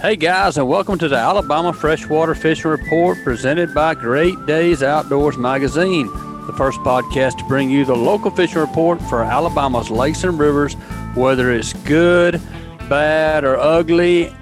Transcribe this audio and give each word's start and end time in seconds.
Hey 0.00 0.14
guys, 0.14 0.56
and 0.56 0.68
welcome 0.68 0.96
to 1.00 1.08
the 1.08 1.16
Alabama 1.16 1.72
Freshwater 1.72 2.36
Fishing 2.36 2.70
Report 2.70 3.18
presented 3.24 3.74
by 3.74 3.96
Great 3.96 4.46
Days 4.46 4.80
Outdoors 4.80 5.36
Magazine, 5.36 6.06
the 6.46 6.54
first 6.56 6.78
podcast 6.82 7.38
to 7.38 7.44
bring 7.48 7.68
you 7.68 7.84
the 7.84 7.96
local 7.96 8.30
fishing 8.30 8.60
report 8.60 9.02
for 9.02 9.24
Alabama's 9.24 9.90
lakes 9.90 10.22
and 10.22 10.38
rivers, 10.38 10.74
whether 11.16 11.50
it's 11.50 11.72
good, 11.82 12.40
bad, 12.88 13.42
or 13.42 13.56
ugly. 13.56 14.32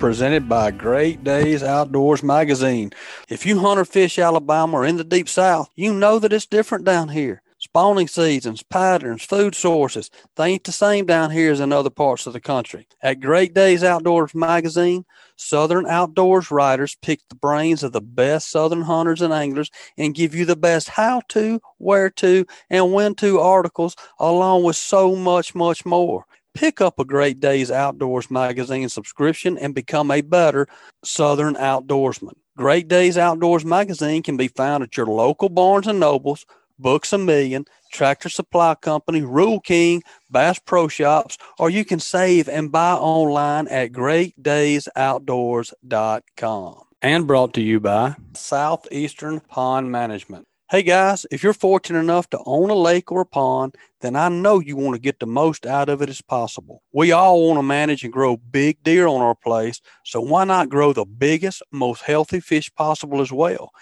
Presented 0.00 0.48
by 0.48 0.72
Great 0.72 1.22
Days 1.22 1.62
Outdoors 1.62 2.24
Magazine. 2.24 2.90
If 3.28 3.46
you 3.46 3.60
hunt 3.60 3.78
or 3.78 3.84
fish 3.84 4.18
Alabama 4.18 4.78
or 4.78 4.84
in 4.84 4.96
the 4.96 5.04
deep 5.04 5.28
south, 5.28 5.70
you 5.76 5.94
know 5.94 6.18
that 6.18 6.32
it's 6.32 6.44
different 6.44 6.84
down 6.84 7.10
here 7.10 7.40
spawning 7.64 8.06
seasons, 8.06 8.62
patterns, 8.62 9.24
food 9.24 9.54
sources. 9.54 10.10
They 10.36 10.50
ain't 10.50 10.64
the 10.64 10.72
same 10.72 11.06
down 11.06 11.30
here 11.30 11.50
as 11.50 11.60
in 11.60 11.72
other 11.72 11.90
parts 11.90 12.26
of 12.26 12.34
the 12.34 12.40
country. 12.40 12.86
At 13.02 13.20
Great 13.20 13.54
Days 13.54 13.82
Outdoors 13.82 14.34
magazine, 14.34 15.06
Southern 15.36 15.86
outdoors 15.86 16.50
writers 16.50 16.96
pick 17.00 17.20
the 17.28 17.34
brains 17.34 17.82
of 17.82 17.92
the 17.92 18.02
best 18.02 18.50
Southern 18.50 18.82
hunters 18.82 19.22
and 19.22 19.32
anglers 19.32 19.70
and 19.96 20.14
give 20.14 20.34
you 20.34 20.44
the 20.44 20.56
best 20.56 20.90
how 20.90 21.22
to, 21.28 21.58
where 21.78 22.10
to, 22.10 22.44
and 22.68 22.92
when 22.92 23.14
to 23.16 23.40
articles, 23.40 23.96
along 24.20 24.62
with 24.62 24.76
so 24.76 25.16
much, 25.16 25.54
much 25.54 25.86
more. 25.86 26.26
Pick 26.52 26.82
up 26.82 27.00
a 27.00 27.04
Great 27.04 27.40
Days 27.40 27.70
Outdoors 27.70 28.30
magazine 28.30 28.88
subscription 28.90 29.56
and 29.56 29.74
become 29.74 30.10
a 30.10 30.20
better 30.20 30.68
Southern 31.02 31.54
outdoorsman. 31.54 32.34
Great 32.56 32.86
Days 32.88 33.16
Outdoors 33.18 33.64
magazine 33.64 34.22
can 34.22 34.36
be 34.36 34.48
found 34.48 34.84
at 34.84 34.96
your 34.96 35.06
local 35.06 35.48
Barnes 35.48 35.88
and 35.88 35.98
Nobles 35.98 36.44
Books 36.78 37.12
a 37.12 37.18
Million, 37.18 37.64
Tractor 37.92 38.28
Supply 38.28 38.74
Company, 38.74 39.22
Rural 39.22 39.60
King, 39.60 40.02
Bass 40.30 40.58
Pro 40.58 40.88
Shops, 40.88 41.38
or 41.58 41.70
you 41.70 41.84
can 41.84 42.00
save 42.00 42.48
and 42.48 42.72
buy 42.72 42.92
online 42.92 43.68
at 43.68 43.92
greatdaysoutdoors.com. 43.92 46.80
And 47.02 47.26
brought 47.26 47.52
to 47.54 47.60
you 47.60 47.80
by 47.80 48.14
Southeastern 48.34 49.40
Pond 49.40 49.90
Management. 49.92 50.46
Hey 50.70 50.82
guys, 50.82 51.26
if 51.30 51.42
you're 51.42 51.52
fortunate 51.52 52.00
enough 52.00 52.30
to 52.30 52.40
own 52.46 52.70
a 52.70 52.74
lake 52.74 53.12
or 53.12 53.20
a 53.20 53.26
pond, 53.26 53.76
then 54.00 54.16
I 54.16 54.30
know 54.30 54.58
you 54.58 54.76
want 54.76 54.94
to 54.94 55.00
get 55.00 55.20
the 55.20 55.26
most 55.26 55.66
out 55.66 55.90
of 55.90 56.00
it 56.00 56.08
as 56.08 56.22
possible. 56.22 56.82
We 56.90 57.12
all 57.12 57.46
want 57.46 57.58
to 57.58 57.62
manage 57.62 58.02
and 58.02 58.12
grow 58.12 58.38
big 58.38 58.82
deer 58.82 59.06
on 59.06 59.20
our 59.20 59.34
place, 59.34 59.82
so 60.04 60.22
why 60.22 60.44
not 60.44 60.70
grow 60.70 60.94
the 60.94 61.04
biggest, 61.04 61.62
most 61.70 62.02
healthy 62.02 62.40
fish 62.40 62.74
possible 62.74 63.20
as 63.20 63.30
well? 63.30 63.72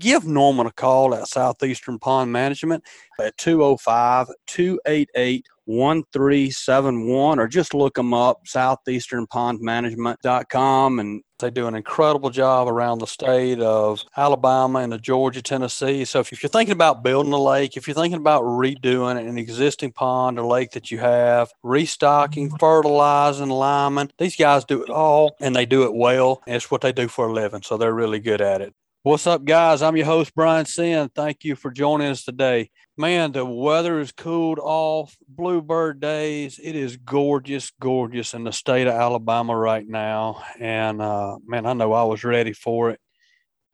Give 0.00 0.26
Norman 0.26 0.66
a 0.66 0.72
call 0.72 1.14
at 1.14 1.28
Southeastern 1.28 2.00
Pond 2.00 2.32
Management 2.32 2.82
at 3.20 3.36
205 3.36 4.28
288 4.46 5.46
1371 5.66 7.38
or 7.38 7.46
just 7.46 7.74
look 7.74 7.94
them 7.94 8.12
up 8.12 8.44
southeasternpondmanagement.com 8.44 10.98
and 10.98 11.22
they 11.38 11.50
do 11.50 11.68
an 11.68 11.76
incredible 11.76 12.30
job 12.30 12.68
around 12.68 12.98
the 12.98 13.06
state 13.06 13.60
of 13.60 14.02
Alabama 14.16 14.80
and 14.80 15.00
Georgia, 15.00 15.40
Tennessee. 15.40 16.04
So 16.04 16.18
if 16.20 16.42
you're 16.42 16.50
thinking 16.50 16.72
about 16.72 17.04
building 17.04 17.32
a 17.32 17.40
lake, 17.40 17.76
if 17.76 17.86
you're 17.86 17.94
thinking 17.94 18.18
about 18.18 18.42
redoing 18.42 19.16
an 19.16 19.38
existing 19.38 19.92
pond 19.92 20.36
or 20.38 20.46
lake 20.46 20.72
that 20.72 20.90
you 20.90 20.98
have, 20.98 21.52
restocking, 21.62 22.50
fertilizing, 22.58 23.48
liming, 23.48 24.10
these 24.18 24.34
guys 24.36 24.64
do 24.64 24.82
it 24.82 24.90
all 24.90 25.36
and 25.40 25.54
they 25.54 25.66
do 25.66 25.84
it 25.84 25.94
well. 25.94 26.42
It's 26.46 26.70
what 26.70 26.80
they 26.80 26.92
do 26.92 27.08
for 27.08 27.28
a 27.28 27.32
living. 27.32 27.62
So 27.62 27.76
they're 27.76 27.94
really 27.94 28.18
good 28.18 28.40
at 28.40 28.60
it. 28.60 28.74
What's 29.02 29.26
up, 29.26 29.46
guys? 29.46 29.80
I'm 29.80 29.96
your 29.96 30.04
host, 30.04 30.34
Brian 30.34 30.66
Sin. 30.66 31.10
Thank 31.14 31.42
you 31.42 31.56
for 31.56 31.70
joining 31.70 32.08
us 32.08 32.22
today. 32.22 32.68
Man, 32.98 33.32
the 33.32 33.46
weather 33.46 33.98
is 33.98 34.12
cooled 34.12 34.58
off. 34.58 35.16
Bluebird 35.26 36.00
days. 36.00 36.60
It 36.62 36.76
is 36.76 36.98
gorgeous, 36.98 37.72
gorgeous 37.80 38.34
in 38.34 38.44
the 38.44 38.52
state 38.52 38.86
of 38.86 38.92
Alabama 38.92 39.56
right 39.56 39.88
now. 39.88 40.42
And 40.60 41.00
uh, 41.00 41.38
man, 41.46 41.64
I 41.64 41.72
know 41.72 41.94
I 41.94 42.02
was 42.02 42.24
ready 42.24 42.52
for 42.52 42.90
it. 42.90 43.00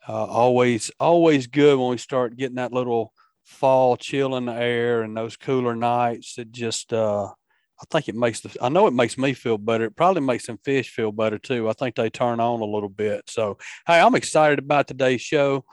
Uh, 0.09 0.27
always, 0.27 0.93
always 1.01 1.49
good 1.49 1.77
when 1.77 1.91
we 1.91 1.99
start 1.99 2.37
getting 2.37 2.55
that 2.55 2.73
little 2.73 3.13
fall 3.43 3.97
chill 3.97 4.37
in 4.37 4.45
the 4.45 4.55
air 4.55 5.03
and 5.03 5.17
those 5.17 5.37
cooler 5.37 5.75
nights. 5.75 6.39
It 6.39 6.53
just, 6.53 6.93
uh, 6.93 7.33
I 7.81 7.85
think 7.91 8.09
it 8.09 8.15
makes 8.15 8.41
the 8.41 8.57
I 8.61 8.69
know 8.69 8.87
it 8.87 8.95
makes 8.95 9.19
me 9.19 9.35
feel 9.35 9.59
better. 9.59 9.85
It 9.85 9.97
probably 9.97 10.23
makes 10.23 10.45
some 10.45 10.59
fish 10.59 10.91
feel 10.91 11.13
better 11.13 11.39
too. 11.39 11.69
I 11.69 11.73
think 11.75 11.95
they 11.95 12.11
turn 12.11 12.41
on 12.41 12.61
a 12.61 12.65
little 12.65 12.89
bit. 12.89 13.29
So 13.29 13.59
hey, 13.87 14.01
I'm 14.01 14.15
excited 14.15 14.59
about 14.59 14.89
today's 14.89 15.21
show. 15.21 15.65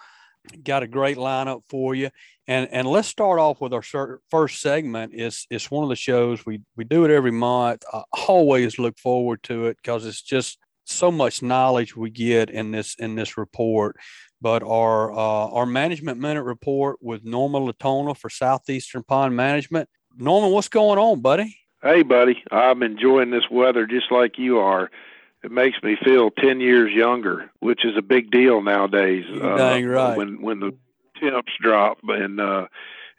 Got 0.64 0.84
a 0.84 0.88
great 0.88 1.18
lineup 1.18 1.62
for 1.70 1.96
you. 1.96 2.10
And 2.48 2.68
and 2.72 2.88
let's 2.88 3.08
start 3.08 3.40
off 3.40 3.62
with 3.62 3.74
our 3.74 3.84
first 4.30 4.62
segment. 4.62 5.14
It's 5.16 5.48
it's 5.50 5.72
one 5.72 5.84
of 5.84 5.90
the 5.90 5.96
shows 5.96 6.46
we 6.46 6.62
we 6.76 6.84
do 6.84 7.06
it 7.06 7.12
every 7.12 7.32
month. 7.32 7.84
I 7.94 8.04
always 8.28 8.78
look 8.78 9.00
forward 9.00 9.42
to 9.44 9.68
it 9.68 9.78
because 9.78 10.06
it's 10.06 10.22
just 10.22 10.60
so 10.86 11.10
much 11.10 11.42
knowledge 11.42 11.96
we 11.96 12.10
get 12.10 12.50
in 12.50 12.72
this 12.72 12.96
in 12.96 13.16
this 13.16 13.38
report. 13.38 13.96
But 14.42 14.62
our 14.64 15.14
uh, 15.14 15.48
our 15.52 15.66
management 15.66 16.20
minute 16.20 16.44
report 16.44 16.98
with 17.02 17.24
Norman 17.24 17.64
Latona 17.64 18.14
for 18.14 18.30
Southeastern 18.30 19.04
Pond 19.04 19.38
Management. 19.38 19.88
Norman, 20.18 20.52
what's 20.52 20.68
going 20.68 21.00
on, 21.00 21.22
buddy? 21.22 21.58
Hey, 21.84 22.02
buddy, 22.02 22.42
I'm 22.50 22.82
enjoying 22.82 23.30
this 23.30 23.50
weather 23.52 23.86
just 23.86 24.10
like 24.10 24.40
you 24.40 24.60
are. 24.60 24.90
It 25.44 25.52
makes 25.52 25.84
me 25.84 25.98
feel 26.02 26.32
ten 26.32 26.62
years 26.62 26.94
younger, 26.94 27.52
which 27.60 27.84
is 27.84 27.98
a 27.98 28.02
big 28.02 28.32
deal 28.32 28.62
nowadays. 28.62 29.26
You're 29.28 29.60
uh, 29.60 29.82
right. 29.82 30.18
When 30.18 30.42
when 30.42 30.62
the 30.62 30.74
temps 31.20 31.52
drop 31.62 31.98
and 32.04 32.40
uh, 32.40 32.68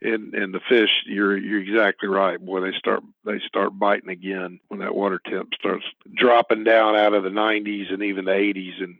and 0.00 0.32
and 0.32 0.54
the 0.54 0.60
fish, 0.66 0.88
you're 1.04 1.36
you're 1.36 1.60
exactly 1.60 2.08
right. 2.08 2.40
Boy, 2.40 2.60
they 2.60 2.72
start 2.78 3.02
they 3.26 3.38
start 3.46 3.78
biting 3.78 4.08
again 4.08 4.60
when 4.68 4.80
that 4.80 4.94
water 4.94 5.20
temp 5.28 5.52
starts 5.58 5.84
dropping 6.14 6.64
down 6.64 6.96
out 6.96 7.12
of 7.12 7.22
the 7.22 7.28
90s 7.28 7.92
and 7.92 8.02
even 8.02 8.24
the 8.24 8.30
80s 8.30 8.82
and 8.82 8.96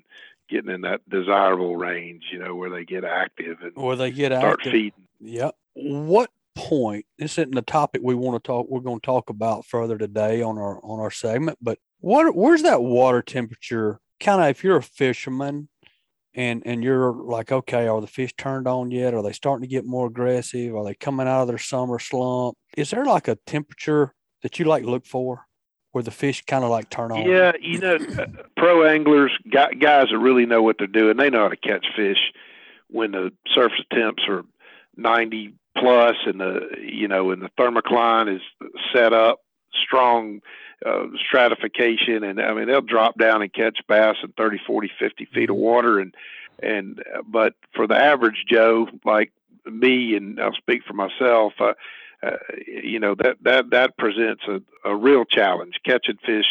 getting 0.50 0.70
in 0.70 0.82
that 0.82 1.08
desirable 1.08 1.76
range. 1.76 2.24
You 2.30 2.40
know 2.40 2.54
where 2.54 2.68
they 2.68 2.84
get 2.84 3.04
active 3.04 3.58
and 3.62 3.72
where 3.76 3.96
they 3.96 4.10
get 4.10 4.32
start 4.32 4.60
active. 4.60 4.72
feeding. 4.72 5.08
Yep. 5.20 5.56
What 5.72 6.30
point. 6.54 7.06
This 7.18 7.38
isn't 7.38 7.54
the 7.54 7.62
topic 7.62 8.02
we 8.02 8.14
want 8.14 8.42
to 8.42 8.46
talk. 8.46 8.66
We're 8.68 8.80
going 8.80 9.00
to 9.00 9.06
talk 9.06 9.30
about 9.30 9.66
further 9.66 9.98
today 9.98 10.42
on 10.42 10.58
our 10.58 10.80
on 10.84 11.00
our 11.00 11.10
segment. 11.10 11.58
But 11.60 11.78
what 12.00 12.34
where's 12.34 12.62
that 12.62 12.82
water 12.82 13.22
temperature? 13.22 14.00
Kind 14.20 14.40
of 14.40 14.48
if 14.48 14.62
you're 14.64 14.76
a 14.76 14.82
fisherman, 14.82 15.68
and 16.34 16.62
and 16.66 16.82
you're 16.82 17.12
like, 17.12 17.52
okay, 17.52 17.86
are 17.86 18.00
the 18.00 18.06
fish 18.06 18.34
turned 18.36 18.66
on 18.66 18.90
yet? 18.90 19.14
Are 19.14 19.22
they 19.22 19.32
starting 19.32 19.62
to 19.62 19.68
get 19.68 19.84
more 19.84 20.06
aggressive? 20.06 20.74
Are 20.74 20.84
they 20.84 20.94
coming 20.94 21.28
out 21.28 21.42
of 21.42 21.48
their 21.48 21.58
summer 21.58 21.98
slump? 21.98 22.56
Is 22.76 22.90
there 22.90 23.04
like 23.04 23.28
a 23.28 23.36
temperature 23.46 24.14
that 24.42 24.58
you 24.58 24.64
like 24.64 24.84
look 24.84 25.06
for? 25.06 25.46
Where 25.92 26.02
the 26.02 26.10
fish 26.10 26.44
kind 26.44 26.64
of 26.64 26.70
like 26.70 26.90
turn 26.90 27.12
on. 27.12 27.24
Yeah, 27.24 27.52
you 27.60 27.78
know, 27.78 27.94
uh, 27.94 28.26
pro 28.56 28.84
anglers, 28.84 29.30
guys 29.48 30.08
that 30.10 30.18
really 30.20 30.44
know 30.44 30.60
what 30.60 30.74
they're 30.76 30.88
doing, 30.88 31.16
they 31.16 31.30
know 31.30 31.44
how 31.44 31.48
to 31.50 31.56
catch 31.56 31.86
fish 31.94 32.18
when 32.90 33.12
the 33.12 33.30
surface 33.52 33.84
temps 33.92 34.24
are 34.28 34.42
90 34.96 35.54
plus 35.76 36.16
and 36.26 36.40
the 36.40 36.68
you 36.80 37.08
know 37.08 37.30
and 37.30 37.42
the 37.42 37.50
thermocline 37.58 38.34
is 38.34 38.42
set 38.94 39.12
up 39.12 39.40
strong 39.72 40.40
uh, 40.84 41.06
stratification. 41.26 42.24
And 42.24 42.40
i 42.40 42.52
mean 42.54 42.66
they'll 42.66 42.80
drop 42.80 43.18
down 43.18 43.42
and 43.42 43.52
catch 43.52 43.78
bass 43.88 44.16
in 44.22 44.32
30 44.32 44.58
40 44.66 44.90
50 44.98 45.24
feet 45.26 45.50
of 45.50 45.56
mm-hmm. 45.56 45.62
water. 45.62 45.98
And 46.00 46.14
and 46.62 47.00
uh, 47.00 47.22
but 47.26 47.54
for 47.74 47.86
the 47.86 47.96
average 47.96 48.44
joe 48.48 48.88
like 49.04 49.32
me 49.64 50.14
and 50.14 50.40
i'll 50.40 50.52
speak 50.52 50.82
for 50.84 50.92
myself 50.92 51.54
uh, 51.58 51.72
uh, 52.24 52.36
you 52.66 52.98
know 52.98 53.14
that 53.14 53.36
that 53.42 53.70
that 53.70 53.96
presents 53.98 54.42
a, 54.48 54.62
a 54.88 54.96
real 54.96 55.24
challenge. 55.24 55.74
Catching 55.84 56.16
fish 56.24 56.46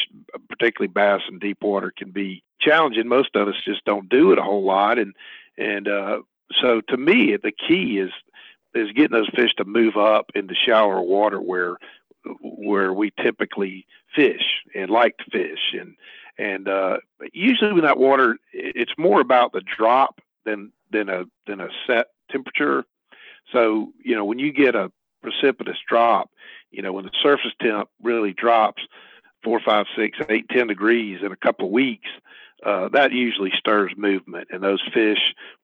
particularly 0.50 0.92
bass 0.92 1.22
in 1.30 1.40
deep 1.40 1.60
water 1.62 1.92
can 1.96 2.12
be 2.12 2.44
challenging. 2.60 3.08
Most 3.08 3.36
of 3.36 3.48
us 3.48 3.56
just 3.64 3.84
don't 3.86 4.10
do 4.10 4.32
it 4.32 4.40
a 4.40 4.44
whole 4.44 4.64
lot. 4.64 5.00
And 5.00 5.16
and 5.58 5.88
uh, 5.88 6.20
so 6.62 6.82
to 6.90 6.98
me 6.98 7.38
the 7.42 7.52
key 7.52 7.98
is 7.98 8.12
is 8.76 8.92
getting 8.94 9.18
those 9.18 9.30
fish 9.36 9.54
to 9.58 9.66
move 9.66 9.98
up 9.98 10.32
into 10.36 10.54
shallower 10.56 11.02
water 11.02 11.40
where 11.40 11.78
where 12.42 12.94
we 12.94 13.12
typically 13.22 13.86
fish 14.16 14.62
and 14.74 14.90
like 14.90 15.18
to 15.18 15.26
fish. 15.32 15.74
And 15.80 15.96
and 16.38 16.68
uh, 16.68 16.98
usually 17.32 17.74
with 17.74 17.84
that 17.84 17.98
water 18.00 18.38
it's 18.52 18.94
more 18.98 19.22
about 19.22 19.54
the 19.54 19.62
drop 19.62 20.20
than 20.46 20.72
than 20.92 21.10
a 21.10 21.26
than 21.48 21.60
a 21.60 21.70
set 21.88 22.08
temperature. 22.32 22.86
So 23.52 23.92
you 24.04 24.16
know 24.16 24.26
when 24.26 24.40
you 24.40 24.52
get 24.52 24.76
a 24.76 24.92
precipitous 25.22 25.78
drop 25.88 26.30
you 26.72 26.82
know 26.82 26.92
when 26.92 27.06
the 27.06 27.12
surface 27.22 27.54
temp 27.62 27.90
really 28.02 28.34
drops 28.34 28.84
four 29.44 29.62
five 29.64 29.86
six 29.96 30.18
eight 30.30 30.50
ten 30.50 30.68
degrees 30.68 31.20
in 31.24 31.32
a 31.32 31.38
couple 31.38 31.66
of 31.66 31.72
weeks 31.72 32.10
uh, 32.66 32.90
that 32.90 33.12
usually 33.12 33.52
stirs 33.58 33.94
movement 33.98 34.48
and 34.52 34.64
those 34.64 34.82
fish 34.94 35.20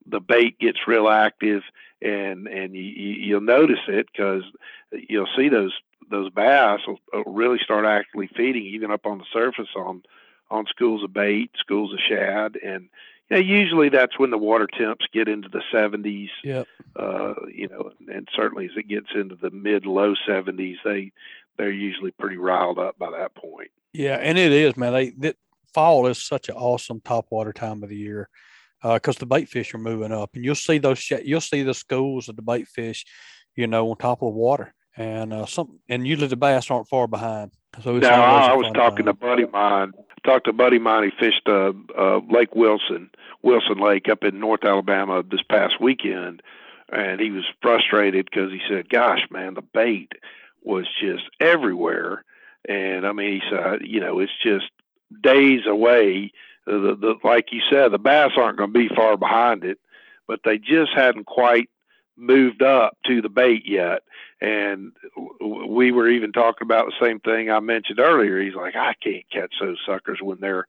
the 0.06 0.20
bait 0.20 0.60
gets 0.60 0.80
real 0.88 1.08
active 1.08 1.64
and 2.02 2.48
and 2.48 2.76
you, 2.76 2.82
you'll 2.82 3.42
notice 3.42 3.80
it 3.88 4.08
because 4.12 4.44
you'll 4.92 5.28
see 5.38 5.50
those 5.50 5.74
those 6.10 6.30
bass 6.32 6.80
will, 6.88 7.00
will 7.14 7.34
really 7.34 7.60
start 7.64 7.86
actually 7.86 8.28
feeding 8.36 8.66
even 8.66 8.92
up 8.92 9.06
on 9.06 9.18
the 9.18 9.26
surface 9.32 9.70
on 9.76 10.04
on 10.52 10.66
schools 10.68 11.04
of 11.04 11.14
bait, 11.14 11.52
schools 11.60 11.94
of 11.94 12.00
shad, 12.08 12.58
and 12.64 12.90
you 13.30 13.38
know, 13.38 13.44
usually 13.44 13.90
that's 13.90 14.18
when 14.18 14.32
the 14.32 14.38
water 14.38 14.68
temps 14.68 15.06
get 15.14 15.28
into 15.28 15.48
the 15.48 15.62
70s. 15.72 16.30
Yep. 16.44 16.68
Uh, 16.96 17.34
you 17.54 17.68
know, 17.68 17.92
and 18.12 18.28
certainly 18.36 18.66
as 18.66 18.72
it 18.76 18.88
gets 18.88 19.10
into 19.14 19.36
the 19.36 19.52
mid 19.52 19.86
low 19.86 20.16
70s, 20.28 20.78
they 20.84 21.12
they're 21.58 21.72
usually 21.72 22.12
pretty 22.12 22.38
riled 22.38 22.80
up 22.80 22.98
by 22.98 23.12
that 23.12 23.36
point. 23.36 23.70
Yeah, 23.94 24.16
and 24.16 24.38
it 24.38 24.52
is, 24.52 24.78
man. 24.78 24.94
They, 24.94 25.34
fall 25.74 26.08
is 26.08 26.24
such 26.24 26.50
an 26.50 26.56
awesome 26.56 27.02
top 27.04 27.28
water 27.30 27.54
time 27.54 27.84
of 27.84 27.90
the 27.90 27.98
year 27.98 28.30
because 28.82 29.18
uh, 29.18 29.20
the 29.20 29.26
bait 29.26 29.50
fish 29.50 29.74
are 29.74 29.80
moving 29.80 30.12
up, 30.12 30.32
and 30.36 30.44
you'll 30.44 30.56
see 30.56 30.78
those 30.78 31.10
you'll 31.24 31.42
see 31.42 31.64
the 31.64 31.74
schools 31.74 32.30
of 32.30 32.36
the 32.36 32.42
bait 32.42 32.68
fish, 32.68 33.06
you 33.56 33.68
know, 33.68 33.90
on 33.90 33.98
top 33.98 34.22
of 34.22 34.28
the 34.28 34.40
water, 34.40 34.74
and 34.96 35.34
uh, 35.34 35.46
some 35.46 35.80
and 35.90 36.08
usually 36.08 36.28
the 36.28 36.38
bass 36.38 36.72
aren't 36.72 36.88
far 36.88 37.08
behind. 37.08 37.52
So 37.84 37.98
now 37.98 38.24
I 38.24 38.54
was 38.54 38.72
talking 38.74 39.06
time. 39.06 39.14
to 39.16 39.20
buddy 39.20 39.46
mine. 39.46 39.92
Talked 40.26 40.46
to 40.46 40.54
buddy 40.54 40.80
mine. 40.80 41.04
He 41.04 41.12
fished 41.26 41.48
uh, 41.48 41.72
uh, 41.98 42.20
Lake 42.30 42.56
Wilson, 42.56 43.10
Wilson 43.42 43.78
Lake 43.80 44.10
up 44.10 44.24
in 44.24 44.40
North 44.40 44.64
Alabama 44.64 45.24
this 45.24 45.44
past 45.50 45.80
weekend, 45.80 46.42
and 46.92 47.20
he 47.20 47.32
was 47.32 47.46
frustrated 47.62 48.26
because 48.26 48.52
he 48.52 48.60
said, 48.70 48.90
"Gosh, 48.90 49.22
man, 49.30 49.54
the 49.56 49.62
bait 49.62 50.14
was 50.62 50.88
just 51.02 51.24
everywhere." 51.40 52.24
And 52.68 53.06
I 53.06 53.12
mean, 53.12 53.42
he 53.42 53.42
said, 53.50 53.82
"You 53.82 54.00
know, 54.00 54.20
it's 54.20 54.32
just 54.44 54.66
days 55.22 55.62
away." 55.68 56.32
The, 56.66 56.96
the 57.00 57.16
like 57.24 57.48
you 57.52 57.62
said, 57.72 57.92
the 57.92 57.98
bass 57.98 58.32
aren't 58.38 58.58
going 58.58 58.74
to 58.74 58.80
be 58.80 58.94
far 58.94 59.18
behind 59.18 59.64
it, 59.64 59.80
but 60.28 60.42
they 60.44 60.58
just 60.58 60.92
hadn't 60.96 61.26
quite 61.26 61.70
moved 62.20 62.62
up 62.62 62.98
to 63.08 63.22
the 63.22 63.30
bait 63.30 63.64
yet. 63.66 64.04
And 64.42 64.92
we 65.42 65.92
were 65.92 66.10
even 66.10 66.32
talking 66.32 66.66
about 66.66 66.86
the 66.86 67.06
same 67.06 67.20
thing 67.20 67.50
I 67.50 67.60
mentioned 67.60 68.00
earlier. 68.00 68.42
He's 68.42 68.56
like, 68.56 68.76
I 68.76 68.94
can't 69.02 69.30
catch 69.32 69.54
those 69.60 69.78
suckers 69.86 70.20
when 70.22 70.40
they're 70.40 70.68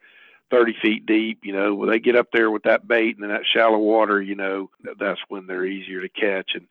30 0.50 0.74
feet 0.80 1.06
deep. 1.06 1.40
You 1.44 1.52
know, 1.52 1.74
when 1.74 1.90
they 1.90 1.98
get 1.98 2.16
up 2.16 2.28
there 2.32 2.50
with 2.50 2.64
that 2.64 2.88
bait 2.88 3.16
and 3.16 3.24
in 3.24 3.30
that 3.30 3.46
shallow 3.52 3.78
water, 3.78 4.20
you 4.20 4.34
know, 4.34 4.70
that's 4.98 5.20
when 5.28 5.46
they're 5.46 5.66
easier 5.66 6.00
to 6.00 6.08
catch. 6.08 6.52
And, 6.54 6.66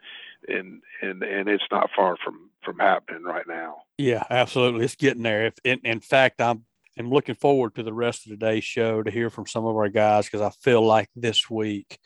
and, 0.47 0.81
and, 1.01 1.23
and 1.23 1.47
it's 1.47 1.63
not 1.71 1.89
far 1.95 2.17
from, 2.23 2.49
from 2.63 2.79
happening 2.79 3.23
right 3.23 3.47
now. 3.47 3.83
Yeah, 3.97 4.23
absolutely. 4.29 4.85
It's 4.85 4.95
getting 4.95 5.23
there. 5.23 5.45
If 5.47 5.55
in, 5.63 5.79
in 5.83 5.99
fact, 5.99 6.41
I'm, 6.41 6.65
I'm 6.99 7.09
looking 7.09 7.35
forward 7.35 7.75
to 7.75 7.83
the 7.83 7.93
rest 7.93 8.25
of 8.25 8.31
today's 8.31 8.65
show 8.65 9.01
to 9.01 9.09
hear 9.09 9.29
from 9.29 9.47
some 9.47 9.65
of 9.65 9.75
our 9.77 9.87
guys 9.87 10.25
because 10.25 10.41
I 10.41 10.49
feel 10.61 10.85
like 10.85 11.07
this 11.15 11.49
week 11.49 11.97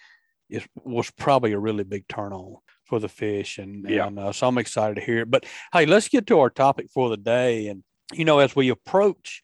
it 0.50 0.64
was 0.76 1.10
probably 1.10 1.54
a 1.54 1.60
really 1.60 1.84
big 1.84 2.08
turn 2.08 2.32
on 2.32 2.58
for 2.86 3.00
the 3.00 3.10
fish, 3.10 3.58
and, 3.58 3.90
yeah. 3.90 4.06
and 4.06 4.20
uh, 4.20 4.32
so 4.32 4.48
I'm 4.48 4.60
excited 4.60 4.96
to 4.96 5.02
hear 5.02 5.22
it. 5.22 5.32
But 5.32 5.48
hey, 5.72 5.88
let's 5.88 6.10
get 6.10 6.28
to 6.28 6.40
our 6.40 6.52
topic 6.52 6.92
for 6.94 7.10
the 7.10 7.18
day. 7.18 7.68
And 7.68 7.84
you 8.14 8.24
know, 8.24 8.38
as 8.38 8.56
we 8.56 8.70
approach 8.70 9.42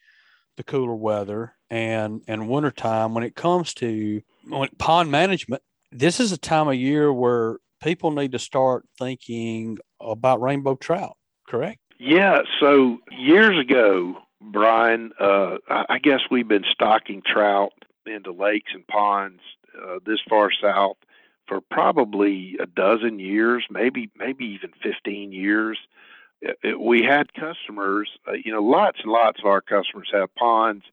the 0.58 0.64
cooler 0.64 0.94
weather 0.94 1.56
and 1.72 2.22
and 2.28 2.48
wintertime, 2.48 3.16
when 3.16 3.24
it 3.24 3.36
comes 3.36 3.74
to 3.76 4.22
pond 4.78 5.10
management, 5.10 5.64
this 5.92 6.20
is 6.20 6.32
a 6.32 6.38
time 6.38 6.68
of 6.68 6.76
year 6.76 7.12
where 7.12 7.58
people 7.82 8.12
need 8.12 8.34
to 8.34 8.40
start 8.40 8.86
thinking 9.00 9.80
about 10.00 10.42
rainbow 10.42 10.76
trout. 10.76 11.18
Correct? 11.48 11.80
Yeah. 11.98 12.42
So 12.60 13.00
years 13.10 13.58
ago, 13.58 14.16
Brian, 14.42 15.12
uh, 15.20 15.58
I 15.70 16.00
guess 16.00 16.22
we've 16.32 16.48
been 16.48 16.66
stocking 16.72 17.22
trout 17.26 17.74
into 18.06 18.32
lakes 18.32 18.72
and 18.74 18.88
ponds 18.88 19.42
uh, 19.78 20.00
this 20.06 20.20
far 20.30 20.50
south 20.52 20.98
for 21.48 21.62
probably 21.62 22.58
a 22.60 22.66
dozen 22.66 23.20
years, 23.20 23.66
maybe 23.70 24.10
maybe 24.16 24.46
even 24.46 24.72
15 24.82 25.32
years. 25.32 25.78
It, 26.42 26.58
it, 26.64 26.80
we 26.80 27.04
had 27.04 27.34
customers, 27.34 28.10
uh, 28.28 28.34
you 28.34 28.54
know, 28.54 28.62
lots 28.62 29.00
and 29.04 29.12
lots 29.12 29.40
of 29.40 29.46
our 29.46 29.62
customers 29.62 30.10
have 30.14 30.34
ponds 30.36 30.86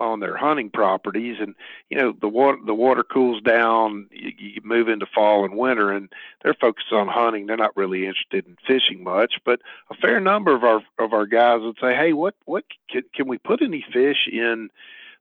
on 0.00 0.20
their 0.20 0.36
hunting 0.36 0.70
properties, 0.70 1.36
and 1.40 1.54
you 1.90 1.98
know 1.98 2.12
the 2.20 2.28
water 2.28 2.58
the 2.64 2.74
water 2.74 3.02
cools 3.02 3.42
down. 3.42 4.08
You, 4.12 4.32
you 4.38 4.60
move 4.64 4.88
into 4.88 5.06
fall 5.06 5.44
and 5.44 5.56
winter, 5.56 5.92
and 5.92 6.08
they're 6.42 6.54
focused 6.54 6.92
on 6.92 7.08
hunting. 7.08 7.46
They're 7.46 7.56
not 7.56 7.76
really 7.76 8.06
interested 8.06 8.46
in 8.46 8.56
fishing 8.66 9.02
much. 9.02 9.34
But 9.44 9.60
a 9.90 9.94
fair 9.94 10.20
number 10.20 10.54
of 10.54 10.64
our 10.64 10.82
of 10.98 11.12
our 11.12 11.26
guys 11.26 11.60
would 11.62 11.78
say, 11.80 11.94
"Hey, 11.94 12.12
what 12.12 12.34
what 12.44 12.64
can, 12.90 13.02
can 13.14 13.28
we 13.28 13.38
put 13.38 13.62
any 13.62 13.84
fish 13.92 14.28
in 14.30 14.70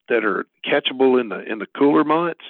that 0.10 0.24
are 0.24 0.46
catchable 0.66 1.20
in 1.20 1.30
the 1.30 1.40
in 1.42 1.60
the 1.60 1.68
cooler 1.68 2.04
months?" 2.04 2.46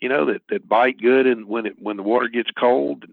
you 0.00 0.08
know 0.08 0.26
that 0.26 0.42
that 0.50 0.68
bite 0.68 1.00
good 1.00 1.26
and 1.26 1.46
when 1.46 1.66
it 1.66 1.76
when 1.80 1.96
the 1.96 2.02
water 2.02 2.28
gets 2.28 2.50
cold 2.50 3.06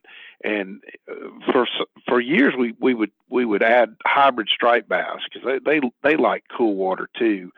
and, 0.44 0.81
uh, 1.10 1.30
for 1.51 1.68
for 2.07 2.19
years 2.19 2.54
we 2.57 2.74
we 2.80 2.94
would 2.94 3.12
we 3.30 3.45
would 3.45 3.63
add 3.63 3.95
hybrid 4.06 4.50
striped 4.50 4.89
bass 4.89 5.19
because 5.24 5.45
they, 5.45 5.80
they 5.80 5.89
they 6.04 6.18
like 6.18 6.44
cool 6.56 6.75
water 6.75 7.07
too 7.18 7.51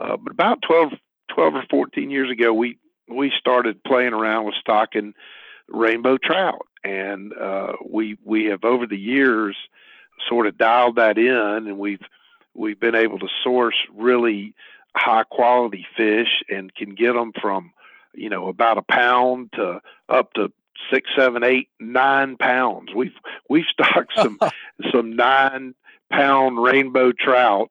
uh, 0.00 0.16
but 0.16 0.32
about 0.32 0.62
12 0.62 0.92
12 1.34 1.54
or 1.54 1.64
14 1.70 2.10
years 2.10 2.30
ago 2.30 2.52
we 2.52 2.78
we 3.08 3.32
started 3.38 3.82
playing 3.84 4.12
around 4.12 4.44
with 4.44 4.54
stocking 4.60 5.14
rainbow 5.68 6.16
trout 6.18 6.66
and 6.84 7.32
uh, 7.34 7.72
we 7.88 8.16
we 8.24 8.46
have 8.46 8.64
over 8.64 8.86
the 8.86 8.98
years 8.98 9.56
sort 10.28 10.46
of 10.46 10.56
dialed 10.56 10.96
that 10.96 11.18
in 11.18 11.66
and 11.68 11.78
we've 11.78 12.04
we've 12.54 12.80
been 12.80 12.94
able 12.94 13.18
to 13.18 13.28
source 13.44 13.76
really 13.94 14.54
high 14.96 15.24
quality 15.24 15.86
fish 15.96 16.42
and 16.48 16.74
can 16.74 16.94
get 16.94 17.12
them 17.12 17.32
from 17.40 17.72
you 18.16 18.30
know, 18.30 18.48
about 18.48 18.78
a 18.78 18.82
pound 18.82 19.52
to 19.52 19.80
up 20.08 20.32
to 20.32 20.52
six, 20.92 21.08
seven, 21.16 21.44
eight, 21.44 21.68
nine 21.78 22.36
pounds. 22.36 22.92
We've 22.94 23.14
we've 23.48 23.66
stocked 23.70 24.12
some 24.16 24.38
some 24.92 25.14
nine 25.14 25.74
pound 26.10 26.60
rainbow 26.62 27.12
trout 27.12 27.70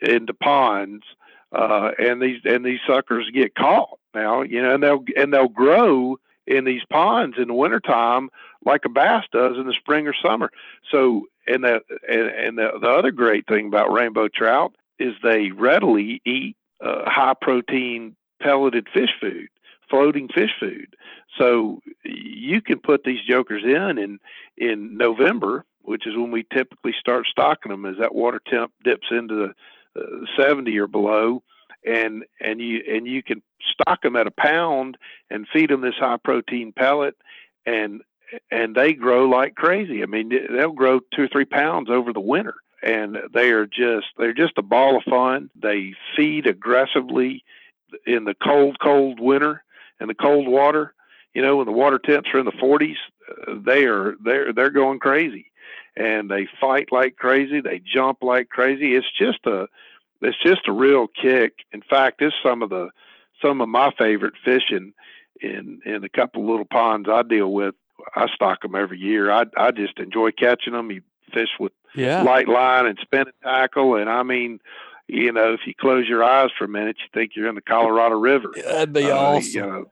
into 0.00 0.34
ponds, 0.34 1.04
uh, 1.52 1.90
and 1.98 2.20
these 2.20 2.40
and 2.44 2.64
these 2.64 2.80
suckers 2.86 3.30
get 3.32 3.54
caught 3.54 3.98
now. 4.14 4.42
You 4.42 4.62
know, 4.62 4.74
and 4.74 4.82
they'll 4.82 5.04
and 5.16 5.32
they'll 5.32 5.48
grow 5.48 6.18
in 6.46 6.64
these 6.64 6.82
ponds 6.90 7.36
in 7.38 7.48
the 7.48 7.54
wintertime 7.54 8.30
like 8.64 8.84
a 8.84 8.88
bass 8.88 9.24
does 9.32 9.56
in 9.56 9.66
the 9.66 9.74
spring 9.78 10.06
or 10.06 10.14
summer. 10.14 10.50
So, 10.90 11.26
and 11.46 11.64
the 11.64 11.80
and, 12.08 12.26
and 12.28 12.58
the, 12.58 12.78
the 12.80 12.88
other 12.88 13.10
great 13.10 13.46
thing 13.46 13.66
about 13.66 13.92
rainbow 13.92 14.28
trout 14.28 14.74
is 14.98 15.14
they 15.22 15.50
readily 15.50 16.20
eat 16.24 16.56
uh, 16.80 17.02
high 17.06 17.34
protein 17.40 18.16
pelleted 18.40 18.88
fish 18.92 19.10
food 19.20 19.48
floating 19.92 20.26
fish 20.28 20.50
food. 20.58 20.96
So 21.38 21.82
you 22.02 22.62
can 22.62 22.78
put 22.78 23.04
these 23.04 23.20
jokers 23.28 23.62
in 23.62 23.98
in 23.98 24.18
in 24.56 24.96
November, 24.96 25.64
which 25.82 26.06
is 26.06 26.16
when 26.16 26.30
we 26.30 26.46
typically 26.52 26.94
start 26.98 27.26
stocking 27.30 27.70
them, 27.70 27.84
as 27.84 27.98
that 27.98 28.14
water 28.14 28.40
temp 28.46 28.72
dips 28.82 29.08
into 29.10 29.34
the 29.34 29.54
70 30.38 30.78
or 30.78 30.86
below, 30.86 31.42
and 31.84 32.24
and 32.40 32.60
you 32.60 32.80
and 32.88 33.06
you 33.06 33.22
can 33.22 33.42
stock 33.72 34.02
them 34.02 34.16
at 34.16 34.26
a 34.26 34.32
pound 34.32 34.96
and 35.30 35.46
feed 35.52 35.70
them 35.70 35.80
this 35.80 35.94
high 35.98 36.18
protein 36.22 36.72
pellet, 36.72 37.16
and 37.66 38.02
and 38.50 38.74
they 38.74 38.92
grow 38.92 39.28
like 39.28 39.54
crazy. 39.54 40.02
I 40.02 40.06
mean, 40.06 40.30
they'll 40.50 40.72
grow 40.72 41.00
two 41.14 41.24
or 41.24 41.28
three 41.28 41.44
pounds 41.44 41.90
over 41.90 42.12
the 42.12 42.20
winter, 42.20 42.54
and 42.82 43.18
they 43.32 43.50
are 43.50 43.66
just 43.66 44.06
they're 44.18 44.32
just 44.32 44.58
a 44.58 44.62
ball 44.62 44.96
of 44.96 45.04
fun. 45.04 45.50
They 45.60 45.94
feed 46.16 46.46
aggressively 46.46 47.44
in 48.06 48.24
the 48.24 48.34
cold, 48.34 48.78
cold 48.80 49.20
winter 49.20 49.62
and 50.02 50.10
the 50.10 50.14
cold 50.14 50.48
water, 50.48 50.94
you 51.32 51.42
know, 51.42 51.56
when 51.56 51.66
the 51.66 51.72
water 51.72 51.98
temps 51.98 52.28
are 52.34 52.38
in 52.38 52.44
the 52.44 52.52
40s, 52.52 52.96
uh, 53.30 53.54
they 53.64 53.84
are 53.84 54.16
they're 54.22 54.52
they're 54.52 54.70
going 54.70 54.98
crazy, 54.98 55.51
and 55.96 56.30
they 56.30 56.48
fight 56.60 56.88
like 56.90 57.16
crazy. 57.16 57.60
They 57.60 57.80
jump 57.80 58.18
like 58.22 58.48
crazy. 58.48 58.94
It's 58.94 59.10
just 59.18 59.44
a 59.46 59.68
it's 60.20 60.40
just 60.42 60.68
a 60.68 60.72
real 60.72 61.08
kick. 61.08 61.54
In 61.72 61.82
fact, 61.82 62.22
it's 62.22 62.34
some 62.42 62.62
of 62.62 62.70
the 62.70 62.90
some 63.40 63.60
of 63.60 63.68
my 63.68 63.90
favorite 63.98 64.34
fishing 64.44 64.92
in 65.40 65.80
in 65.84 66.04
a 66.04 66.08
couple 66.08 66.46
little 66.46 66.64
ponds 66.64 67.08
I 67.08 67.22
deal 67.22 67.52
with. 67.52 67.74
I 68.14 68.26
stock 68.34 68.62
them 68.62 68.74
every 68.74 68.98
year. 68.98 69.30
I 69.30 69.44
I 69.56 69.70
just 69.70 69.98
enjoy 69.98 70.30
catching 70.32 70.72
them. 70.72 70.90
You 70.90 71.02
fish 71.32 71.50
with 71.58 71.72
yeah. 71.94 72.22
light 72.22 72.48
line 72.48 72.86
and 72.86 72.98
spinning 73.00 73.32
tackle, 73.42 73.96
and 73.96 74.08
I 74.08 74.22
mean, 74.22 74.60
you 75.08 75.32
know, 75.32 75.52
if 75.52 75.60
you 75.66 75.74
close 75.74 76.08
your 76.08 76.24
eyes 76.24 76.50
for 76.56 76.64
a 76.64 76.68
minute, 76.68 76.96
you 77.00 77.08
think 77.12 77.32
you're 77.34 77.48
in 77.48 77.54
the 77.54 77.60
Colorado 77.60 78.18
River. 78.18 78.50
That'd 78.54 78.92
be 78.92 79.10
uh, 79.10 79.16
awesome. 79.16 79.86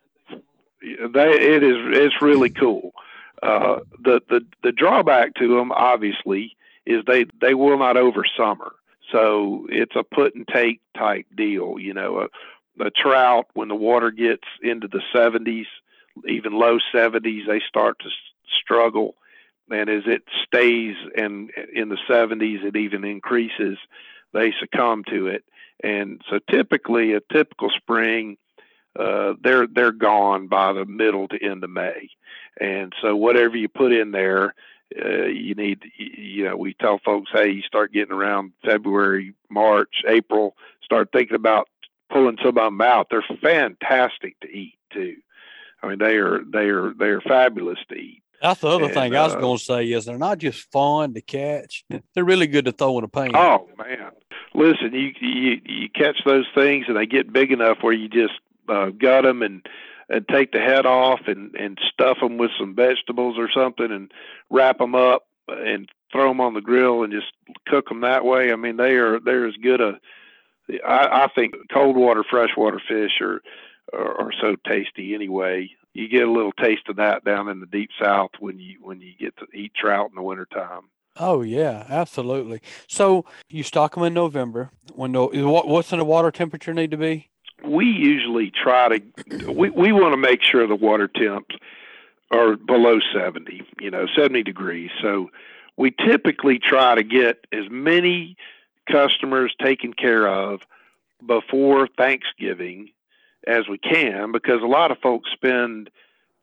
You 0.80 0.96
know, 0.98 1.08
they, 1.08 1.30
it 1.30 1.62
is 1.62 1.76
it's 1.96 2.22
really 2.22 2.50
cool. 2.50 2.92
Uh, 3.42 3.80
the 4.02 4.20
the 4.28 4.44
the 4.62 4.72
drawback 4.72 5.34
to 5.34 5.56
them, 5.56 5.72
obviously, 5.72 6.56
is 6.86 7.02
they 7.06 7.24
they 7.40 7.54
will 7.54 7.78
not 7.78 7.96
over 7.96 8.24
summer. 8.36 8.72
So 9.10 9.66
it's 9.70 9.96
a 9.96 10.04
put 10.04 10.34
and 10.34 10.46
take 10.46 10.80
type 10.96 11.26
deal. 11.34 11.76
You 11.78 11.94
know, 11.94 12.28
a, 12.80 12.84
a 12.84 12.90
trout 12.90 13.46
when 13.54 13.68
the 13.68 13.74
water 13.74 14.10
gets 14.10 14.46
into 14.62 14.88
the 14.88 15.02
70s, 15.14 15.66
even 16.28 16.52
low 16.52 16.78
70s, 16.94 17.46
they 17.46 17.60
start 17.66 17.98
to 18.00 18.10
struggle. 18.62 19.16
And 19.70 19.88
as 19.88 20.02
it 20.06 20.22
stays 20.46 20.96
in 21.16 21.50
in 21.74 21.88
the 21.88 21.98
70s, 22.08 22.64
it 22.64 22.76
even 22.76 23.04
increases. 23.04 23.78
They 24.32 24.52
succumb 24.60 25.04
to 25.10 25.28
it. 25.28 25.44
And 25.82 26.20
so 26.28 26.38
typically, 26.50 27.14
a 27.14 27.20
typical 27.32 27.70
spring 27.70 28.36
uh, 28.98 29.34
they're 29.42 29.66
they're 29.66 29.92
gone 29.92 30.48
by 30.48 30.72
the 30.72 30.84
middle 30.84 31.28
to 31.28 31.42
end 31.42 31.62
of 31.64 31.70
May, 31.70 32.10
and 32.60 32.92
so 33.00 33.14
whatever 33.16 33.56
you 33.56 33.68
put 33.68 33.92
in 33.92 34.10
there, 34.10 34.54
uh, 35.00 35.26
you 35.26 35.54
need 35.54 35.82
you 35.96 36.44
know 36.44 36.56
we 36.56 36.74
tell 36.74 37.00
folks, 37.04 37.30
hey, 37.32 37.50
you 37.50 37.62
start 37.62 37.92
getting 37.92 38.14
around 38.14 38.52
February, 38.64 39.34
March, 39.48 40.02
April, 40.08 40.56
start 40.82 41.10
thinking 41.12 41.36
about 41.36 41.68
pulling 42.10 42.36
some 42.38 42.48
of 42.48 42.54
them 42.56 42.80
out. 42.80 43.08
They're 43.10 43.24
fantastic 43.40 44.38
to 44.40 44.48
eat 44.48 44.74
too. 44.92 45.16
I 45.82 45.88
mean, 45.88 45.98
they 45.98 46.16
are 46.16 46.40
they 46.44 46.68
are 46.68 46.92
they 46.92 47.06
are 47.06 47.20
fabulous 47.20 47.78
to 47.88 47.94
eat. 47.94 48.22
That's 48.42 48.60
the 48.60 48.68
other 48.68 48.86
And, 48.86 48.94
thing 48.94 49.14
I 49.14 49.24
was 49.24 49.34
uh, 49.34 49.40
going 49.40 49.58
to 49.58 49.64
say 49.64 49.84
is 49.84 50.06
they're 50.06 50.18
not 50.18 50.38
just 50.38 50.70
fun 50.72 51.14
to 51.14 51.20
catch; 51.20 51.84
they're 52.14 52.24
really 52.24 52.46
good 52.46 52.64
to 52.64 52.72
throw 52.72 52.98
in 52.98 53.04
a 53.04 53.08
pan. 53.08 53.30
Oh 53.34 53.68
man, 53.78 54.10
listen, 54.54 54.92
you 54.92 55.12
you 55.20 55.60
you 55.64 55.88
catch 55.90 56.16
those 56.24 56.46
things 56.54 56.86
and 56.88 56.96
they 56.96 57.06
get 57.06 57.32
big 57.32 57.52
enough 57.52 57.78
where 57.82 57.92
you 57.92 58.08
just 58.08 58.34
uh, 58.70 58.90
gut 58.90 59.24
them 59.24 59.42
and 59.42 59.66
and 60.08 60.26
take 60.28 60.52
the 60.52 60.58
head 60.58 60.86
off 60.86 61.20
and 61.26 61.54
and 61.54 61.78
stuff 61.92 62.18
them 62.20 62.38
with 62.38 62.50
some 62.58 62.74
vegetables 62.74 63.36
or 63.38 63.50
something 63.50 63.90
and 63.90 64.12
wrap 64.50 64.78
them 64.78 64.94
up 64.94 65.26
and 65.48 65.88
throw 66.12 66.28
them 66.28 66.40
on 66.40 66.54
the 66.54 66.60
grill 66.60 67.02
and 67.02 67.12
just 67.12 67.32
cook 67.66 67.88
them 67.88 68.00
that 68.00 68.24
way. 68.24 68.52
I 68.52 68.56
mean, 68.56 68.76
they 68.76 68.94
are 68.94 69.20
they're 69.20 69.46
as 69.46 69.56
good 69.56 69.80
a. 69.80 69.98
I, 70.86 71.24
I 71.24 71.28
think 71.34 71.54
cold 71.72 71.96
water 71.96 72.24
freshwater 72.28 72.80
fish 72.86 73.20
are, 73.20 73.40
are 73.92 74.20
are 74.20 74.32
so 74.40 74.56
tasty 74.68 75.14
anyway. 75.14 75.70
You 75.94 76.08
get 76.08 76.28
a 76.28 76.30
little 76.30 76.52
taste 76.52 76.88
of 76.88 76.96
that 76.96 77.24
down 77.24 77.48
in 77.48 77.58
the 77.58 77.66
deep 77.66 77.90
south 78.00 78.30
when 78.38 78.58
you 78.58 78.78
when 78.80 79.00
you 79.00 79.12
get 79.18 79.36
to 79.38 79.46
eat 79.52 79.72
trout 79.74 80.10
in 80.10 80.14
the 80.14 80.22
wintertime. 80.22 80.82
Oh 81.16 81.42
yeah, 81.42 81.86
absolutely. 81.88 82.62
So 82.86 83.24
you 83.48 83.62
stock 83.64 83.94
them 83.94 84.04
in 84.04 84.14
November. 84.14 84.70
When 84.94 85.12
what, 85.12 85.66
what's 85.66 85.90
the 85.90 86.04
water 86.04 86.30
temperature 86.30 86.72
need 86.72 86.92
to 86.92 86.96
be? 86.96 87.29
We 87.64 87.86
usually 87.86 88.50
try 88.50 88.98
to 88.98 89.50
we, 89.50 89.70
we 89.70 89.92
want 89.92 90.12
to 90.12 90.16
make 90.16 90.42
sure 90.42 90.66
the 90.66 90.74
water 90.74 91.08
temps 91.08 91.54
are 92.30 92.56
below 92.56 92.98
70 93.14 93.62
you 93.80 93.90
know 93.90 94.06
70 94.16 94.42
degrees 94.42 94.90
so 95.02 95.30
we 95.76 95.90
typically 95.90 96.58
try 96.58 96.94
to 96.94 97.02
get 97.02 97.46
as 97.52 97.64
many 97.70 98.36
customers 98.90 99.54
taken 99.62 99.92
care 99.92 100.26
of 100.28 100.60
before 101.26 101.88
thanksgiving 101.98 102.90
as 103.46 103.68
we 103.68 103.78
can 103.78 104.32
because 104.32 104.62
a 104.62 104.66
lot 104.66 104.90
of 104.90 104.98
folks 104.98 105.30
spend 105.32 105.90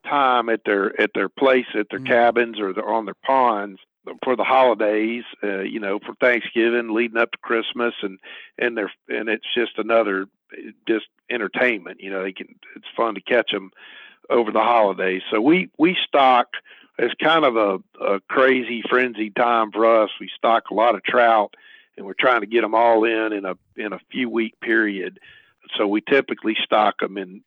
time 0.08 0.50
at 0.50 0.62
their 0.66 1.00
at 1.00 1.12
their 1.14 1.30
place 1.30 1.66
at 1.74 1.88
their 1.90 2.00
Mhm. 2.00 2.08
cabins 2.08 2.60
or 2.60 2.74
they're 2.74 2.88
on 2.88 3.06
their 3.06 3.14
ponds 3.26 3.80
for 4.24 4.36
the 4.36 4.44
holidays 4.44 5.24
uh, 5.44 5.60
you 5.60 5.80
know 5.80 6.00
for 6.00 6.14
thanksgiving 6.16 6.94
leading 6.94 7.18
up 7.18 7.32
to 7.32 7.38
christmas 7.40 7.94
and 8.02 8.20
and 8.58 8.78
they're 8.78 8.92
and 9.10 9.30
it's 9.30 9.46
just 9.56 9.78
another 9.78 10.28
just 10.88 11.06
entertainment 11.30 12.00
you 12.00 12.10
know 12.10 12.24
they 12.24 12.32
can 12.32 12.48
it's 12.76 12.88
fun 12.96 13.16
to 13.16 13.22
catch 13.22 13.52
them 13.52 13.72
over 14.30 14.52
the 14.52 14.60
holidays. 14.60 15.22
So 15.32 15.42
we 15.42 15.70
we 15.78 15.96
stock 16.08 16.48
it's 17.00 17.14
kind 17.22 17.46
of 17.46 17.56
a, 17.56 18.04
a 18.04 18.20
crazy 18.22 18.82
frenzied 18.90 19.36
time 19.36 19.72
for 19.72 19.86
us. 20.02 20.10
We 20.20 20.30
stock 20.36 20.72
a 20.72 20.74
lot 20.74 20.96
of 20.96 21.04
trout 21.04 21.54
and 21.96 22.06
we're 22.06 22.14
trying 22.20 22.42
to 22.42 22.48
get 22.48 22.62
them 22.62 22.76
all 22.76 23.04
in 23.04 23.34
in 23.34 23.46
a 23.46 23.56
in 23.76 23.94
a 23.94 24.00
few 24.12 24.30
week 24.30 24.60
period. 24.62 25.20
So 25.78 25.88
we 25.88 26.02
typically 26.02 26.56
stock 26.64 27.00
them 27.00 27.18
in 27.18 27.42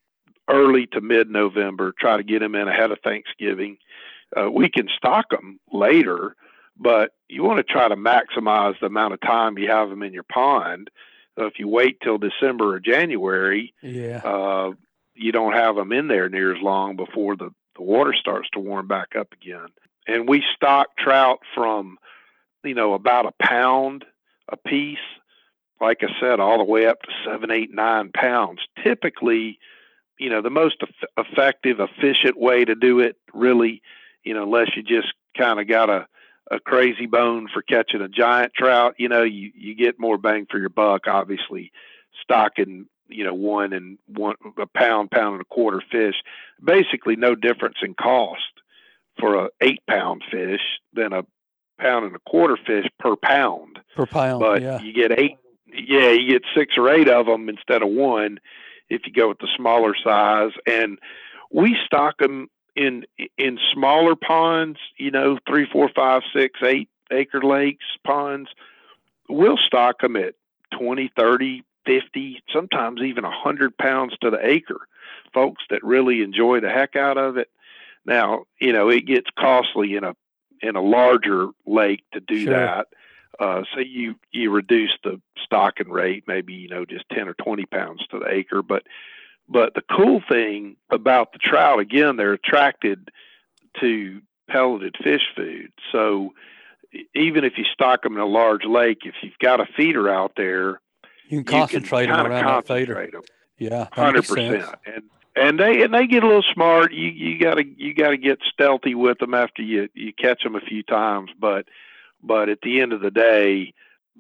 early 0.49 0.87
to 0.89 1.01
mid 1.01 1.31
November, 1.31 1.95
try 1.99 2.17
to 2.17 2.23
get 2.23 2.41
them 2.41 2.55
in 2.55 2.69
ahead 2.69 2.91
of 2.91 2.99
Thanksgiving. 3.01 3.79
Uh, 4.37 4.51
we 4.51 4.69
can 4.69 4.89
stock 4.97 5.31
them 5.31 5.59
later, 5.73 6.37
but 6.81 7.13
you 7.29 7.45
want 7.45 7.59
to 7.59 7.73
try 7.73 7.87
to 7.89 7.95
maximize 7.97 8.75
the 8.81 8.87
amount 8.87 9.15
of 9.15 9.21
time 9.21 9.59
you 9.59 9.69
have 9.69 9.91
them 9.91 10.03
in 10.03 10.13
your 10.13 10.25
pond. 10.25 10.91
So 11.39 11.45
if 11.47 11.59
you 11.59 11.69
wait 11.69 12.01
till 12.01 12.19
December 12.19 12.75
or 12.75 12.81
January, 12.81 13.73
Yeah. 13.83 14.21
uh, 14.25 14.73
you 15.15 15.31
don't 15.31 15.53
have 15.53 15.77
them 15.77 15.93
in 15.93 16.09
there 16.09 16.29
near 16.29 16.57
as 16.57 16.63
long 16.63 16.97
before 16.97 17.37
the, 17.37 17.51
the 17.77 17.83
water 17.83 18.15
starts 18.19 18.49
to 18.55 18.59
warm 18.59 18.89
back 18.89 19.15
up 19.15 19.33
again. 19.33 19.67
And 20.09 20.29
we 20.29 20.43
stock 20.57 20.97
trout 20.99 21.41
from, 21.55 21.99
you 22.65 22.75
know, 22.75 22.95
about 22.95 23.27
a 23.27 23.33
pound 23.43 24.05
a 24.49 24.57
piece, 24.57 24.99
like 25.81 25.99
I 26.03 26.09
said, 26.21 26.41
all 26.41 26.59
the 26.59 26.65
way 26.65 26.87
up 26.87 27.01
to 27.03 27.09
seven, 27.25 27.51
eight, 27.51 27.73
nine 27.73 28.11
pounds. 28.13 28.61
Typically, 28.83 29.59
you 30.19 30.29
know, 30.29 30.43
the 30.43 30.51
most 30.51 30.77
eff- 30.83 31.27
effective, 31.27 31.79
efficient 31.79 32.37
way 32.39 32.65
to 32.65 32.75
do 32.75 32.99
it, 33.01 33.17
really, 33.33 33.81
you 34.25 34.35
know, 34.35 34.43
unless 34.43 34.75
you 34.77 34.83
just 34.83 35.13
kind 35.39 35.61
of 35.61 35.69
got 35.69 35.89
a, 35.89 36.07
a 36.51 36.59
crazy 36.61 37.07
bone 37.07 37.49
for 37.53 37.63
catching 37.63 38.01
a 38.01 38.09
giant 38.09 38.53
trout, 38.55 38.95
you 38.99 39.09
know, 39.09 39.23
you, 39.23 39.53
you 39.55 39.75
get 39.75 40.01
more 40.01 40.19
bang 40.19 40.47
for 40.51 40.59
your 40.59 40.69
buck, 40.69 41.07
obviously, 41.07 41.71
stocking, 42.23 42.87
you 43.09 43.25
know, 43.25 43.35
one 43.35 43.73
and 43.73 43.99
one, 44.07 44.35
a 44.59 44.67
pound, 44.67 45.11
pound 45.11 45.35
and 45.35 45.43
a 45.43 45.45
quarter 45.45 45.83
fish. 45.93 46.17
Basically, 46.63 47.17
no 47.17 47.35
difference 47.35 47.77
in 47.83 47.95
cost 47.95 48.41
for 49.19 49.45
a 49.45 49.49
eight 49.61 49.81
pound 49.89 50.23
fish 50.31 50.61
than 50.93 51.13
a 51.13 51.23
pound 51.79 52.07
and 52.07 52.17
a 52.17 52.31
quarter 52.31 52.57
fish 52.67 52.87
per 52.99 53.17
pound 53.17 53.79
Per 53.97 54.07
pound. 54.07 54.41
but 54.41 54.61
yeah. 54.63 54.81
you 54.81 54.93
get 54.93 55.19
eight 55.19 55.37
yeah 55.73 56.11
you 56.11 56.29
get 56.29 56.43
six 56.55 56.75
or 56.77 56.93
eight 56.93 57.09
of 57.09 57.27
them 57.27 57.49
instead 57.49 57.83
of 57.83 57.89
one 57.89 58.39
if 58.89 59.03
you 59.07 59.13
go 59.13 59.29
with 59.29 59.39
the 59.39 59.49
smaller 59.57 59.95
size 60.05 60.51
and 60.67 60.99
we 61.51 61.77
stock 61.87 62.19
them 62.19 62.49
in 62.81 63.05
in 63.37 63.59
smaller 63.75 64.17
ponds 64.17 64.79
you 64.97 65.11
know 65.11 65.39
three 65.47 65.67
four 65.71 65.91
five 65.95 66.23
six 66.35 66.59
eight 66.63 66.89
acre 67.13 67.43
lakes 67.43 67.85
ponds 68.05 68.49
we'll 69.29 69.59
stock 69.59 70.01
them 70.01 70.17
at 70.17 70.35
20 70.79 71.13
30 71.15 71.63
50 71.85 72.43
sometimes 72.51 73.03
even 73.03 73.25
100 73.25 73.77
pounds 73.77 74.17
to 74.23 74.31
the 74.31 74.45
acre 74.47 74.81
folks 75.35 75.63
that 75.69 75.85
really 75.85 76.23
enjoy 76.23 76.59
the 76.61 76.71
heck 76.71 76.97
out 76.97 77.19
of 77.19 77.37
it 77.37 77.51
now 78.07 78.45
you 78.59 78.73
know 78.73 78.89
it 78.89 79.03
gets 79.07 79.29
costly 79.39 79.95
in 79.95 80.05
a 80.05 80.15
in 80.63 80.75
a 80.75 80.83
larger 80.83 81.49
lake 81.67 82.03
to 82.13 82.21
do 82.21 82.45
Sure. 82.45 82.55
that 82.55 82.87
uh, 83.39 83.63
so 83.75 83.81
you 83.81 84.17
you 84.33 84.51
reduce 84.51 84.93
the 85.03 85.21
stocking 85.43 85.89
rate, 85.89 86.25
maybe 86.27 86.53
you 86.53 86.69
know 86.69 86.85
just 86.85 87.09
ten 87.11 87.27
or 87.27 87.33
twenty 87.35 87.65
pounds 87.65 88.07
to 88.11 88.19
the 88.19 88.29
acre. 88.29 88.61
But 88.61 88.83
but 89.51 89.75
the 89.75 89.83
cool 89.83 90.23
thing 90.29 90.77
about 90.91 91.33
the 91.33 91.39
trout, 91.39 91.81
again, 91.81 92.17
they're 92.17 92.33
attracted 92.33 93.11
to 93.81 94.23
pelleted 94.49 94.97
fish 95.03 95.23
food. 95.37 95.73
So 95.93 96.33
even 97.15 97.45
if 97.45 97.55
you 97.59 97.65
stock 97.65 98.03
them 98.03 98.15
in 98.15 98.21
a 98.21 98.27
large 98.27 98.65
lake, 98.65 98.99
if 99.05 99.15
you've 99.23 99.39
got 99.41 99.61
a 99.61 99.67
feeder 99.77 100.09
out 100.09 100.33
there, 100.37 100.81
You 101.29 101.43
can 101.43 101.55
you 101.55 101.61
concentrate 101.61 102.07
can 102.07 102.17
them 102.17 102.27
around 102.27 102.45
that 102.47 102.67
feeder. 102.67 102.95
concentrate 102.95 103.15
'em 103.15 103.23
Yeah. 103.59 103.89
hundred 103.93 104.27
percent 104.27 104.65
and 104.87 105.03
and 105.37 105.61
they 105.61 105.83
and 105.83 105.93
they 105.95 106.07
get 106.07 106.25
a 106.25 106.27
little 106.27 106.43
smart 106.53 106.93
you 106.93 107.09
you 107.09 107.39
got 107.39 107.55
to 107.55 107.65
you 107.65 107.95
got 107.95 108.11
to 108.11 108.17
get 108.17 108.39
stealthy 108.53 108.95
with 108.97 109.19
them 109.19 109.35
after 109.35 109.63
you 109.63 109.89
you 109.95 110.13
catch 110.13 110.43
them 110.43 110.57
a 110.57 110.61
few 110.61 110.83
times 110.83 111.31
but 111.39 111.67
but 112.23 112.49
at 112.49 112.61
the 112.63 112.81
end 112.81 112.93
of 112.93 113.01
the 113.01 113.13
day 113.13 113.73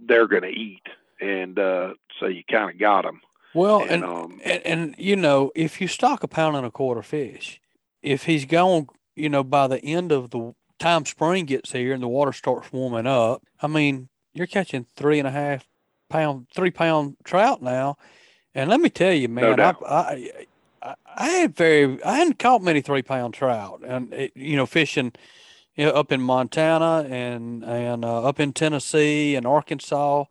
they're 0.06 0.28
going 0.28 0.42
to 0.44 0.48
eat 0.48 0.86
and 1.20 1.58
uh 1.58 1.92
so 2.20 2.26
you 2.26 2.44
kind 2.48 2.70
of 2.70 2.78
got 2.78 3.02
them 3.02 3.20
Well, 3.54 3.82
and, 3.82 3.90
and, 3.90 4.04
um 4.04 4.40
and 4.44 4.66
and 4.66 4.94
you 4.98 5.16
know, 5.16 5.50
if 5.54 5.80
you 5.80 5.88
stock 5.88 6.22
a 6.22 6.28
pound 6.28 6.56
and 6.56 6.66
a 6.66 6.70
quarter 6.70 7.02
fish, 7.02 7.60
if 8.02 8.24
he's 8.24 8.44
gone, 8.44 8.86
you 9.16 9.28
know, 9.28 9.42
by 9.42 9.66
the 9.66 9.84
end 9.84 10.12
of 10.12 10.30
the 10.30 10.54
time 10.78 11.04
spring 11.04 11.44
gets 11.46 11.72
here 11.72 11.92
and 11.92 12.02
the 12.02 12.08
water 12.08 12.32
starts 12.32 12.72
warming 12.72 13.06
up, 13.06 13.42
I 13.60 13.66
mean, 13.66 14.08
you're 14.34 14.46
catching 14.46 14.86
three 14.96 15.18
and 15.18 15.28
a 15.28 15.30
half 15.32 15.66
pound, 16.08 16.46
three 16.54 16.70
pound 16.70 17.16
trout 17.24 17.62
now. 17.62 17.96
And 18.54 18.70
let 18.70 18.80
me 18.80 18.90
tell 18.90 19.12
you, 19.12 19.28
man, 19.28 19.58
I. 19.60 19.74
I, 19.86 20.32
I, 20.82 20.94
I 21.06 21.28
had 21.28 21.54
very, 21.54 22.02
I 22.02 22.16
hadn't 22.16 22.38
caught 22.38 22.62
many 22.62 22.80
three 22.80 23.02
pound 23.02 23.34
trout, 23.34 23.82
and 23.86 24.12
it, 24.14 24.32
you 24.34 24.56
know, 24.56 24.64
fishing, 24.66 25.12
you 25.76 25.84
know, 25.84 25.90
up 25.92 26.10
in 26.10 26.22
Montana 26.22 27.06
and 27.08 27.62
and 27.64 28.04
uh, 28.04 28.22
up 28.22 28.40
in 28.40 28.52
Tennessee 28.54 29.34
and 29.36 29.46
Arkansas, 29.46 30.24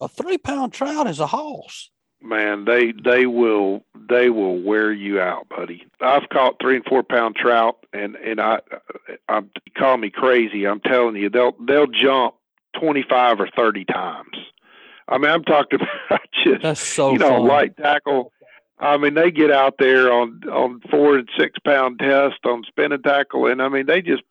a 0.00 0.08
three 0.08 0.38
pound 0.38 0.72
trout 0.72 1.08
is 1.08 1.18
a 1.18 1.26
hoss. 1.26 1.90
Man 2.22 2.64
they 2.64 2.92
they 2.92 3.26
will 3.26 3.82
they 4.10 4.28
will 4.28 4.60
wear 4.60 4.92
you 4.92 5.20
out 5.20 5.48
buddy 5.48 5.86
i've 6.00 6.28
caught 6.30 6.56
three 6.60 6.76
and 6.76 6.84
four 6.84 7.02
pound 7.02 7.36
trout 7.36 7.76
and 7.92 8.16
and 8.16 8.40
i 8.40 8.58
i'm 9.28 9.48
call 9.76 9.96
me 9.96 10.10
crazy 10.10 10.66
i'm 10.66 10.80
telling 10.80 11.14
you 11.16 11.30
they'll 11.30 11.54
they'll 11.66 11.86
jump 11.86 12.34
25 12.80 13.40
or 13.40 13.48
30 13.56 13.84
times 13.84 14.36
i 15.08 15.16
mean 15.16 15.30
i'm 15.30 15.44
talking 15.44 15.78
about 16.10 16.20
just 16.44 16.62
That's 16.62 16.80
so 16.80 17.12
you 17.12 17.18
know, 17.18 17.28
fun. 17.30 17.46
light 17.46 17.76
tackle. 17.76 18.32
I 18.80 18.96
mean, 18.96 19.14
they 19.14 19.30
get 19.32 19.50
out 19.50 19.74
there 19.78 20.12
on 20.12 20.40
on 20.50 20.80
four 20.90 21.16
and 21.18 21.28
six 21.36 21.58
pound 21.64 21.98
test 21.98 22.38
on 22.44 22.62
spinning 22.64 23.02
tackle, 23.02 23.46
and 23.46 23.60
I 23.60 23.68
mean, 23.68 23.86
they 23.86 24.00
just 24.02 24.22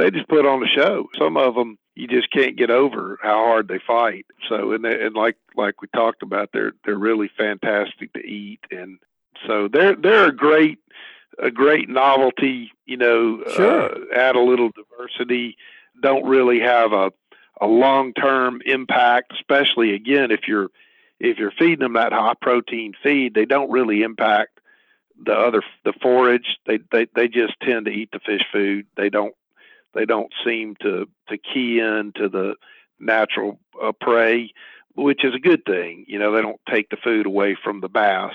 they 0.00 0.10
just 0.10 0.28
put 0.28 0.46
on 0.46 0.62
a 0.62 0.66
show. 0.68 1.08
Some 1.18 1.36
of 1.36 1.54
them 1.54 1.78
you 1.94 2.06
just 2.08 2.32
can't 2.32 2.56
get 2.56 2.70
over 2.70 3.18
how 3.22 3.44
hard 3.44 3.68
they 3.68 3.78
fight. 3.86 4.24
So, 4.48 4.72
and 4.72 4.84
they, 4.84 5.04
and 5.04 5.14
like 5.14 5.36
like 5.56 5.82
we 5.82 5.88
talked 5.94 6.22
about, 6.22 6.50
they're 6.52 6.72
they're 6.84 6.96
really 6.96 7.30
fantastic 7.36 8.12
to 8.14 8.20
eat, 8.20 8.60
and 8.70 8.98
so 9.46 9.68
they're 9.68 9.96
they're 9.96 10.28
a 10.28 10.34
great 10.36 10.78
a 11.38 11.50
great 11.50 11.88
novelty. 11.88 12.72
You 12.86 12.96
know, 12.96 13.44
Sure. 13.54 13.92
uh, 13.92 13.98
add 14.14 14.36
a 14.36 14.40
little 14.40 14.70
diversity. 14.70 15.56
Don't 16.00 16.24
really 16.24 16.60
have 16.60 16.92
a 16.92 17.12
a 17.60 17.66
long 17.66 18.14
term 18.14 18.62
impact, 18.64 19.32
especially 19.34 19.94
again 19.94 20.30
if 20.30 20.48
you're 20.48 20.70
if 21.18 21.36
you're 21.38 21.52
feeding 21.52 21.80
them 21.80 21.92
that 21.92 22.12
high 22.14 22.34
protein 22.40 22.94
feed, 23.02 23.34
they 23.34 23.44
don't 23.44 23.70
really 23.70 24.02
impact 24.02 24.58
the 25.22 25.34
other 25.34 25.62
the 25.84 25.92
forage. 26.00 26.56
They 26.66 26.78
they 26.90 27.06
they 27.14 27.28
just 27.28 27.54
tend 27.62 27.84
to 27.86 27.90
eat 27.92 28.10
the 28.12 28.20
fish 28.20 28.42
food. 28.50 28.86
They 28.96 29.10
don't 29.10 29.34
they 29.94 30.04
don't 30.04 30.32
seem 30.44 30.76
to 30.82 31.08
to 31.28 31.38
key 31.38 31.80
in 31.80 32.12
to 32.16 32.28
the 32.28 32.54
natural 32.98 33.58
uh, 33.82 33.92
prey, 33.92 34.52
which 34.94 35.24
is 35.24 35.34
a 35.34 35.38
good 35.38 35.64
thing. 35.64 36.04
You 36.08 36.18
know, 36.18 36.32
they 36.32 36.42
don't 36.42 36.60
take 36.68 36.90
the 36.90 36.96
food 36.96 37.26
away 37.26 37.56
from 37.62 37.80
the 37.80 37.88
bass 37.88 38.34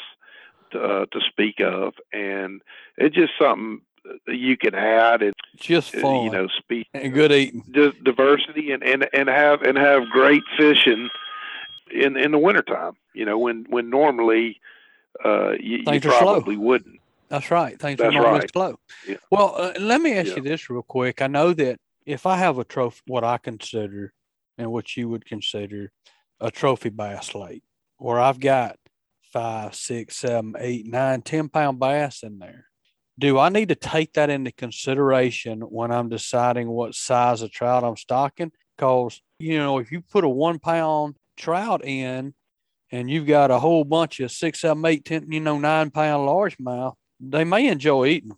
to, 0.71 0.81
uh, 0.81 1.05
to 1.12 1.19
speak 1.29 1.59
of, 1.59 1.93
and 2.12 2.62
it's 2.97 3.15
just 3.15 3.33
something 3.39 3.81
you 4.27 4.57
can 4.57 4.75
add 4.75 5.21
and 5.21 5.33
just 5.57 5.93
fun, 5.93 6.25
you 6.25 6.31
know, 6.31 6.47
speed 6.47 6.85
and 6.93 7.13
good 7.13 7.31
eating, 7.31 7.63
just 7.71 8.03
diversity, 8.03 8.71
and, 8.71 8.83
and 8.83 9.07
and 9.13 9.29
have 9.29 9.62
and 9.62 9.77
have 9.77 10.09
great 10.09 10.43
fishing 10.57 11.09
in 11.91 12.17
in 12.17 12.31
the 12.31 12.38
wintertime. 12.38 12.93
You 13.13 13.25
know, 13.25 13.38
when 13.38 13.65
when 13.69 13.89
normally 13.89 14.59
uh, 15.24 15.51
you, 15.59 15.83
you 15.88 16.01
probably 16.01 16.57
wouldn't. 16.57 17.00
That's 17.29 17.50
right. 17.51 17.79
Things 17.79 17.98
That's 17.98 18.10
are 18.15 18.20
normally 18.20 18.39
right. 18.39 18.51
slow. 18.51 18.75
Yeah. 19.08 19.17
Well, 19.32 19.55
uh, 19.58 19.74
let 19.79 20.01
me 20.01 20.13
ask 20.13 20.29
Yeah. 20.29 20.36
you 20.38 20.41
this 20.44 20.70
real 20.70 20.84
quick. 20.84 21.22
I 21.22 21.27
know 21.27 21.53
that 21.53 21.79
if 22.05 22.25
I 22.25 22.38
have 22.38 22.60
a 22.60 22.63
trophy, 22.63 23.01
what 23.08 23.24
I 23.24 23.38
consider 23.38 24.13
and 24.58 24.72
what 24.72 24.96
you 24.96 25.10
would 25.10 25.25
consider 25.25 25.91
a 26.39 26.51
trophy 26.51 26.89
bass 26.89 27.34
lake, 27.34 27.63
where 27.98 28.20
I've 28.20 28.39
got 28.39 28.77
five, 29.34 29.75
six, 29.75 30.17
seven, 30.17 30.53
eight, 30.60 30.86
nine, 30.86 31.22
ten 31.22 31.50
pound 31.50 31.79
bass 31.79 32.24
in 32.24 32.39
there. 32.39 32.67
Do 33.17 33.39
I 33.39 33.50
need 33.50 33.70
to 33.70 33.75
take 33.75 34.13
that 34.13 34.29
into 34.29 34.51
consideration 34.51 35.62
when 35.62 35.91
I'm 35.91 36.10
deciding 36.10 36.67
what 36.70 36.96
size 36.96 37.41
of 37.41 37.51
trout 37.51 37.84
I'm 37.84 37.96
stocking? 37.98 38.51
Because, 38.77 39.22
you 39.39 39.58
know, 39.58 39.79
if 39.79 39.91
you 39.91 40.01
put 40.01 40.25
a 40.25 40.29
one 40.29 40.60
pound 40.60 41.15
trout 41.38 41.84
in 41.86 42.34
and 42.91 43.10
you've 43.10 43.25
got 43.25 43.51
a 43.51 43.60
whole 43.60 43.86
bunch 43.86 44.20
of 44.20 44.32
six, 44.32 44.62
seven, 44.62 44.86
eight, 44.86 45.05
ten, 45.05 45.32
you 45.32 45.39
know, 45.39 45.58
nine 45.58 45.91
pound 45.91 46.27
largemouth, 46.27 46.96
they 47.32 47.44
may 47.44 47.67
enjoy 47.67 48.08
eating. 48.08 48.36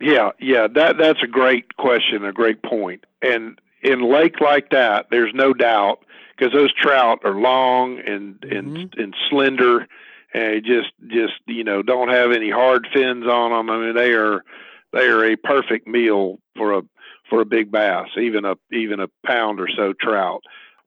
Yeah, 0.00 0.30
yeah, 0.38 0.68
that 0.74 0.96
that's 0.98 1.22
a 1.22 1.26
great 1.26 1.76
question, 1.76 2.24
a 2.24 2.32
great 2.32 2.62
point. 2.62 3.04
And 3.20 3.60
in 3.82 4.02
lake 4.02 4.40
like 4.40 4.70
that, 4.70 5.06
there's 5.10 5.32
no 5.34 5.52
doubt 5.52 6.04
because 6.36 6.52
those 6.52 6.72
trout 6.72 7.20
are 7.24 7.34
long 7.34 7.98
and 7.98 8.42
and 8.44 8.76
mm-hmm. 8.76 9.00
and 9.00 9.16
slender, 9.28 9.86
and 10.32 10.64
just 10.64 10.92
just 11.08 11.34
you 11.46 11.64
know 11.64 11.82
don't 11.82 12.10
have 12.10 12.30
any 12.30 12.50
hard 12.50 12.86
fins 12.92 13.26
on 13.26 13.50
them. 13.50 13.70
I 13.70 13.86
mean, 13.86 13.96
they 13.96 14.12
are 14.12 14.44
they 14.92 15.06
are 15.06 15.24
a 15.24 15.36
perfect 15.36 15.86
meal 15.88 16.38
for 16.56 16.78
a 16.78 16.82
for 17.28 17.40
a 17.40 17.46
big 17.46 17.72
bass, 17.72 18.08
even 18.16 18.44
a 18.44 18.54
even 18.72 19.00
a 19.00 19.08
pound 19.26 19.60
or 19.60 19.68
so 19.68 19.92
trout. 20.00 20.42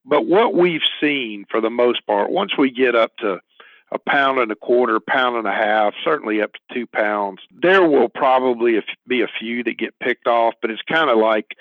But 0.06 0.26
what 0.26 0.56
we've 0.56 0.82
seen 1.00 1.46
for 1.50 1.62
the 1.62 1.70
most 1.70 2.06
part, 2.08 2.32
once 2.32 2.58
we 2.58 2.72
get 2.72 2.96
up 2.96 3.16
to 3.18 3.40
a 3.92 4.00
pound 4.00 4.40
and 4.40 4.52
a 4.52 4.56
quarter, 4.56 5.00
pound 5.00 5.36
and 5.36 5.48
a 5.48 5.52
half, 5.52 5.94
certainly 6.04 6.42
up 6.42 6.54
to 6.54 6.60
two 6.74 6.88
pounds. 6.88 7.40
There 7.52 7.88
will 7.88 8.10
probably 8.10 8.82
be 9.08 9.22
a 9.22 9.28
few 9.40 9.64
that 9.64 9.78
get 9.78 10.00
picked 10.00 10.28
off, 10.28 10.54
but 10.62 10.72
it's 10.72 10.82
kind 10.84 11.10
of 11.10 11.18
like 11.18 11.58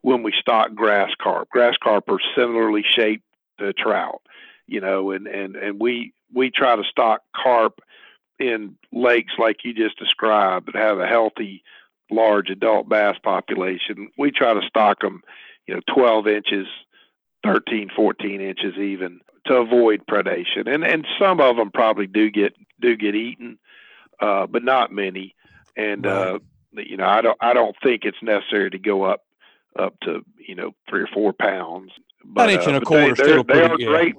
when 0.00 0.22
we 0.22 0.32
stock 0.40 0.74
grass 0.74 1.10
carp. 1.20 1.50
Grass 1.50 1.74
carp 1.82 2.08
are 2.08 2.20
similarly 2.36 2.84
shaped 2.88 3.24
to 3.58 3.72
trout, 3.74 4.22
you 4.66 4.80
know, 4.80 5.10
and, 5.10 5.26
and, 5.26 5.56
and 5.56 5.80
we, 5.80 6.14
we 6.32 6.50
try 6.50 6.74
to 6.74 6.84
stock 6.84 7.20
carp 7.36 7.80
in 8.38 8.76
lakes 8.90 9.34
like 9.38 9.58
you 9.64 9.74
just 9.74 9.98
described 9.98 10.66
that 10.66 10.76
have 10.76 10.98
a 10.98 11.06
healthy, 11.06 11.62
large 12.10 12.48
adult 12.48 12.88
bass 12.88 13.16
population. 13.22 14.08
We 14.18 14.30
try 14.30 14.54
to 14.54 14.66
stock 14.66 15.00
them, 15.00 15.22
you 15.66 15.74
know, 15.74 15.80
12 15.94 16.28
inches, 16.28 16.66
13, 17.44 17.90
14 17.94 18.40
inches 18.40 18.76
even 18.78 19.20
to 19.46 19.54
avoid 19.54 20.06
predation. 20.06 20.72
And 20.72 20.84
and 20.84 21.06
some 21.18 21.40
of 21.40 21.56
them 21.56 21.70
probably 21.70 22.06
do 22.06 22.30
get 22.30 22.54
do 22.80 22.96
get 22.96 23.14
eaten, 23.14 23.58
uh, 24.20 24.46
but 24.46 24.64
not 24.64 24.92
many. 24.92 25.34
And 25.76 26.06
uh, 26.06 26.38
you 26.72 26.96
know, 26.96 27.06
I 27.06 27.20
don't 27.20 27.38
I 27.40 27.52
don't 27.52 27.76
think 27.82 28.04
it's 28.04 28.22
necessary 28.22 28.70
to 28.70 28.78
go 28.78 29.04
up 29.04 29.22
up 29.78 29.94
to 30.02 30.24
you 30.38 30.54
know 30.54 30.74
three 30.88 31.02
or 31.02 31.08
four 31.12 31.32
pounds. 31.32 31.92
But, 32.24 32.48
inch 32.50 32.66
and 32.66 32.76
a 32.76 32.80
quarter 32.80 33.14
they, 33.14 33.22
still 33.22 33.44
pretty 33.44 33.84
good. 33.84 33.86
great. 33.86 34.14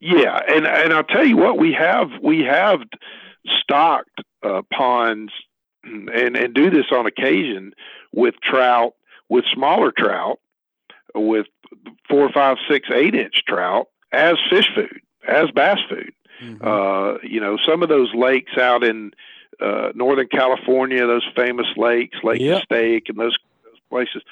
Yeah, 0.00 0.40
and 0.48 0.66
and 0.66 0.92
I'll 0.92 1.04
tell 1.04 1.24
you 1.24 1.36
what 1.36 1.58
we 1.58 1.72
have 1.72 2.08
we 2.22 2.42
have 2.42 2.80
stocked 3.62 4.20
uh, 4.42 4.62
ponds 4.72 5.32
and 5.84 6.36
and 6.36 6.54
do 6.54 6.70
this 6.70 6.86
on 6.92 7.06
occasion 7.06 7.72
with 8.12 8.34
trout 8.42 8.94
with 9.28 9.44
smaller 9.52 9.92
trout 9.96 10.40
with 11.14 11.46
four, 12.08 12.30
five, 12.32 12.56
six, 12.68 12.88
eight 12.92 13.14
inch 13.14 13.42
trout 13.46 13.88
as 14.12 14.36
fish 14.50 14.68
food, 14.74 15.00
as 15.26 15.50
bass 15.50 15.78
food. 15.88 16.12
Mhm. 16.42 16.64
Uh, 16.64 17.18
you 17.22 17.40
know, 17.40 17.56
some 17.66 17.82
of 17.82 17.88
those 17.88 18.12
lakes 18.14 18.56
out 18.56 18.84
in 18.84 19.12
uh, 19.60 19.90
Northern 19.94 20.28
California, 20.28 21.04
those 21.06 21.26
famous 21.34 21.66
lakes, 21.76 22.16
Lake 22.22 22.40
Yep. 22.40 22.68
Castaic, 22.68 23.08
and 23.08 23.18
those, 23.18 23.36
those 23.64 23.80
places. 23.90 24.22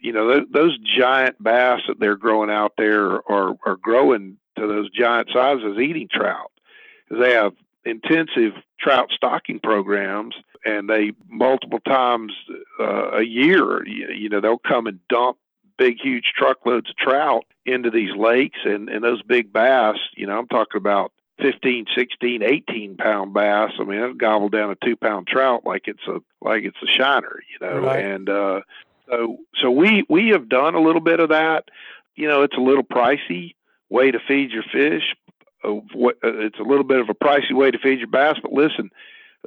You 0.00 0.12
know, 0.12 0.28
those, 0.28 0.46
those 0.50 0.78
giant 0.78 1.42
bass 1.42 1.80
that 1.88 1.98
they're 1.98 2.16
growing 2.16 2.50
out 2.50 2.74
there 2.76 3.28
are 3.30 3.56
are 3.64 3.76
growing 3.76 4.36
to 4.56 4.66
those 4.66 4.90
giant 4.90 5.28
sizes, 5.32 5.78
eating 5.78 6.08
trout. 6.10 6.52
They 7.10 7.32
have 7.32 7.54
intensive 7.84 8.52
trout 8.78 9.10
stocking 9.14 9.58
programs, 9.58 10.34
and 10.64 10.88
they 10.88 11.12
multiple 11.28 11.80
times 11.80 12.32
uh, 12.78 13.10
a 13.18 13.22
year. 13.22 13.86
You, 13.86 14.08
you 14.10 14.28
know, 14.28 14.40
they'll 14.40 14.58
come 14.58 14.86
and 14.86 15.00
dump 15.08 15.38
big, 15.78 15.98
huge 16.02 16.32
truckloads 16.36 16.90
of 16.90 16.96
trout 16.96 17.44
into 17.64 17.90
these 17.90 18.14
lakes 18.16 18.58
and, 18.64 18.88
and 18.88 19.02
those 19.04 19.22
big 19.22 19.52
bass, 19.52 19.96
you 20.16 20.26
know, 20.26 20.38
I'm 20.38 20.48
talking 20.48 20.78
about 20.78 21.12
15, 21.40 21.86
16, 21.96 22.42
18 22.42 22.96
pound 22.96 23.34
bass. 23.34 23.72
I 23.78 23.84
mean, 23.84 23.98
it'll 23.98 24.14
gobble 24.14 24.48
down 24.48 24.70
a 24.70 24.76
two 24.84 24.96
pound 24.96 25.26
trout 25.26 25.64
like 25.64 25.82
it's 25.86 26.06
a, 26.08 26.18
like 26.40 26.64
it's 26.64 26.76
a 26.82 26.86
shiner, 26.86 27.40
you 27.50 27.66
know, 27.66 27.78
Right. 27.80 28.04
and, 28.04 28.28
uh, 28.28 28.60
so, 29.08 29.38
so 29.62 29.70
we, 29.70 30.04
we 30.08 30.28
have 30.28 30.48
done 30.48 30.74
a 30.74 30.80
little 30.80 31.00
bit 31.00 31.20
of 31.20 31.28
that. 31.28 31.64
You 32.16 32.26
know, 32.28 32.42
it's 32.42 32.56
a 32.56 32.60
little 32.60 32.82
pricey 32.82 33.54
way 33.88 34.10
to 34.10 34.18
feed 34.26 34.50
your 34.50 34.64
fish. 34.72 35.14
Uh, 35.62 35.80
what, 35.94 36.16
uh, 36.24 36.38
it's 36.38 36.58
a 36.58 36.62
little 36.64 36.84
bit 36.84 36.98
of 37.00 37.08
a 37.08 37.14
pricey 37.14 37.52
way 37.52 37.70
to 37.70 37.78
feed 37.78 37.98
your 37.98 38.08
bass, 38.08 38.36
but 38.42 38.52
listen, 38.52 38.90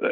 uh, 0.02 0.08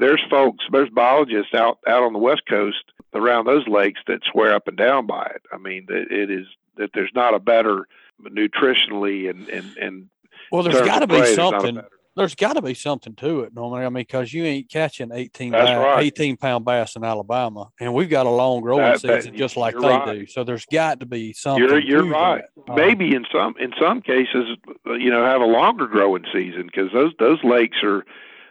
there's 0.00 0.22
folks, 0.28 0.64
there's 0.72 0.88
biologists 0.90 1.54
out, 1.54 1.78
out 1.86 2.02
on 2.02 2.12
the 2.12 2.18
West 2.18 2.42
Coast 2.48 2.82
around 3.16 3.46
those 3.46 3.66
lakes 3.66 4.00
that 4.06 4.20
swear 4.30 4.54
up 4.54 4.68
and 4.68 4.76
down 4.76 5.06
by 5.06 5.24
it. 5.34 5.42
I 5.52 5.58
mean, 5.58 5.86
that 5.88 6.06
it 6.10 6.30
is 6.30 6.46
that 6.76 6.90
there's 6.94 7.12
not 7.14 7.34
a 7.34 7.38
better 7.40 7.86
nutritionally 8.22 9.28
and 9.30 9.48
and 9.48 9.76
and 9.78 10.06
Well, 10.52 10.62
there's 10.62 10.80
got 10.86 11.00
to 11.00 11.06
be 11.06 11.16
prey, 11.16 11.20
there's 11.26 11.36
not 11.38 11.54
a 11.54 11.60
something. 11.60 11.84
There's 12.16 12.34
got 12.34 12.54
to 12.54 12.62
be 12.62 12.72
something 12.72 13.14
to 13.16 13.40
it, 13.40 13.54
normally. 13.54 13.82
I 13.84 13.90
mean, 13.90 13.92
because 14.00 14.32
you 14.32 14.42
ain't 14.44 14.70
catching 14.70 15.10
18, 15.12 15.52
That's 15.52 15.68
ba- 15.70 15.78
right. 15.78 16.02
18 16.02 16.38
pound 16.38 16.64
bass 16.64 16.96
in 16.96 17.04
Alabama, 17.04 17.68
and 17.78 17.92
we've 17.92 18.08
got 18.08 18.24
a 18.24 18.30
long 18.30 18.62
growing 18.62 18.84
That- 18.84 19.02
that- 19.02 19.22
season 19.24 19.36
just 19.36 19.58
like 19.58 19.74
they 19.78 19.86
right. 19.86 20.20
do. 20.20 20.26
So 20.26 20.42
there's 20.42 20.64
got 20.64 21.00
to 21.00 21.06
be 21.06 21.34
something. 21.34 21.62
You're 21.62 21.78
you're 21.78 22.06
right. 22.06 22.42
that. 22.66 22.72
Uh, 22.72 22.74
Maybe 22.74 23.14
in 23.14 23.26
some 23.30 23.54
in 23.60 23.72
some 23.78 24.00
cases, 24.00 24.56
you 24.86 25.10
know, 25.10 25.24
have 25.26 25.42
a 25.42 25.46
longer 25.46 25.86
growing 25.86 26.24
season 26.32 26.66
because 26.66 26.90
those 26.92 27.12
those 27.18 27.42
lakes 27.44 27.82
are, 27.82 28.06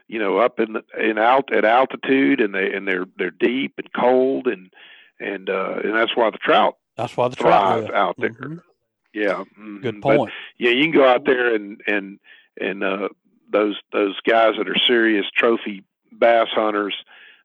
you 0.08 0.20
know, 0.20 0.38
up 0.38 0.60
in 0.60 0.74
the, 0.74 0.84
in 1.00 1.18
out 1.18 1.52
at 1.54 1.66
altitude 1.66 2.42
and 2.42 2.54
they 2.54 2.72
and 2.74 2.88
they're 2.88 3.06
they're 3.18 3.32
deep 3.32 3.74
and 3.78 3.92
cold 3.94 4.48
and 4.48 4.72
and 5.20 5.50
uh, 5.50 5.80
and 5.84 5.96
that's 5.96 6.16
why 6.16 6.30
the 6.30 6.38
trout 6.38 6.78
that's 6.98 7.16
why 7.18 7.28
the 7.28 7.36
trout 7.36 7.82
live. 7.84 7.92
out 7.92 8.16
there. 8.18 8.30
Mhm. 8.30 8.62
Yeah, 9.14 9.44
mhm. 9.60 9.82
Good 9.82 10.02
But, 10.02 10.18
point. 10.18 10.34
yeah, 10.58 10.72
you 10.72 10.84
can 10.84 10.92
go 10.92 11.08
out 11.08 11.26
there 11.26 11.56
and 11.56 11.82
and 11.88 12.20
and 12.60 12.84
uh, 12.84 13.10
those 13.52 13.78
those 13.94 14.20
guys 14.28 14.54
that 14.58 14.70
are 14.70 14.78
serious 14.88 15.26
trophy 15.36 15.84
bass 16.12 16.48
hunters. 16.52 16.96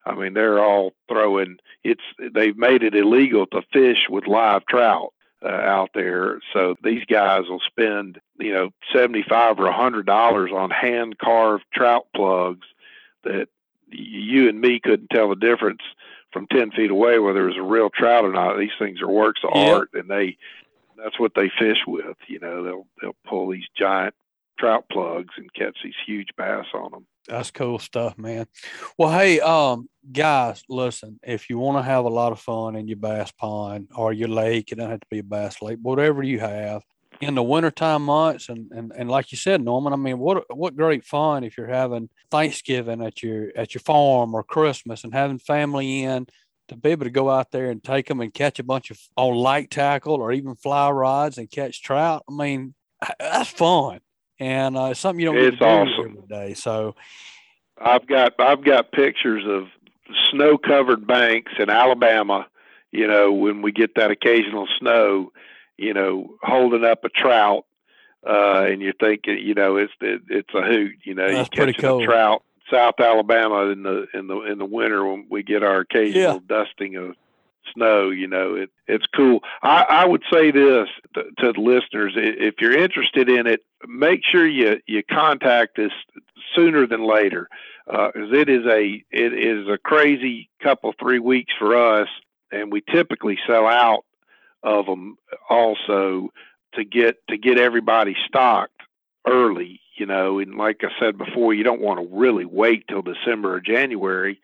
I 0.05 0.15
mean, 0.15 0.35
they're 0.35 0.63
all 0.65 0.95
throwing. 1.09 1.59
It's 1.85 2.03
they've 2.35 2.57
made 2.57 2.83
it 2.83 2.95
illegal 2.95 3.47
to 3.49 3.63
fish 3.73 4.07
with 4.09 4.27
live 4.27 4.65
trout 4.67 5.13
uh, 5.45 5.49
out 5.49 5.91
there. 5.95 6.41
So 6.53 6.77
these 6.83 7.05
guys 7.07 7.45
will 7.49 7.61
spend 7.67 8.21
you 8.39 8.53
know 8.53 8.71
seventy 8.95 9.25
five 9.29 9.59
or 9.59 9.67
a 9.67 9.73
hundred 9.77 10.07
dollars 10.07 10.51
on 10.55 10.71
hand 10.71 11.19
carved 11.19 11.65
trout 11.73 12.07
plugs 12.15 12.67
that 13.25 13.49
you 13.91 14.49
and 14.49 14.61
me 14.61 14.81
couldn't 14.81 15.11
tell 15.11 15.29
the 15.29 15.37
difference 15.37 15.83
from 16.33 16.47
ten 16.47 16.71
feet 16.71 16.91
away 16.91 17.19
whether 17.19 17.45
it 17.45 17.49
was 17.49 17.59
a 17.59 17.63
real 17.63 17.91
trout 17.91 18.25
or 18.25 18.33
not. 18.33 18.59
These 18.59 18.71
things 18.79 19.01
are 19.01 19.11
works 19.11 19.41
of 19.45 19.51
Yep. 19.55 19.75
art, 19.75 19.91
and 19.95 20.09
they 20.09 20.37
that's 20.97 21.19
what 21.19 21.33
they 21.35 21.51
fish 21.59 21.79
with. 21.87 22.17
You 22.29 22.39
know, 22.39 22.63
they'll 22.63 22.87
they'll 23.01 23.17
pull 23.27 23.49
these 23.49 23.67
giant 23.77 24.15
trout 24.61 24.85
plugs 24.93 25.35
and 25.37 25.53
catch 25.55 25.77
these 25.83 25.95
huge 26.07 26.29
bass 26.37 26.67
on 26.75 26.91
them. 26.91 27.07
That's 27.27 27.51
cool 27.51 27.79
stuff, 27.79 28.19
man. 28.19 28.47
Well, 28.99 29.11
hey, 29.11 29.41
um, 29.41 29.89
guys, 30.13 30.63
listen, 30.69 31.19
if 31.23 31.49
you 31.49 31.59
want 31.59 31.79
to 31.79 31.83
have 31.83 32.05
a 32.05 32.11
lot 32.11 32.33
of 32.33 32.41
fun 32.41 32.77
in 32.77 32.87
your 32.87 32.99
bass 32.99 33.33
pond 33.33 33.89
or 33.95 34.13
your 34.13 34.29
lake, 34.29 34.71
it 34.71 34.77
doesn't 34.77 34.91
have 34.91 35.01
to 35.01 35.07
be 35.11 35.21
a 35.21 35.25
bass 35.25 35.63
lake, 35.63 35.79
whatever 35.81 36.23
you 36.23 36.41
have 36.41 36.83
in 37.21 37.35
the 37.35 37.43
wintertime 37.43 38.03
months 38.03 38.49
and, 38.49 38.71
and 38.73 38.93
and 38.97 39.11
like 39.11 39.31
you 39.31 39.37
said, 39.37 39.63
Norman, 39.63 39.93
I 39.93 39.97
mean, 39.97 40.19
what 40.19 40.45
what 40.57 40.77
great 40.77 41.05
fun 41.05 41.45
if 41.45 41.57
you're 41.57 41.67
having 41.67 42.09
Thanksgiving 42.31 43.03
at 43.03 43.23
your 43.23 43.51
at 43.57 43.75
your 43.75 43.81
farm 43.83 44.35
or 44.35 44.43
Christmas 44.43 45.05
and 45.05 45.13
having 45.13 45.39
family 45.39 46.05
in 46.05 46.27
to 46.69 46.77
be 46.77 46.91
able 46.91 47.05
to 47.05 47.11
go 47.11 47.29
out 47.29 47.51
there 47.51 47.71
and 47.71 47.83
take 47.83 48.07
them 48.07 48.21
and 48.21 48.33
catch 48.33 48.59
a 48.59 48.65
bunch 48.65 48.91
of 48.91 48.99
on 49.17 49.35
light 49.35 49.71
tackle 49.71 50.15
or 50.15 50.33
even 50.33 50.55
fly 50.55 50.91
rods 50.91 51.37
and 51.37 51.51
catch 51.51 51.83
trout. 51.83 52.25
I 52.29 52.33
mean, 52.33 52.75
that's 53.19 53.51
fun. 53.51 54.01
And 54.41 54.77
uh, 54.77 54.95
something 54.95 55.21
you 55.21 55.27
don't 55.27 55.37
get 55.37 55.53
It's 55.53 55.63
awesome. 55.63 56.17
every 56.17 56.29
day. 56.29 56.55
So 56.55 56.97
I've 57.79 58.07
got 58.07 58.35
I've 58.41 58.65
got 58.65 58.91
pictures 58.91 59.45
of 59.47 59.69
snow 60.31 60.59
covered 60.59 61.07
banks 61.07 61.53
in 61.59 61.71
Alabama. 61.71 62.47
You 62.91 63.07
know, 63.07 63.33
when 63.33 63.63
we 63.63 63.71
get 63.71 63.95
that 63.95 64.11
occasional 64.11 64.67
snow, 64.79 65.31
you 65.77 65.95
know, 65.95 66.35
holding 66.43 66.85
up 66.85 67.05
a 67.05 67.09
trout, 67.11 67.67
uh, 68.27 68.67
and 68.69 68.83
you're 68.83 68.95
thinking, 68.95 69.39
you 69.39 69.55
know, 69.55 69.77
it's 69.77 69.93
it, 70.01 70.23
it's 70.29 70.55
a 70.55 70.63
hoot. 70.63 70.97
You 71.05 71.15
know, 71.15 71.31
That's 71.31 71.49
you 71.53 71.57
pretty 71.57 71.73
catching 71.75 71.89
cool. 71.91 72.03
a 72.03 72.07
trout, 72.07 72.43
South 72.71 72.99
Alabama 72.99 73.67
in 73.69 73.83
the 73.83 74.07
in 74.15 74.27
the 74.27 74.41
in 74.41 74.59
the 74.59 74.65
winter 74.65 75.07
when 75.07 75.27
we 75.31 75.43
get 75.43 75.63
our 75.63 75.81
occasional 75.81 76.35
yeah. 76.35 76.39
dusting 76.47 76.97
of 76.97 77.15
snow. 77.75 78.11
You 78.11 78.27
know, 78.27 78.55
it 78.55 78.71
it's 78.87 79.07
cool. 79.15 79.41
I, 79.63 79.85
I 79.89 80.07
would 80.07 80.23
say 80.33 80.51
this 80.51 80.89
to, 81.15 81.25
to 81.39 81.53
the 81.53 81.61
listeners: 81.61 82.15
if 82.17 82.55
you're 82.61 82.79
interested 82.79 83.29
in 83.29 83.47
it, 83.47 83.61
make 83.87 84.21
sure 84.25 84.47
you 84.47 84.81
you 84.87 85.03
contact 85.03 85.79
us 85.79 85.93
sooner 86.55 86.87
than 86.87 87.07
later, 87.07 87.49
because 87.87 88.33
uh, 88.33 88.37
it 88.37 88.49
is 88.49 88.67
a 88.67 89.05
it 89.11 89.33
is 89.33 89.69
a 89.69 89.79
crazy 89.79 90.49
couple 90.63 90.93
three 91.01 91.19
weeks 91.19 91.53
for 91.59 91.77
us, 91.77 92.09
and 92.53 92.73
we 92.73 92.83
typically 92.93 93.39
sell 93.47 93.67
out 93.67 94.05
of 94.63 94.87
them 94.87 95.17
also 95.49 96.31
to 96.75 96.85
get 96.85 97.17
to 97.29 97.37
get 97.37 97.59
everybody 97.59 98.15
stocked 98.27 98.83
early 99.27 99.81
you 99.97 100.07
know 100.07 100.39
and 100.39 100.57
like 100.57 100.81
i 100.83 100.89
said 100.99 101.17
before 101.19 101.55
you 101.55 101.63
don't 101.65 101.81
want 101.81 102.01
to 102.01 102.17
really 102.17 102.45
wait 102.45 102.85
till 102.89 103.03
december 103.03 103.55
or 103.55 103.61
january 103.61 104.41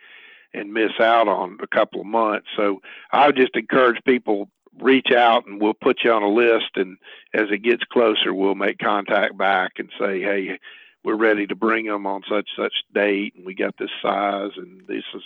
and 0.57 0.73
miss 0.73 0.93
out 1.01 1.29
on 1.29 1.59
a 1.63 1.67
couple 1.67 2.01
of 2.01 2.07
months 2.07 2.47
so 2.57 2.81
i 3.13 3.27
would 3.27 3.37
just 3.37 3.57
encourage 3.57 4.03
people 4.05 4.49
reach 4.81 5.11
out 5.11 5.47
and 5.47 5.61
we'll 5.61 5.75
put 5.75 6.05
you 6.05 6.13
on 6.13 6.23
a 6.23 6.29
list 6.29 6.71
and 6.77 6.99
as 7.33 7.47
it 7.51 7.63
gets 7.63 7.85
closer 7.85 8.35
we'll 8.35 8.55
make 8.55 8.79
contact 8.79 9.37
back 9.37 9.73
and 9.79 9.91
say 9.99 10.21
hey 10.21 10.59
we're 11.05 11.17
ready 11.17 11.47
to 11.47 11.55
bring 11.55 11.87
them 11.87 12.07
on 12.07 12.23
such 12.29 12.49
such 12.57 12.75
date 12.93 13.35
and 13.37 13.47
we 13.47 13.55
got 13.55 13.75
this 13.79 13.91
size 14.03 14.51
and 14.57 14.83
this 14.87 15.05
is 15.15 15.23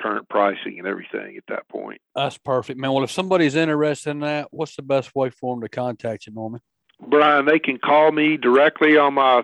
current 0.00 0.28
pricing 0.28 0.78
and 0.78 0.86
everything 0.86 1.36
at 1.36 1.44
that 1.48 1.68
point. 1.68 2.00
That's 2.14 2.38
perfect, 2.38 2.78
man. 2.78 2.92
Well, 2.92 3.04
if 3.04 3.10
somebody's 3.10 3.54
interested 3.54 4.10
in 4.10 4.20
that, 4.20 4.48
what's 4.50 4.76
the 4.76 4.82
best 4.82 5.14
way 5.14 5.30
for 5.30 5.54
them 5.54 5.62
to 5.62 5.68
contact 5.68 6.26
you, 6.26 6.32
Norman? 6.32 6.60
Brian, 7.08 7.46
they 7.46 7.58
can 7.58 7.78
call 7.78 8.12
me 8.12 8.36
directly 8.36 8.96
on 8.96 9.14
my 9.14 9.42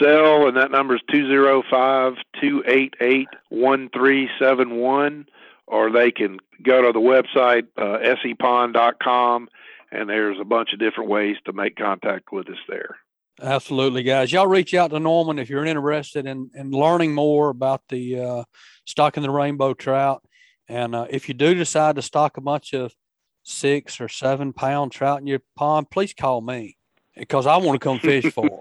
cell, 0.00 0.46
and 0.46 0.56
that 0.56 0.70
number 0.70 0.94
is 0.96 1.02
205 1.10 2.14
288 2.40 3.28
1371, 3.48 5.26
or 5.66 5.90
they 5.90 6.10
can 6.10 6.38
go 6.62 6.82
to 6.82 6.92
the 6.92 7.00
website, 7.00 7.66
uh, 7.76 7.98
sepond.com, 8.24 9.48
and 9.90 10.08
there's 10.08 10.38
a 10.40 10.44
bunch 10.44 10.72
of 10.72 10.78
different 10.78 11.10
ways 11.10 11.36
to 11.44 11.52
make 11.52 11.76
contact 11.76 12.32
with 12.32 12.48
us 12.48 12.58
there. 12.68 12.96
Absolutely, 13.42 14.02
guys. 14.02 14.32
Y'all 14.32 14.46
reach 14.46 14.74
out 14.74 14.90
to 14.90 15.00
Norman 15.00 15.38
if 15.38 15.48
you're 15.48 15.64
interested 15.64 16.26
in, 16.26 16.50
in 16.54 16.70
learning 16.70 17.14
more 17.14 17.48
about 17.48 17.82
the 17.88 18.20
uh, 18.20 18.44
stocking 18.84 19.22
the 19.22 19.30
rainbow 19.30 19.72
trout. 19.72 20.22
And 20.68 20.94
uh, 20.94 21.06
if 21.10 21.28
you 21.28 21.34
do 21.34 21.54
decide 21.54 21.96
to 21.96 22.02
stock 22.02 22.36
a 22.36 22.42
bunch 22.42 22.74
of 22.74 22.94
six 23.42 24.00
or 24.00 24.08
seven 24.08 24.52
pound 24.52 24.92
trout 24.92 25.20
in 25.20 25.26
your 25.26 25.40
pond, 25.56 25.90
please 25.90 26.12
call 26.12 26.42
me 26.42 26.76
because 27.16 27.46
I 27.46 27.56
want 27.56 27.80
to 27.80 27.84
come 27.84 27.98
fish 27.98 28.32
for 28.32 28.48
them. 28.48 28.58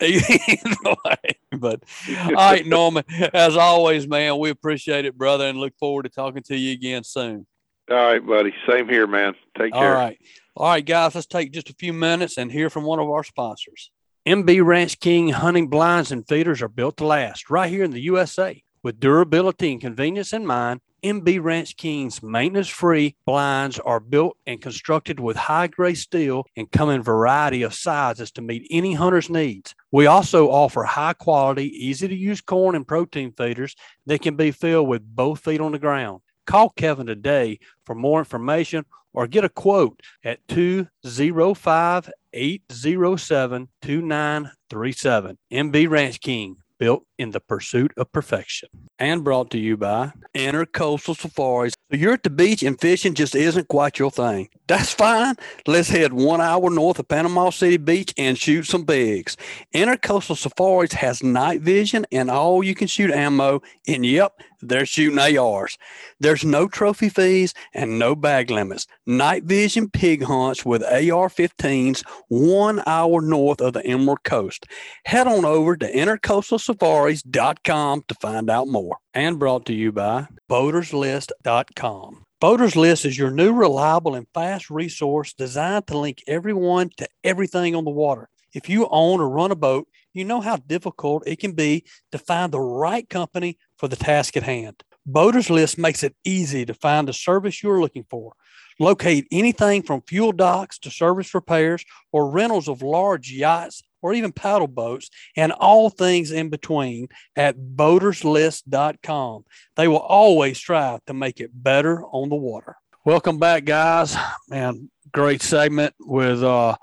but 1.58 1.82
all 2.18 2.34
right, 2.34 2.66
Norman, 2.66 3.04
as 3.32 3.56
always, 3.56 4.06
man, 4.06 4.38
we 4.38 4.50
appreciate 4.50 5.04
it, 5.04 5.16
brother, 5.16 5.46
and 5.46 5.58
look 5.58 5.74
forward 5.78 6.04
to 6.04 6.08
talking 6.08 6.42
to 6.44 6.56
you 6.56 6.72
again 6.72 7.04
soon. 7.04 7.46
All 7.90 7.96
right, 7.96 8.26
buddy. 8.26 8.54
Same 8.68 8.88
here, 8.88 9.06
man. 9.06 9.34
Take 9.58 9.72
care. 9.72 9.82
All 9.82 9.94
right. 9.94 10.18
All 10.56 10.68
right, 10.68 10.84
guys, 10.84 11.14
let's 11.14 11.26
take 11.26 11.52
just 11.52 11.68
a 11.68 11.74
few 11.74 11.92
minutes 11.92 12.38
and 12.38 12.50
hear 12.50 12.70
from 12.70 12.84
one 12.84 12.98
of 12.98 13.08
our 13.08 13.24
sponsors. 13.24 13.90
MB 14.26 14.64
Ranch 14.64 15.00
King 15.00 15.28
hunting 15.30 15.68
blinds 15.68 16.10
and 16.10 16.26
feeders 16.26 16.62
are 16.62 16.68
built 16.68 16.96
to 16.98 17.06
last 17.06 17.50
right 17.50 17.68
here 17.68 17.84
in 17.84 17.90
the 17.90 18.00
USA. 18.02 18.62
With 18.82 19.00
durability 19.00 19.72
and 19.72 19.80
convenience 19.80 20.32
in 20.32 20.46
mind, 20.46 20.80
MB 21.04 21.42
Ranch 21.42 21.76
King's 21.76 22.22
maintenance 22.22 22.68
free 22.68 23.14
blinds 23.26 23.78
are 23.78 24.00
built 24.00 24.38
and 24.46 24.62
constructed 24.62 25.20
with 25.20 25.36
high 25.36 25.66
grade 25.66 25.98
steel 25.98 26.46
and 26.56 26.72
come 26.72 26.88
in 26.88 27.02
variety 27.02 27.62
of 27.62 27.74
sizes 27.74 28.30
to 28.32 28.40
meet 28.40 28.66
any 28.70 28.94
hunter's 28.94 29.28
needs. 29.28 29.74
We 29.92 30.06
also 30.06 30.48
offer 30.48 30.82
high 30.84 31.12
quality, 31.12 31.66
easy 31.66 32.08
to 32.08 32.14
use 32.14 32.40
corn 32.40 32.74
and 32.74 32.88
protein 32.88 33.32
feeders 33.32 33.76
that 34.06 34.22
can 34.22 34.36
be 34.36 34.50
filled 34.50 34.88
with 34.88 35.02
both 35.04 35.40
feet 35.40 35.60
on 35.60 35.72
the 35.72 35.78
ground. 35.78 36.22
Call 36.46 36.70
Kevin 36.70 37.06
today 37.06 37.58
for 37.84 37.94
more 37.94 38.18
information 38.18 38.86
or 39.12 39.26
get 39.26 39.44
a 39.44 39.50
quote 39.50 40.00
at 40.24 40.46
205 40.48 42.10
807 42.32 43.68
2937. 43.82 45.38
MB 45.52 45.90
Ranch 45.90 46.20
King, 46.20 46.56
built 46.78 47.04
in 47.18 47.30
the 47.30 47.40
pursuit 47.40 47.92
of 47.96 48.12
perfection. 48.12 48.68
And 48.98 49.24
brought 49.24 49.50
to 49.50 49.58
you 49.58 49.76
by 49.76 50.12
Intercoastal 50.34 51.16
Safaris. 51.16 51.74
You're 51.90 52.14
at 52.14 52.22
the 52.22 52.30
beach 52.30 52.62
and 52.62 52.80
fishing 52.80 53.14
just 53.14 53.34
isn't 53.34 53.68
quite 53.68 53.98
your 53.98 54.10
thing. 54.10 54.48
That's 54.66 54.92
fine. 54.92 55.36
Let's 55.66 55.88
head 55.88 56.12
one 56.12 56.40
hour 56.40 56.70
north 56.70 56.98
of 56.98 57.08
Panama 57.08 57.50
City 57.50 57.76
Beach 57.76 58.12
and 58.16 58.38
shoot 58.38 58.64
some 58.64 58.84
bigs. 58.84 59.36
Intercoastal 59.74 60.36
Safaris 60.36 60.92
has 60.92 61.22
night 61.22 61.60
vision 61.60 62.06
and 62.10 62.30
all 62.30 62.64
you 62.64 62.74
can 62.74 62.88
shoot 62.88 63.10
ammo. 63.10 63.62
And 63.86 64.04
yep, 64.06 64.32
they're 64.68 64.86
shooting 64.86 65.18
ARs. 65.18 65.76
There's 66.20 66.44
no 66.44 66.68
trophy 66.68 67.08
fees 67.08 67.54
and 67.72 67.98
no 67.98 68.14
bag 68.14 68.50
limits. 68.50 68.86
Night 69.06 69.44
vision 69.44 69.90
pig 69.90 70.22
hunts 70.22 70.64
with 70.64 70.82
AR 70.82 71.28
15s 71.28 72.02
one 72.28 72.82
hour 72.86 73.20
north 73.20 73.60
of 73.60 73.74
the 73.74 73.84
Emerald 73.86 74.22
Coast. 74.24 74.66
Head 75.04 75.26
on 75.26 75.44
over 75.44 75.76
to 75.76 75.92
intercoastalsafaris.com 75.92 78.04
to 78.08 78.14
find 78.14 78.50
out 78.50 78.68
more. 78.68 78.96
And 79.12 79.38
brought 79.38 79.66
to 79.66 79.72
you 79.72 79.92
by 79.92 80.26
boaterslist.com. 80.50 82.24
Boaters 82.40 82.76
List 82.76 83.06
is 83.06 83.16
your 83.16 83.30
new 83.30 83.54
reliable 83.54 84.14
and 84.14 84.26
fast 84.34 84.68
resource 84.68 85.32
designed 85.32 85.86
to 85.86 85.96
link 85.96 86.22
everyone 86.26 86.90
to 86.98 87.08
everything 87.22 87.74
on 87.74 87.84
the 87.84 87.90
water. 87.90 88.28
If 88.52 88.68
you 88.68 88.86
own 88.90 89.20
or 89.20 89.30
run 89.30 89.50
a 89.50 89.56
boat, 89.56 89.88
you 90.12 90.24
know 90.24 90.40
how 90.40 90.56
difficult 90.56 91.26
it 91.26 91.40
can 91.40 91.52
be 91.52 91.84
to 92.12 92.18
find 92.18 92.52
the 92.52 92.60
right 92.60 93.08
company 93.08 93.56
for 93.84 93.88
the 93.88 93.96
task 93.96 94.34
at 94.34 94.42
hand. 94.42 94.82
Boaters 95.04 95.50
List 95.50 95.76
makes 95.76 96.02
it 96.02 96.16
easy 96.24 96.64
to 96.64 96.72
find 96.72 97.06
the 97.06 97.12
service 97.12 97.62
you're 97.62 97.82
looking 97.82 98.06
for. 98.08 98.32
Locate 98.80 99.26
anything 99.30 99.82
from 99.82 100.00
fuel 100.08 100.32
docks 100.32 100.78
to 100.78 100.90
service 100.90 101.34
repairs 101.34 101.84
or 102.10 102.30
rentals 102.30 102.66
of 102.66 102.80
large 102.80 103.30
yachts 103.30 103.82
or 104.00 104.14
even 104.14 104.32
paddle 104.32 104.68
boats 104.68 105.10
and 105.36 105.52
all 105.52 105.90
things 105.90 106.30
in 106.30 106.48
between 106.48 107.08
at 107.36 107.58
boaterslist.com. 107.58 109.44
They 109.76 109.86
will 109.86 109.98
always 109.98 110.56
strive 110.56 111.04
to 111.04 111.12
make 111.12 111.38
it 111.38 111.50
better 111.52 112.06
on 112.06 112.30
the 112.30 112.36
water. 112.36 112.76
Welcome 113.04 113.38
back, 113.38 113.66
guys. 113.66 114.16
Man, 114.48 114.88
great 115.12 115.42
segment 115.42 115.94
with 116.00 116.42
uh 116.42 116.76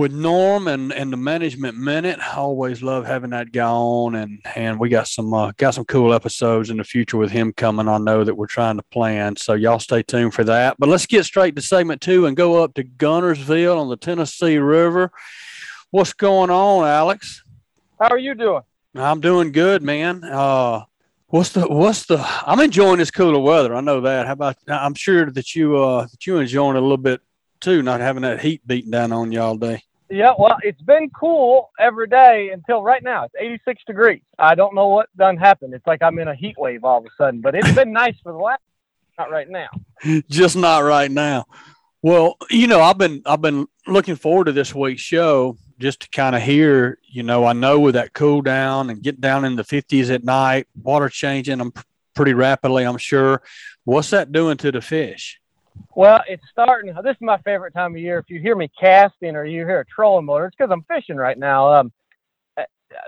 with 0.00 0.12
Norm 0.12 0.66
and, 0.66 0.94
and 0.94 1.12
the 1.12 1.18
management 1.18 1.76
minute. 1.76 2.18
I 2.20 2.36
always 2.36 2.82
love 2.82 3.04
having 3.04 3.30
that 3.30 3.52
guy 3.52 3.68
on, 3.68 4.14
and 4.14 4.40
and 4.56 4.80
we 4.80 4.88
got 4.88 5.06
some 5.06 5.34
uh, 5.34 5.52
got 5.58 5.74
some 5.74 5.84
cool 5.84 6.14
episodes 6.14 6.70
in 6.70 6.78
the 6.78 6.84
future 6.84 7.18
with 7.18 7.30
him 7.30 7.52
coming. 7.52 7.86
I 7.86 7.98
know 7.98 8.24
that 8.24 8.34
we're 8.34 8.46
trying 8.46 8.78
to 8.78 8.82
plan, 8.84 9.36
so 9.36 9.52
y'all 9.52 9.78
stay 9.78 10.02
tuned 10.02 10.32
for 10.32 10.42
that. 10.44 10.76
But 10.78 10.88
let's 10.88 11.04
get 11.04 11.26
straight 11.26 11.54
to 11.56 11.60
segment 11.60 12.00
two 12.00 12.24
and 12.24 12.34
go 12.34 12.64
up 12.64 12.72
to 12.74 12.82
Guntersville 12.84 13.78
on 13.78 13.90
the 13.90 13.98
Tennessee 13.98 14.56
River. 14.56 15.12
What's 15.90 16.14
going 16.14 16.48
on, 16.48 16.88
Alex? 16.88 17.44
How 18.00 18.08
are 18.08 18.18
you 18.18 18.34
doing? 18.34 18.62
I'm 18.94 19.20
doing 19.20 19.52
good, 19.52 19.82
man. 19.82 20.24
Uh, 20.24 20.84
what's 21.26 21.50
the 21.50 21.68
what's 21.68 22.06
the? 22.06 22.24
I'm 22.46 22.60
enjoying 22.60 23.00
this 23.00 23.10
cooler 23.10 23.38
weather. 23.38 23.74
I 23.74 23.82
know 23.82 24.00
that. 24.00 24.26
How 24.26 24.32
about? 24.32 24.56
I'm 24.66 24.94
sure 24.94 25.30
that 25.30 25.54
you 25.54 25.76
uh 25.76 26.06
that 26.06 26.26
you 26.26 26.38
enjoying 26.38 26.76
it 26.76 26.78
a 26.78 26.82
little 26.82 26.96
bit 26.96 27.20
too, 27.60 27.82
not 27.82 28.00
having 28.00 28.22
that 28.22 28.40
heat 28.40 28.66
beating 28.66 28.92
down 28.92 29.12
on 29.12 29.30
you 29.30 29.42
all 29.42 29.58
day. 29.58 29.82
Yeah, 30.10 30.32
well, 30.36 30.58
it's 30.62 30.82
been 30.82 31.08
cool 31.10 31.70
every 31.78 32.08
day 32.08 32.50
until 32.52 32.82
right 32.82 33.02
now. 33.02 33.24
It's 33.24 33.34
86 33.38 33.82
degrees. 33.86 34.22
I 34.38 34.56
don't 34.56 34.74
know 34.74 34.88
what 34.88 35.08
done 35.16 35.36
happened. 35.36 35.72
It's 35.72 35.86
like 35.86 36.02
I'm 36.02 36.18
in 36.18 36.26
a 36.26 36.34
heat 36.34 36.56
wave 36.58 36.82
all 36.82 36.98
of 36.98 37.04
a 37.04 37.10
sudden, 37.16 37.40
but 37.40 37.54
it's 37.54 37.72
been 37.72 37.92
nice 37.92 38.16
for 38.22 38.32
the 38.32 38.38
last. 38.38 38.60
Not 39.16 39.30
right 39.30 39.48
now. 39.48 39.68
Just 40.28 40.56
not 40.56 40.80
right 40.80 41.10
now. 41.10 41.44
Well, 42.02 42.36
you 42.50 42.66
know, 42.66 42.80
I've 42.80 42.98
been 42.98 43.22
I've 43.26 43.42
been 43.42 43.68
looking 43.86 44.16
forward 44.16 44.46
to 44.46 44.52
this 44.52 44.74
week's 44.74 45.02
show 45.02 45.58
just 45.78 46.00
to 46.00 46.08
kind 46.08 46.34
of 46.34 46.42
hear. 46.42 46.98
You 47.06 47.22
know, 47.22 47.44
I 47.44 47.52
know 47.52 47.78
with 47.78 47.94
that 47.94 48.14
cool 48.14 48.40
down 48.40 48.88
and 48.88 49.02
get 49.02 49.20
down 49.20 49.44
in 49.44 49.56
the 49.56 49.64
50s 49.64 50.12
at 50.12 50.24
night, 50.24 50.66
water 50.82 51.10
changing 51.10 51.58
them 51.58 51.72
pretty 52.14 52.32
rapidly. 52.32 52.84
I'm 52.84 52.96
sure. 52.96 53.42
What's 53.84 54.10
that 54.10 54.32
doing 54.32 54.56
to 54.58 54.72
the 54.72 54.80
fish? 54.80 55.39
Well, 55.94 56.20
it's 56.28 56.42
starting. 56.50 56.94
This 57.02 57.16
is 57.16 57.20
my 57.20 57.38
favorite 57.38 57.74
time 57.74 57.94
of 57.94 58.00
year. 58.00 58.18
If 58.18 58.26
you 58.28 58.40
hear 58.40 58.56
me 58.56 58.70
casting 58.78 59.36
or 59.36 59.44
you 59.44 59.66
hear 59.66 59.80
a 59.80 59.84
trolling 59.84 60.26
motor, 60.26 60.46
it's 60.46 60.56
because 60.56 60.70
I'm 60.72 60.84
fishing 60.84 61.16
right 61.16 61.38
now. 61.38 61.72
Um, 61.72 61.92
uh, 62.56 62.62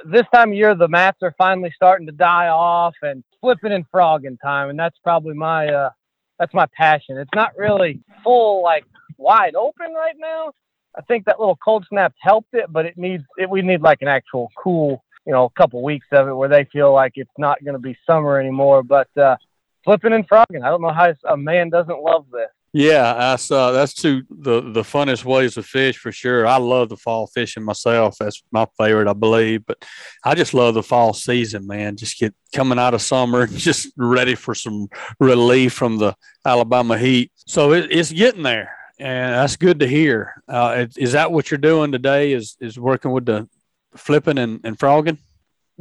this 0.04 0.24
time 0.34 0.50
of 0.50 0.56
year, 0.56 0.74
the 0.74 0.88
mats 0.88 1.18
are 1.22 1.34
finally 1.38 1.72
starting 1.74 2.06
to 2.06 2.12
die 2.12 2.48
off 2.48 2.94
and 3.02 3.22
flipping 3.40 3.72
and 3.72 3.84
frogging 3.90 4.36
time, 4.38 4.70
and 4.70 4.78
that's 4.78 4.98
probably 5.04 5.34
my 5.34 5.68
uh, 5.68 5.90
that's 6.38 6.54
my 6.54 6.66
passion. 6.76 7.18
It's 7.18 7.30
not 7.34 7.56
really 7.56 8.00
full 8.24 8.62
like 8.62 8.84
wide 9.16 9.54
open 9.54 9.92
right 9.94 10.16
now. 10.18 10.52
I 10.96 11.00
think 11.02 11.24
that 11.24 11.38
little 11.38 11.56
cold 11.56 11.86
snap 11.88 12.12
helped 12.20 12.52
it, 12.54 12.70
but 12.70 12.84
it 12.84 12.98
needs 12.98 13.24
it. 13.38 13.48
We 13.48 13.62
need 13.62 13.80
like 13.80 14.02
an 14.02 14.08
actual 14.08 14.50
cool, 14.56 15.02
you 15.24 15.32
know, 15.32 15.48
couple 15.56 15.82
weeks 15.82 16.06
of 16.12 16.28
it 16.28 16.34
where 16.34 16.48
they 16.48 16.64
feel 16.72 16.92
like 16.92 17.12
it's 17.14 17.30
not 17.38 17.62
going 17.64 17.74
to 17.74 17.80
be 17.80 17.96
summer 18.06 18.38
anymore. 18.38 18.82
But 18.82 19.08
uh, 19.16 19.36
flipping 19.84 20.12
and 20.12 20.26
frogging. 20.26 20.62
I 20.62 20.68
don't 20.68 20.82
know 20.82 20.92
how 20.92 21.12
a 21.28 21.36
man 21.36 21.70
doesn't 21.70 22.00
love 22.00 22.26
this. 22.32 22.48
Yeah, 22.74 23.12
that's 23.12 23.50
uh, 23.50 23.72
that's 23.72 23.92
two 23.92 24.22
the 24.30 24.62
the 24.62 24.80
funnest 24.80 25.26
ways 25.26 25.54
to 25.54 25.62
fish 25.62 25.98
for 25.98 26.10
sure. 26.10 26.46
I 26.46 26.56
love 26.56 26.88
the 26.88 26.96
fall 26.96 27.26
fishing 27.26 27.64
myself. 27.64 28.16
That's 28.18 28.42
my 28.50 28.66
favorite, 28.78 29.08
I 29.08 29.12
believe. 29.12 29.66
But 29.66 29.84
I 30.24 30.34
just 30.34 30.54
love 30.54 30.72
the 30.72 30.82
fall 30.82 31.12
season, 31.12 31.66
man. 31.66 31.96
Just 31.96 32.18
get 32.18 32.34
coming 32.54 32.78
out 32.78 32.94
of 32.94 33.02
summer, 33.02 33.46
just 33.52 33.92
ready 33.98 34.34
for 34.34 34.54
some 34.54 34.88
relief 35.20 35.74
from 35.74 35.98
the 35.98 36.16
Alabama 36.46 36.96
heat. 36.96 37.30
So 37.36 37.74
it, 37.74 37.88
it's 37.90 38.10
getting 38.10 38.42
there, 38.42 38.74
and 38.98 39.34
that's 39.34 39.56
good 39.56 39.80
to 39.80 39.86
hear. 39.86 40.42
Uh, 40.48 40.86
is 40.96 41.12
that 41.12 41.30
what 41.30 41.50
you're 41.50 41.58
doing 41.58 41.92
today? 41.92 42.32
Is 42.32 42.56
is 42.58 42.78
working 42.78 43.10
with 43.10 43.26
the 43.26 43.50
flipping 43.96 44.38
and, 44.38 44.60
and 44.64 44.78
frogging? 44.78 45.18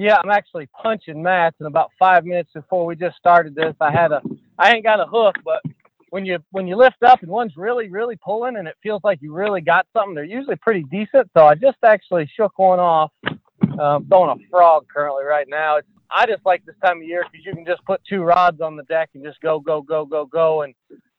Yeah, 0.02 0.18
I'm 0.24 0.32
actually 0.32 0.68
punching 0.82 1.22
mats. 1.22 1.58
And 1.60 1.68
about 1.68 1.92
five 2.00 2.26
minutes 2.26 2.50
before 2.56 2.88
we 2.88 2.96
just 2.96 3.18
started 3.18 3.54
this, 3.54 3.76
I 3.80 3.92
had 3.92 4.12
a 4.12 4.20
I 4.58 4.74
ain't 4.74 4.84
got 4.84 5.00
a 5.00 5.06
hook, 5.06 5.36
but 5.46 5.62
when 6.10 6.26
you 6.26 6.40
when 6.50 6.66
you 6.66 6.76
lift 6.76 7.04
up 7.04 7.22
and 7.22 7.30
one's 7.30 7.56
really 7.56 7.88
really 7.88 8.16
pulling 8.16 8.56
and 8.58 8.68
it 8.68 8.74
feels 8.82 9.04
like 9.04 9.22
you 9.22 9.32
really 9.32 9.62
got 9.62 9.86
something, 9.94 10.16
they're 10.16 10.24
usually 10.24 10.56
pretty 10.56 10.86
decent. 10.90 11.30
So 11.38 11.46
I 11.46 11.54
just 11.54 11.78
actually 11.84 12.28
shook 12.36 12.58
one 12.58 12.80
off. 12.80 13.12
Um, 13.80 14.08
throwing 14.08 14.32
a 14.32 14.50
frog 14.50 14.88
currently 14.92 15.24
right 15.24 15.46
now. 15.48 15.78
It's, 15.78 15.88
I 16.10 16.26
just 16.26 16.44
like 16.48 16.66
this 16.66 16.76
time 16.84 16.98
of 16.98 17.04
year 17.04 17.24
because 17.32 17.46
you 17.46 17.54
can 17.54 17.64
just 17.64 17.86
put 17.86 18.02
two 18.04 18.24
rods 18.24 18.60
on 18.60 18.76
the 18.76 18.84
deck 18.84 19.12
and 19.14 19.24
just 19.24 19.40
go 19.40 19.60
go 19.60 19.84
go 19.84 20.04
go 20.04 20.26
go, 20.26 20.64
and 20.64 20.74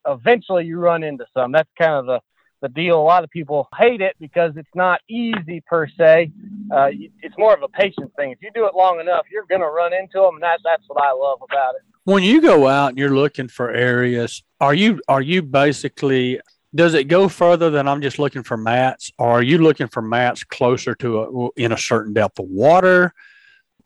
eventually 0.08 0.64
you 0.66 0.80
run 0.80 1.04
into 1.04 1.24
some. 1.32 1.52
That's 1.52 1.70
kind 1.78 1.94
of 1.94 2.06
the 2.06 2.20
the 2.62 2.70
deal. 2.70 2.98
A 2.98 3.02
lot 3.02 3.24
of 3.24 3.30
people 3.30 3.68
hate 3.78 4.00
it 4.00 4.16
because 4.18 4.52
it's 4.56 4.74
not 4.74 5.00
easy 5.08 5.62
per 5.66 5.86
se. 5.86 6.32
Uh, 6.70 6.88
it's 7.20 7.36
more 7.36 7.54
of 7.54 7.62
a 7.62 7.68
patience 7.68 8.10
thing. 8.16 8.30
If 8.30 8.38
you 8.40 8.50
do 8.54 8.66
it 8.66 8.74
long 8.74 9.00
enough, 9.00 9.26
you're 9.30 9.44
going 9.46 9.60
to 9.60 9.68
run 9.68 9.92
into 9.92 10.18
them, 10.18 10.36
and 10.36 10.42
that, 10.42 10.60
that's 10.64 10.84
what 10.86 11.02
I 11.04 11.12
love 11.12 11.40
about 11.42 11.74
it 11.74 11.82
when 12.04 12.22
you 12.22 12.40
go 12.40 12.66
out 12.66 12.90
and 12.90 12.98
you're 12.98 13.14
looking 13.14 13.48
for 13.48 13.70
areas, 13.70 14.42
are 14.60 14.74
you 14.74 15.00
are 15.08 15.22
you 15.22 15.42
basically 15.42 16.40
does 16.74 16.94
it 16.94 17.04
go 17.04 17.28
further 17.28 17.70
than 17.70 17.86
I'm 17.86 18.00
just 18.00 18.18
looking 18.18 18.42
for 18.42 18.56
mats, 18.56 19.12
or 19.18 19.28
are 19.28 19.42
you 19.42 19.58
looking 19.58 19.88
for 19.88 20.00
mats 20.00 20.42
closer 20.42 20.94
to 20.96 21.20
a, 21.20 21.48
in 21.56 21.72
a 21.72 21.78
certain 21.78 22.14
depth 22.14 22.38
of 22.38 22.46
water? 22.46 23.12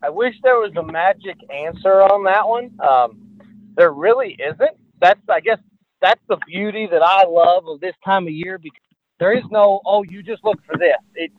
I 0.02 0.10
wish 0.10 0.34
there 0.42 0.58
was 0.58 0.72
a 0.76 0.82
magic 0.82 1.36
answer 1.50 2.02
on 2.02 2.22
that 2.24 2.46
one. 2.46 2.70
Um, 2.80 3.40
there 3.76 3.92
really 3.92 4.38
isn't. 4.38 4.76
That's 5.00 5.20
I 5.28 5.40
guess 5.40 5.58
that's 6.06 6.20
the 6.28 6.38
beauty 6.46 6.86
that 6.86 7.02
I 7.02 7.24
love 7.26 7.66
of 7.66 7.80
this 7.80 7.94
time 8.04 8.24
of 8.24 8.32
year 8.32 8.58
because 8.58 8.80
there 9.18 9.32
is 9.32 9.42
no 9.50 9.80
oh 9.84 10.04
you 10.04 10.22
just 10.22 10.44
look 10.44 10.58
for 10.64 10.76
this. 10.78 10.96
It's 11.14 11.34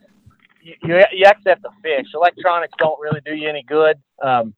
you, 0.61 0.73
you, 1.13 1.25
actually 1.25 1.51
have 1.51 1.61
to 1.61 1.69
fish. 1.81 2.07
Electronics 2.13 2.73
don't 2.77 2.99
really 2.99 3.21
do 3.25 3.33
you 3.33 3.47
any 3.47 3.63
good. 3.63 3.95
Um, 4.21 4.53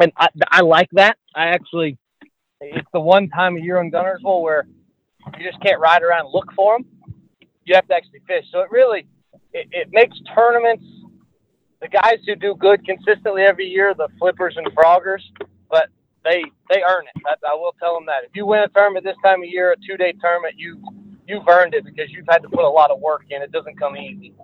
and 0.00 0.10
I, 0.16 0.28
I 0.50 0.60
like 0.62 0.88
that. 0.92 1.18
I 1.34 1.48
actually, 1.48 1.98
it's 2.62 2.88
the 2.94 3.00
one 3.00 3.28
time 3.28 3.58
of 3.58 3.62
year 3.62 3.78
in 3.82 3.90
Guntersville 3.90 4.40
where 4.40 4.66
you 5.38 5.44
just 5.44 5.62
can't 5.62 5.78
ride 5.78 6.02
around 6.02 6.26
and 6.26 6.32
look 6.32 6.50
for 6.56 6.78
them. 6.78 6.86
You 7.66 7.74
have 7.74 7.86
to 7.88 7.94
actually 7.94 8.20
fish. 8.26 8.46
So 8.50 8.60
it 8.60 8.70
really, 8.70 9.06
it, 9.52 9.68
it 9.70 9.88
makes 9.90 10.18
tournaments. 10.34 10.84
The 11.82 11.88
guys 11.88 12.20
who 12.26 12.36
do 12.36 12.54
good 12.54 12.82
consistently 12.86 13.42
every 13.42 13.66
year, 13.66 13.92
the 13.92 14.08
flippers 14.18 14.56
and 14.56 14.66
froggers, 14.74 15.20
but 15.68 15.90
they 16.24 16.44
they 16.68 16.82
earn 16.82 17.04
it. 17.06 17.22
I, 17.26 17.34
I 17.50 17.54
will 17.54 17.74
tell 17.80 17.94
them 17.94 18.06
that. 18.06 18.24
If 18.24 18.30
you 18.34 18.46
win 18.46 18.62
a 18.62 18.68
tournament 18.68 19.04
this 19.04 19.16
time 19.24 19.42
of 19.42 19.48
year, 19.48 19.72
a 19.72 19.76
two 19.76 19.96
day 19.96 20.12
tournament, 20.20 20.54
you 20.56 20.82
you've 21.26 21.48
earned 21.48 21.74
it 21.74 21.84
because 21.84 22.10
you've 22.10 22.26
had 22.28 22.42
to 22.42 22.48
put 22.48 22.64
a 22.64 22.68
lot 22.68 22.90
of 22.90 23.00
work 23.00 23.24
in. 23.30 23.42
It 23.42 23.52
doesn't 23.52 23.78
come 23.78 23.96
easy. 23.96 24.34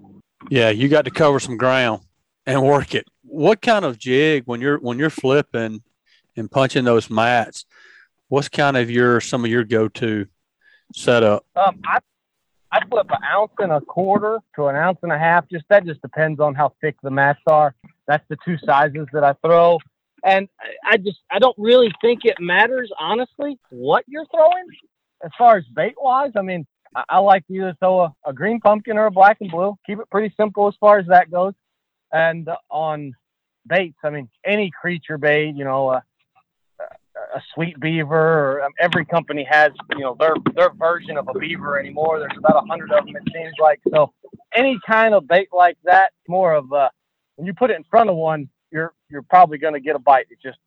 Yeah, 0.50 0.70
you 0.70 0.88
got 0.88 1.04
to 1.06 1.10
cover 1.10 1.40
some 1.40 1.56
ground 1.56 2.02
and 2.46 2.62
work 2.62 2.94
it 2.94 3.06
what 3.26 3.60
kind 3.60 3.84
of 3.84 3.98
jig 3.98 4.44
when 4.46 4.60
you're 4.60 4.78
when 4.78 4.98
you're 4.98 5.10
flipping 5.10 5.82
and 6.36 6.50
punching 6.50 6.84
those 6.84 7.10
mats? 7.10 7.64
What's 8.28 8.48
kind 8.48 8.76
of 8.76 8.90
your 8.90 9.20
some 9.20 9.44
of 9.44 9.50
your 9.50 9.64
go 9.64 9.88
to 9.88 10.26
setup? 10.94 11.44
Um, 11.56 11.80
I 11.84 11.98
I 12.72 12.84
flip 12.88 13.06
an 13.10 13.22
ounce 13.24 13.52
and 13.58 13.72
a 13.72 13.80
quarter 13.80 14.38
to 14.56 14.66
an 14.66 14.76
ounce 14.76 14.98
and 15.02 15.12
a 15.12 15.18
half. 15.18 15.48
Just 15.50 15.64
that 15.68 15.84
just 15.84 16.02
depends 16.02 16.40
on 16.40 16.54
how 16.54 16.72
thick 16.80 16.96
the 17.02 17.10
mats 17.10 17.40
are. 17.46 17.74
That's 18.06 18.24
the 18.28 18.36
two 18.44 18.56
sizes 18.58 19.06
that 19.12 19.24
I 19.24 19.34
throw. 19.44 19.78
And 20.26 20.48
I 20.84 20.96
just 20.96 21.20
I 21.30 21.38
don't 21.38 21.56
really 21.56 21.92
think 22.00 22.24
it 22.24 22.36
matters 22.40 22.90
honestly 22.98 23.58
what 23.70 24.04
you're 24.08 24.26
throwing 24.26 24.66
as 25.24 25.30
far 25.38 25.56
as 25.56 25.64
bait 25.74 25.94
wise. 25.96 26.32
I 26.36 26.42
mean, 26.42 26.66
I, 26.96 27.04
I 27.08 27.18
like 27.20 27.46
to 27.46 27.54
either 27.54 27.76
throw 27.78 28.00
a, 28.00 28.14
a 28.26 28.32
green 28.32 28.60
pumpkin 28.60 28.98
or 28.98 29.06
a 29.06 29.10
black 29.10 29.38
and 29.40 29.50
blue. 29.50 29.76
Keep 29.86 30.00
it 30.00 30.10
pretty 30.10 30.34
simple 30.36 30.66
as 30.66 30.74
far 30.80 30.98
as 30.98 31.06
that 31.06 31.30
goes. 31.30 31.54
And 32.12 32.48
on 32.70 33.14
baits, 33.68 33.98
I 34.02 34.10
mean, 34.10 34.28
any 34.44 34.70
creature 34.70 35.16
bait, 35.16 35.54
you 35.54 35.64
know, 35.64 35.90
a, 35.90 36.02
a 36.80 37.42
sweet 37.54 37.78
beaver, 37.78 38.14
or 38.16 38.64
um, 38.64 38.72
every 38.80 39.04
company 39.04 39.46
has, 39.48 39.70
you 39.92 40.00
know, 40.00 40.16
their 40.18 40.34
their 40.54 40.70
version 40.74 41.16
of 41.16 41.28
a 41.28 41.38
beaver 41.38 41.78
anymore. 41.78 42.18
There's 42.18 42.36
about 42.36 42.64
a 42.64 42.66
hundred 42.66 42.90
of 42.90 43.06
them, 43.06 43.14
it 43.14 43.32
seems 43.32 43.54
like. 43.60 43.80
So 43.92 44.12
any 44.54 44.76
kind 44.86 45.14
of 45.14 45.28
bait 45.28 45.48
like 45.52 45.78
that, 45.84 46.10
more 46.28 46.52
of 46.54 46.72
a, 46.72 46.90
when 47.36 47.46
you 47.46 47.54
put 47.54 47.70
it 47.70 47.76
in 47.76 47.84
front 47.84 48.10
of 48.10 48.16
one, 48.16 48.48
you're 48.70 48.92
you're 49.08 49.22
probably 49.22 49.58
going 49.58 49.74
to 49.74 49.80
get 49.80 49.96
a 49.96 49.98
bite. 49.98 50.26
It's 50.30 50.42
just 50.42 50.58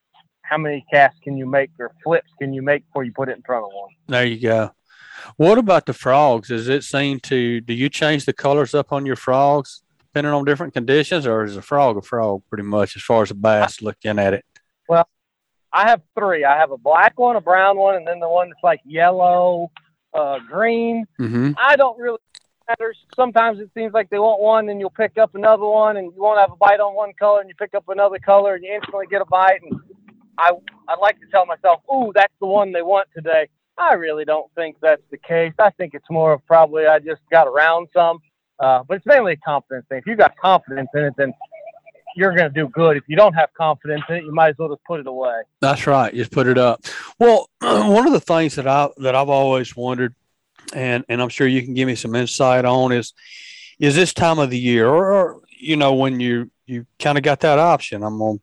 how 0.41 0.57
many 0.57 0.85
casts 0.91 1.19
can 1.23 1.37
you 1.37 1.45
make 1.45 1.71
or 1.79 1.91
flips 2.03 2.31
can 2.39 2.53
you 2.53 2.61
make 2.61 2.85
before 2.87 3.03
you 3.03 3.11
put 3.11 3.29
it 3.29 3.37
in 3.37 3.43
front 3.43 3.65
of 3.65 3.71
one? 3.73 3.89
There 4.07 4.25
you 4.25 4.41
go. 4.41 4.71
What 5.35 5.57
about 5.57 5.85
the 5.85 5.93
frogs? 5.93 6.49
Is 6.49 6.69
it 6.69 6.83
seem 6.83 7.19
to 7.21 7.61
do 7.61 7.73
you 7.73 7.89
change 7.89 8.25
the 8.25 8.33
colors 8.33 8.73
up 8.73 8.91
on 8.91 9.05
your 9.05 9.15
frogs? 9.15 9.83
depending 10.09 10.33
on 10.33 10.43
different 10.43 10.73
conditions, 10.73 11.27
or 11.27 11.43
is 11.43 11.55
a 11.55 11.61
frog 11.61 11.97
a 11.97 12.01
frog 12.01 12.41
pretty 12.49 12.63
much 12.63 12.95
as 12.95 13.03
far 13.03 13.21
as 13.21 13.31
a 13.31 13.35
bass 13.35 13.81
looking 13.81 14.17
at 14.17 14.33
it? 14.33 14.45
Well, 14.87 15.07
I 15.71 15.87
have 15.87 16.01
three. 16.17 16.43
I 16.43 16.57
have 16.57 16.71
a 16.71 16.77
black 16.77 17.19
one, 17.19 17.35
a 17.35 17.41
brown 17.41 17.77
one, 17.77 17.95
and 17.95 18.07
then 18.07 18.19
the 18.19 18.29
one 18.29 18.49
that's 18.49 18.63
like 18.63 18.81
yellow, 18.85 19.71
uh, 20.13 20.39
green. 20.49 21.05
Mm-hmm. 21.19 21.51
I 21.57 21.75
don't 21.75 21.99
really 21.99 22.17
matter. 22.69 22.93
Sometimes 23.15 23.59
it 23.59 23.69
seems 23.73 23.93
like 23.93 24.09
they 24.09 24.19
want 24.19 24.41
one, 24.41 24.69
and 24.69 24.79
you'll 24.79 24.89
pick 24.89 25.17
up 25.17 25.35
another 25.35 25.65
one, 25.65 25.97
and 25.97 26.13
you 26.13 26.21
won't 26.21 26.39
have 26.39 26.51
a 26.51 26.55
bite 26.55 26.79
on 26.79 26.95
one 26.95 27.13
color, 27.19 27.41
and 27.41 27.49
you 27.49 27.55
pick 27.55 27.73
up 27.73 27.85
another 27.89 28.19
color, 28.19 28.55
and 28.55 28.63
you 28.63 28.73
instantly 28.73 29.07
get 29.07 29.21
a 29.21 29.25
bite. 29.25 29.61
And 29.63 29.79
I 30.37 30.51
I'd 30.87 30.99
like 31.01 31.19
to 31.19 31.27
tell 31.31 31.45
myself, 31.45 31.81
"Ooh, 31.93 32.11
that's 32.13 32.33
the 32.39 32.47
one 32.47 32.71
they 32.71 32.81
want 32.81 33.07
today." 33.13 33.49
I 33.77 33.93
really 33.93 34.25
don't 34.25 34.53
think 34.55 34.77
that's 34.81 35.01
the 35.09 35.17
case. 35.17 35.53
I 35.57 35.69
think 35.71 35.93
it's 35.93 36.09
more 36.09 36.33
of 36.33 36.45
probably 36.45 36.85
I 36.85 36.99
just 36.99 37.21
got 37.31 37.47
around 37.47 37.87
some. 37.93 38.19
Uh, 38.59 38.83
but 38.85 38.97
it's 38.97 39.05
mainly 39.05 39.33
a 39.33 39.37
confidence 39.37 39.85
thing. 39.87 39.99
If 39.99 40.05
you 40.05 40.15
got 40.17 40.35
confidence 40.37 40.89
in 40.93 41.05
it, 41.05 41.13
then 41.17 41.33
you're 42.15 42.35
going 42.35 42.51
to 42.51 42.53
do 42.53 42.67
good. 42.67 42.97
If 42.97 43.03
you 43.07 43.15
don't 43.15 43.33
have 43.33 43.53
confidence 43.53 44.03
in 44.09 44.15
it, 44.15 44.23
you 44.25 44.33
might 44.33 44.49
as 44.49 44.55
well 44.57 44.67
just 44.67 44.83
put 44.83 44.99
it 44.99 45.07
away. 45.07 45.43
That's 45.61 45.87
right. 45.87 46.13
Just 46.13 46.31
put 46.31 46.45
it 46.45 46.57
up. 46.57 46.83
Well, 47.19 47.49
one 47.61 48.05
of 48.05 48.11
the 48.11 48.19
things 48.19 48.55
that 48.55 48.67
I 48.67 48.89
that 48.97 49.15
I've 49.15 49.29
always 49.29 49.75
wondered, 49.77 50.13
and 50.73 51.03
and 51.09 51.21
I'm 51.21 51.29
sure 51.29 51.47
you 51.47 51.63
can 51.63 51.73
give 51.73 51.87
me 51.87 51.95
some 51.95 52.15
insight 52.15 52.65
on 52.65 52.91
is 52.91 53.13
is 53.79 53.95
this 53.95 54.13
time 54.13 54.39
of 54.39 54.49
the 54.49 54.59
year, 54.59 54.87
or, 54.87 55.11
or 55.11 55.41
you 55.49 55.75
know 55.75 55.93
when 55.93 56.19
you 56.19 56.51
you 56.65 56.85
kind 56.99 57.17
of 57.17 57.23
got 57.23 57.41
that 57.41 57.59
option. 57.59 58.03
I'm 58.03 58.19
gonna 58.19 58.39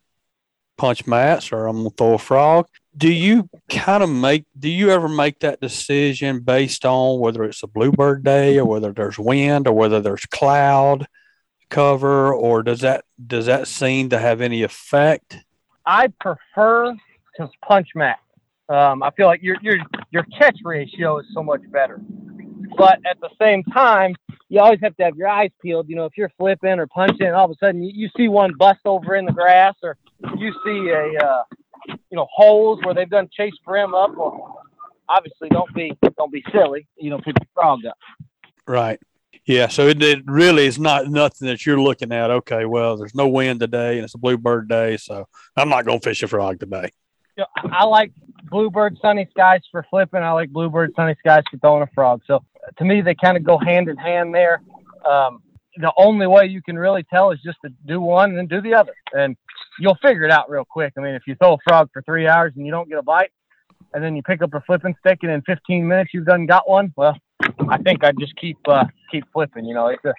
punch 0.77 1.07
mats, 1.07 1.53
or 1.53 1.67
I'm 1.67 1.77
gonna 1.79 1.91
throw 1.91 2.15
a 2.15 2.19
frog 2.19 2.67
do 2.97 3.13
you 3.13 3.49
kind 3.69 4.03
of 4.03 4.09
make 4.09 4.45
do 4.59 4.71
you 4.71 4.91
ever 4.91 5.09
make 5.09 5.39
that 5.41 5.61
decision 5.61 6.41
based 6.41 6.85
on 6.85 7.21
whether 7.21 7.45
it's 7.45 7.63
a 7.63 7.67
bluebird 7.67 8.25
day 8.25 8.59
or 8.59 8.65
whether 8.65 8.93
there's 8.93 9.19
wind 9.19 9.69
or 9.69 9.73
whether 9.73 10.01
there's 10.01 10.25
cloud 10.27 11.07
cover 11.69 12.33
or 12.33 12.63
does 12.63 12.81
that 12.81 13.05
does 13.27 13.47
that 13.47 13.69
seem 13.69 14.09
to 14.09 14.19
have 14.19 14.41
any 14.41 14.63
effect 14.63 15.39
i 15.85 16.07
prefer 16.21 16.95
to 17.37 17.51
punch 17.63 17.89
mat 17.95 18.19
um, 18.69 19.03
i 19.03 19.11
feel 19.13 19.27
like 19.27 19.43
your 19.43 19.57
your 19.63 19.79
your 20.11 20.25
catch 20.39 20.59
ratio 20.65 21.19
is 21.19 21.27
so 21.33 21.43
much 21.43 21.61
better 21.71 22.01
but 22.77 22.99
at 23.07 23.19
the 23.21 23.31
same 23.41 23.63
time 23.65 24.15
you 24.49 24.61
always 24.61 24.79
have 24.81 24.97
to 24.97 25.05
have 25.05 25.17
your 25.17 25.29
eyes 25.29 25.51
peeled 25.63 25.89
you 25.89 25.97
know 25.97 26.05
if 26.05 26.13
you're 26.17 26.33
flipping 26.39 26.79
or 26.79 26.87
punching 26.87 27.31
all 27.31 27.47
of 27.47 27.51
a 27.51 27.55
sudden 27.65 27.83
you, 27.83 27.93
you 27.95 28.09
see 28.17 28.29
one 28.29 28.53
bust 28.59 28.81
over 28.85 29.17
in 29.17 29.25
the 29.25 29.33
grass 29.33 29.75
or 29.83 29.97
you 30.39 30.53
see 30.65 30.91
a 30.91 31.25
uh, 31.25 31.43
you 31.89 32.17
know 32.17 32.27
holes 32.33 32.81
where 32.83 32.95
they've 32.95 33.11
done 33.11 33.29
chase 33.33 33.55
brim 33.65 33.95
up. 33.95 34.15
Well, 34.17 34.61
obviously, 35.09 35.49
don't 35.49 35.73
be 35.75 35.97
don't 36.17 36.33
be 36.33 36.45
silly. 36.53 36.87
You 36.97 37.11
know, 37.11 37.19
put 37.19 37.39
your 37.39 37.49
frog 37.55 37.85
up. 37.87 37.97
Right. 38.67 39.01
Yeah. 39.47 39.69
So 39.69 39.87
it, 39.87 40.03
it 40.03 40.25
really 40.27 40.67
is 40.67 40.79
not 40.79 41.09
nothing 41.09 41.47
that 41.49 41.65
you're 41.65 41.81
looking 41.81 42.13
at. 42.13 42.31
Okay. 42.31 42.65
Well, 42.65 42.97
there's 42.97 43.15
no 43.15 43.29
wind 43.29 43.61
today, 43.61 43.97
and 43.97 44.05
it's 44.05 44.15
a 44.15 44.19
bluebird 44.19 44.69
day, 44.69 44.97
so 44.97 45.29
I'm 45.57 45.69
not 45.69 45.85
going 45.85 46.01
to 46.01 46.05
fish 46.05 46.23
a 46.23 46.29
frog 46.29 46.59
today. 46.61 46.91
I 47.73 47.85
like 47.85 48.13
bluebird 48.51 48.99
sunny 49.01 49.29
skies 49.31 49.61
for 49.71 49.85
flipping. 49.91 50.23
I 50.23 50.33
like 50.33 50.51
bluebird 50.51 50.93
sunny 50.97 51.15
skies 51.19 51.43
for 51.51 51.59
throwing 51.59 51.83
a 51.83 51.89
frog. 51.95 52.23
So 52.27 52.45
to 52.79 52.85
me, 52.85 53.01
they 53.01 53.15
kind 53.15 53.37
of 53.37 53.45
go 53.45 53.59
hand 53.59 53.89
in 53.89 53.97
hand 53.97 54.35
there. 54.35 54.63
Um, 55.09 55.43
the 55.79 55.93
only 55.97 56.27
way 56.27 56.47
you 56.47 56.63
can 56.63 56.79
really 56.79 57.03
tell 57.05 57.31
is 57.31 57.39
just 57.45 57.59
to 57.65 57.71
do 57.87 58.01
one 58.01 58.31
and 58.31 58.39
then 58.39 58.47
do 58.47 58.61
the 58.61 58.75
other. 58.75 58.95
And 59.13 59.37
you'll 59.79 59.99
figure 60.03 60.25
it 60.25 60.31
out 60.31 60.51
real 60.51 60.65
quick. 60.65 60.95
I 60.97 61.01
mean, 61.01 61.15
if 61.15 61.23
you 61.27 61.35
throw 61.35 61.55
a 61.55 61.59
frog 61.69 61.91
for 61.93 62.03
three 62.03 62.27
hours 62.27 62.53
and 62.57 62.65
you 62.65 62.73
don't 62.73 62.89
get 62.89 62.99
a 62.99 63.03
bite, 63.03 63.31
and 63.95 64.03
then 64.03 64.17
you 64.17 64.23
pick 64.23 64.43
up 64.43 64.53
a 64.55 64.61
flipping 64.63 64.95
stick 65.01 65.21
and 65.23 65.31
in 65.31 65.43
15 65.43 65.87
minutes 65.87 66.11
you've 66.13 66.27
done 66.27 66.47
got 66.47 66.69
one, 66.69 66.93
well, 66.97 67.17
I 67.69 67.79
think 67.79 68.05
I 68.05 68.13
just 68.13 68.35
keep 68.37 68.59
uh, 68.67 68.85
keep 69.11 69.25
flipping. 69.33 69.65
You 69.65 69.75
know, 69.75 69.89
it's 69.89 70.05
a, 70.05 70.13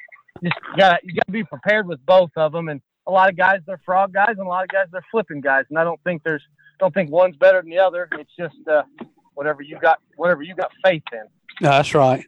just 0.43 0.55
got 0.77 1.03
you 1.03 1.13
got 1.13 1.25
to 1.25 1.31
be 1.31 1.43
prepared 1.43 1.87
with 1.87 2.03
both 2.05 2.31
of 2.35 2.51
them. 2.51 2.69
And 2.69 2.81
a 3.07 3.11
lot 3.11 3.29
of 3.29 3.37
guys 3.37 3.59
they're 3.65 3.81
frog 3.85 4.13
guys, 4.13 4.35
and 4.37 4.45
a 4.45 4.49
lot 4.49 4.63
of 4.63 4.69
guys 4.69 4.87
they're 4.91 5.05
flipping 5.11 5.41
guys. 5.41 5.65
And 5.69 5.77
I 5.77 5.83
don't 5.83 6.01
think 6.03 6.23
there's 6.23 6.43
don't 6.79 6.93
think 6.93 7.11
one's 7.11 7.35
better 7.35 7.61
than 7.61 7.69
the 7.69 7.79
other. 7.79 8.07
It's 8.13 8.35
just 8.37 8.55
uh, 8.67 8.83
whatever 9.33 9.61
you 9.61 9.77
got, 9.79 9.99
whatever 10.15 10.41
you 10.41 10.55
got 10.55 10.71
faith 10.83 11.03
in. 11.11 11.23
That's 11.61 11.93
right. 11.93 12.25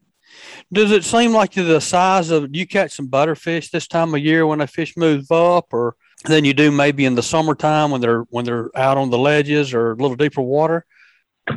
Does 0.71 0.91
it 0.91 1.03
seem 1.03 1.31
like 1.31 1.53
the 1.53 1.79
size 1.79 2.29
of 2.29 2.51
do 2.51 2.59
you 2.59 2.67
catch 2.67 2.91
some 2.91 3.07
butterfish 3.07 3.71
this 3.71 3.87
time 3.87 4.13
of 4.13 4.21
year 4.21 4.45
when 4.45 4.59
the 4.59 4.67
fish 4.67 4.95
move 4.95 5.31
up, 5.31 5.73
or 5.73 5.95
than 6.25 6.45
you 6.45 6.53
do 6.53 6.71
maybe 6.71 7.05
in 7.05 7.15
the 7.15 7.23
summertime 7.23 7.91
when 7.91 8.01
they're 8.01 8.21
when 8.29 8.45
they're 8.45 8.69
out 8.75 8.97
on 8.97 9.09
the 9.09 9.17
ledges 9.17 9.73
or 9.73 9.91
a 9.91 9.95
little 9.95 10.15
deeper 10.15 10.41
water? 10.41 10.85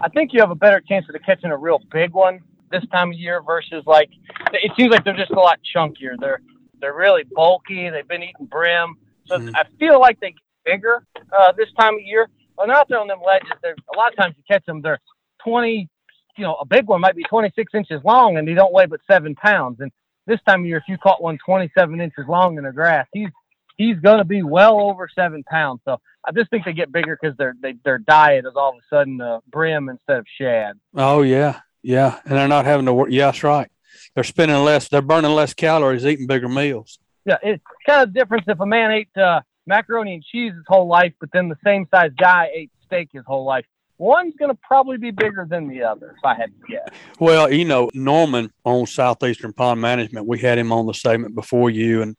I 0.01 0.09
think 0.09 0.33
you 0.33 0.41
have 0.41 0.51
a 0.51 0.57
better 0.57 0.81
chance 0.81 1.07
of 1.09 1.21
catching 1.23 1.51
a 1.51 1.57
real 1.57 1.81
big 1.91 2.13
one 2.13 2.41
this 2.71 2.85
time 2.91 3.11
of 3.11 3.19
year 3.19 3.43
versus 3.43 3.83
like 3.87 4.09
it 4.53 4.73
seems 4.77 4.91
like 4.91 5.05
they're 5.05 5.17
just 5.17 5.33
a 5.33 5.39
lot 5.39 5.59
chunkier. 5.75 6.15
They're 6.19 6.41
they're 6.81 6.95
really 6.95 7.25
bulky. 7.25 7.91
They've 7.91 8.09
been 8.09 8.23
eating 8.23 8.47
brim, 8.47 8.97
so 9.27 9.39
mm. 9.39 9.53
I 9.55 9.65
feel 9.79 10.01
like 10.01 10.19
they 10.21 10.31
get 10.31 10.41
bigger 10.65 11.05
uh, 11.37 11.53
this 11.53 11.69
time 11.79 11.95
of 11.95 12.01
year. 12.01 12.29
When 12.57 12.69
they're 12.69 12.77
out 12.77 12.89
there 12.89 13.01
on 13.01 13.09
them 13.09 13.21
ledges, 13.25 13.51
they're 13.63 13.77
a 13.93 13.97
lot 13.97 14.13
of 14.13 14.17
times 14.17 14.35
you 14.37 14.45
catch 14.49 14.65
them. 14.67 14.83
They're 14.83 15.01
20, 15.45 15.89
you 16.37 16.45
know, 16.45 16.55
a 16.55 16.65
big 16.65 16.87
one 16.87 17.01
might 17.01 17.17
be 17.17 17.25
26 17.25 17.73
inches 17.75 18.01
long 18.05 18.37
and 18.37 18.47
they 18.47 18.55
don't 18.55 18.73
weigh 18.73 18.87
but 18.87 19.01
seven 19.11 19.35
pounds. 19.35 19.79
And 19.81 19.91
this 20.27 20.41
time 20.47 20.61
of 20.61 20.67
year, 20.67 20.79
if 20.79 20.85
you 20.89 20.99
caught 20.99 21.23
one 21.23 21.39
27 21.45 22.01
inches 22.01 22.25
long 22.29 22.59
in 22.59 22.65
the 22.65 22.73
grass, 22.73 23.07
he's 23.13 23.31
he's 23.77 23.99
going 23.99 24.19
to 24.19 24.25
be 24.25 24.43
well 24.43 24.81
over 24.81 25.09
seven 25.13 25.43
pounds. 25.45 25.81
So 25.85 25.99
I 26.25 26.33
just 26.33 26.51
think 26.51 26.65
they 26.65 26.73
get 26.73 26.93
bigger 26.93 27.19
because 27.21 27.37
their 27.37 27.55
they, 27.61 27.75
their 27.85 27.99
diet 27.99 28.45
is 28.47 28.53
all 28.55 28.71
of 28.71 28.77
a 28.77 28.95
sudden 28.95 29.21
uh, 29.21 29.41
brim 29.51 29.89
instead 29.89 30.19
of 30.19 30.27
shad. 30.39 30.79
Oh 30.95 31.23
yeah, 31.23 31.61
yeah, 31.83 32.21
and 32.25 32.35
they're 32.35 32.49
not 32.49 32.65
having 32.65 32.87
to 32.87 32.95
work. 32.95 33.09
Yeah, 33.11 33.27
that's 33.27 33.43
right. 33.43 33.71
They're 34.15 34.25
spending 34.25 34.57
less. 34.65 34.89
They're 34.89 35.03
burning 35.03 35.33
less 35.33 35.55
calories 35.55 36.07
eating 36.07 36.27
bigger 36.27 36.49
meals. 36.49 36.99
Yeah, 37.25 37.39
it's 37.43 37.63
kind 37.87 38.03
of 38.03 38.15
different 38.15 38.45
if 38.49 38.61
a 38.61 38.67
man 38.67 38.91
ate 38.91 39.17
uh, 39.17 39.41
macaroni 39.67 40.15
and 40.15 40.25
cheese 40.25 40.53
his 40.53 40.65
whole 40.67 40.87
life, 40.87 41.13
but 41.21 41.31
then 41.33 41.49
the 41.49 41.59
same 41.65 41.87
size 41.93 42.11
guy 42.19 42.51
ate 42.53 42.71
steak 42.87 43.09
his 43.13 43.25
whole 43.27 43.45
life 43.45 43.65
one's 44.03 44.35
going 44.37 44.51
to 44.51 44.59
probably 44.63 44.99
be 44.99 45.11
bigger 45.11 45.47
than 45.49 45.69
the 45.69 45.83
other, 45.83 46.15
if 46.19 46.25
I 46.25 46.35
had 46.35 46.51
to 46.51 46.67
guess. 46.69 46.89
Well, 47.21 47.51
you 47.53 47.65
know, 47.65 47.89
Norman 47.95 48.53
on 48.65 48.87
Southeastern 48.87 49.53
Pond 49.53 49.81
Management, 49.81 50.27
we 50.27 50.41
had 50.41 50.59
him 50.59 50.73
on 50.73 50.87
the 50.87 50.95
segment 50.95 51.35
before 51.35 51.71
you, 51.71 52.03
and 52.03 52.17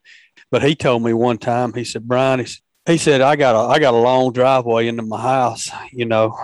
but 0.50 0.62
he 0.62 0.74
told 0.74 1.02
me 1.02 1.12
one 1.12 1.38
time, 1.38 1.72
he 1.74 1.84
said, 1.84 2.08
Brian, 2.08 2.40
he, 2.40 2.46
he 2.86 2.96
said, 2.96 3.20
I 3.20 3.36
got 3.36 3.54
a 3.54 3.68
I 3.68 3.78
got 3.78 3.94
a 3.94 3.98
long 3.98 4.32
driveway 4.32 4.88
into 4.88 5.02
my 5.02 5.20
house, 5.20 5.70
you 5.92 6.06
know, 6.06 6.36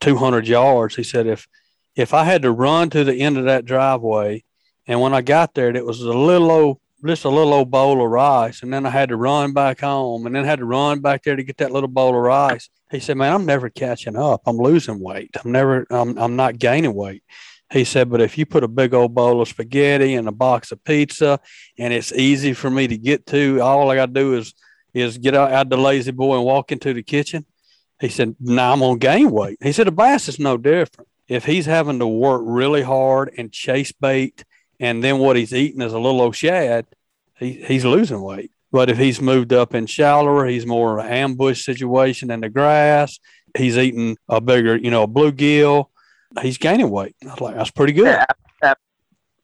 200 0.00 0.46
yards. 0.46 0.94
He 0.96 1.02
said, 1.02 1.26
if 1.26 1.46
if 1.96 2.14
I 2.14 2.24
had 2.24 2.42
to 2.42 2.50
run 2.50 2.90
to 2.90 3.04
the 3.04 3.14
end 3.14 3.36
of 3.38 3.44
that 3.44 3.64
driveway, 3.64 4.44
and 4.86 5.00
when 5.00 5.14
I 5.14 5.22
got 5.22 5.54
there, 5.54 5.74
it 5.74 5.84
was 5.84 6.00
a 6.00 6.12
little 6.12 6.50
old 6.50 6.80
just 7.06 7.24
a 7.24 7.28
little 7.28 7.52
old 7.52 7.70
bowl 7.70 8.04
of 8.04 8.10
rice, 8.10 8.62
and 8.62 8.72
then 8.72 8.86
I 8.86 8.90
had 8.90 9.10
to 9.10 9.16
run 9.16 9.52
back 9.52 9.80
home, 9.80 10.26
and 10.26 10.34
then 10.34 10.44
had 10.44 10.58
to 10.58 10.64
run 10.64 11.00
back 11.00 11.22
there 11.22 11.36
to 11.36 11.42
get 11.42 11.58
that 11.58 11.72
little 11.72 11.88
bowl 11.88 12.16
of 12.16 12.22
rice. 12.22 12.68
He 12.90 13.00
said, 13.00 13.16
"Man, 13.16 13.32
I'm 13.32 13.46
never 13.46 13.68
catching 13.68 14.16
up. 14.16 14.42
I'm 14.46 14.56
losing 14.56 15.00
weight. 15.00 15.30
I'm 15.42 15.52
never. 15.52 15.86
I'm. 15.90 16.16
I'm 16.18 16.36
not 16.36 16.58
gaining 16.58 16.94
weight." 16.94 17.22
He 17.72 17.84
said, 17.84 18.10
"But 18.10 18.20
if 18.20 18.38
you 18.38 18.46
put 18.46 18.64
a 18.64 18.68
big 18.68 18.94
old 18.94 19.14
bowl 19.14 19.40
of 19.40 19.48
spaghetti 19.48 20.14
and 20.14 20.28
a 20.28 20.32
box 20.32 20.72
of 20.72 20.82
pizza, 20.84 21.40
and 21.78 21.92
it's 21.92 22.12
easy 22.12 22.52
for 22.52 22.70
me 22.70 22.86
to 22.86 22.96
get 22.96 23.26
to, 23.26 23.60
all 23.60 23.90
I 23.90 23.96
got 23.96 24.06
to 24.06 24.12
do 24.12 24.34
is 24.34 24.54
is 24.92 25.18
get 25.18 25.34
out, 25.34 25.52
out 25.52 25.68
the 25.68 25.76
lazy 25.76 26.12
boy 26.12 26.36
and 26.36 26.44
walk 26.44 26.72
into 26.72 26.94
the 26.94 27.02
kitchen." 27.02 27.46
He 28.00 28.08
said, 28.08 28.36
"Now 28.40 28.72
I'm 28.72 28.80
gonna 28.80 28.98
gain 28.98 29.30
weight." 29.30 29.58
He 29.62 29.72
said, 29.72 29.88
"A 29.88 29.92
bass 29.92 30.28
is 30.28 30.38
no 30.38 30.56
different. 30.56 31.08
If 31.28 31.46
he's 31.46 31.66
having 31.66 31.98
to 31.98 32.06
work 32.06 32.42
really 32.44 32.82
hard 32.82 33.32
and 33.36 33.52
chase 33.52 33.92
bait." 33.92 34.44
And 34.80 35.02
then 35.02 35.18
what 35.18 35.36
he's 35.36 35.54
eating 35.54 35.82
is 35.82 35.92
a 35.92 35.98
little 35.98 36.20
old 36.20 36.36
shad, 36.36 36.86
he, 37.38 37.52
he's 37.52 37.84
losing 37.84 38.20
weight. 38.20 38.50
But 38.72 38.90
if 38.90 38.98
he's 38.98 39.20
moved 39.20 39.52
up 39.52 39.74
in 39.74 39.86
shallower, 39.86 40.46
he's 40.46 40.66
more 40.66 40.98
of 40.98 41.04
an 41.04 41.12
ambush 41.12 41.64
situation 41.64 42.30
in 42.30 42.40
the 42.40 42.48
grass. 42.48 43.20
He's 43.56 43.78
eating 43.78 44.16
a 44.28 44.40
bigger, 44.40 44.76
you 44.76 44.90
know, 44.90 45.04
a 45.04 45.08
bluegill. 45.08 45.86
He's 46.42 46.58
gaining 46.58 46.90
weight. 46.90 47.14
I 47.22 47.26
was 47.26 47.40
like, 47.40 47.54
that's 47.54 47.70
pretty 47.70 47.92
good. 47.92 48.06
Yeah, 48.06 48.24
yeah. 48.60 48.74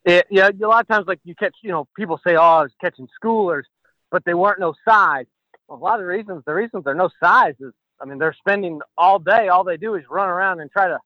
It, 0.04 0.26
yeah, 0.30 0.48
a 0.48 0.66
lot 0.66 0.80
of 0.80 0.88
times, 0.88 1.06
like 1.06 1.20
you 1.22 1.36
catch, 1.36 1.54
you 1.62 1.70
know, 1.70 1.86
people 1.96 2.18
say, 2.26 2.34
"Oh, 2.34 2.40
I 2.40 2.62
was 2.62 2.72
catching 2.80 3.06
schoolers," 3.22 3.62
but 4.10 4.24
they 4.24 4.34
weren't 4.34 4.58
no 4.58 4.74
size. 4.84 5.26
Well, 5.68 5.78
a 5.78 5.80
lot 5.80 5.94
of 5.94 6.00
the 6.00 6.06
reasons, 6.06 6.42
the 6.44 6.54
reasons 6.54 6.82
they're 6.82 6.94
no 6.94 7.10
size 7.22 7.54
is, 7.60 7.72
I 8.00 8.06
mean, 8.06 8.18
they're 8.18 8.34
spending 8.36 8.80
all 8.98 9.20
day. 9.20 9.46
All 9.46 9.62
they 9.62 9.76
do 9.76 9.94
is 9.94 10.02
run 10.10 10.28
around 10.28 10.60
and 10.60 10.72
try 10.72 10.88
to 10.88 10.98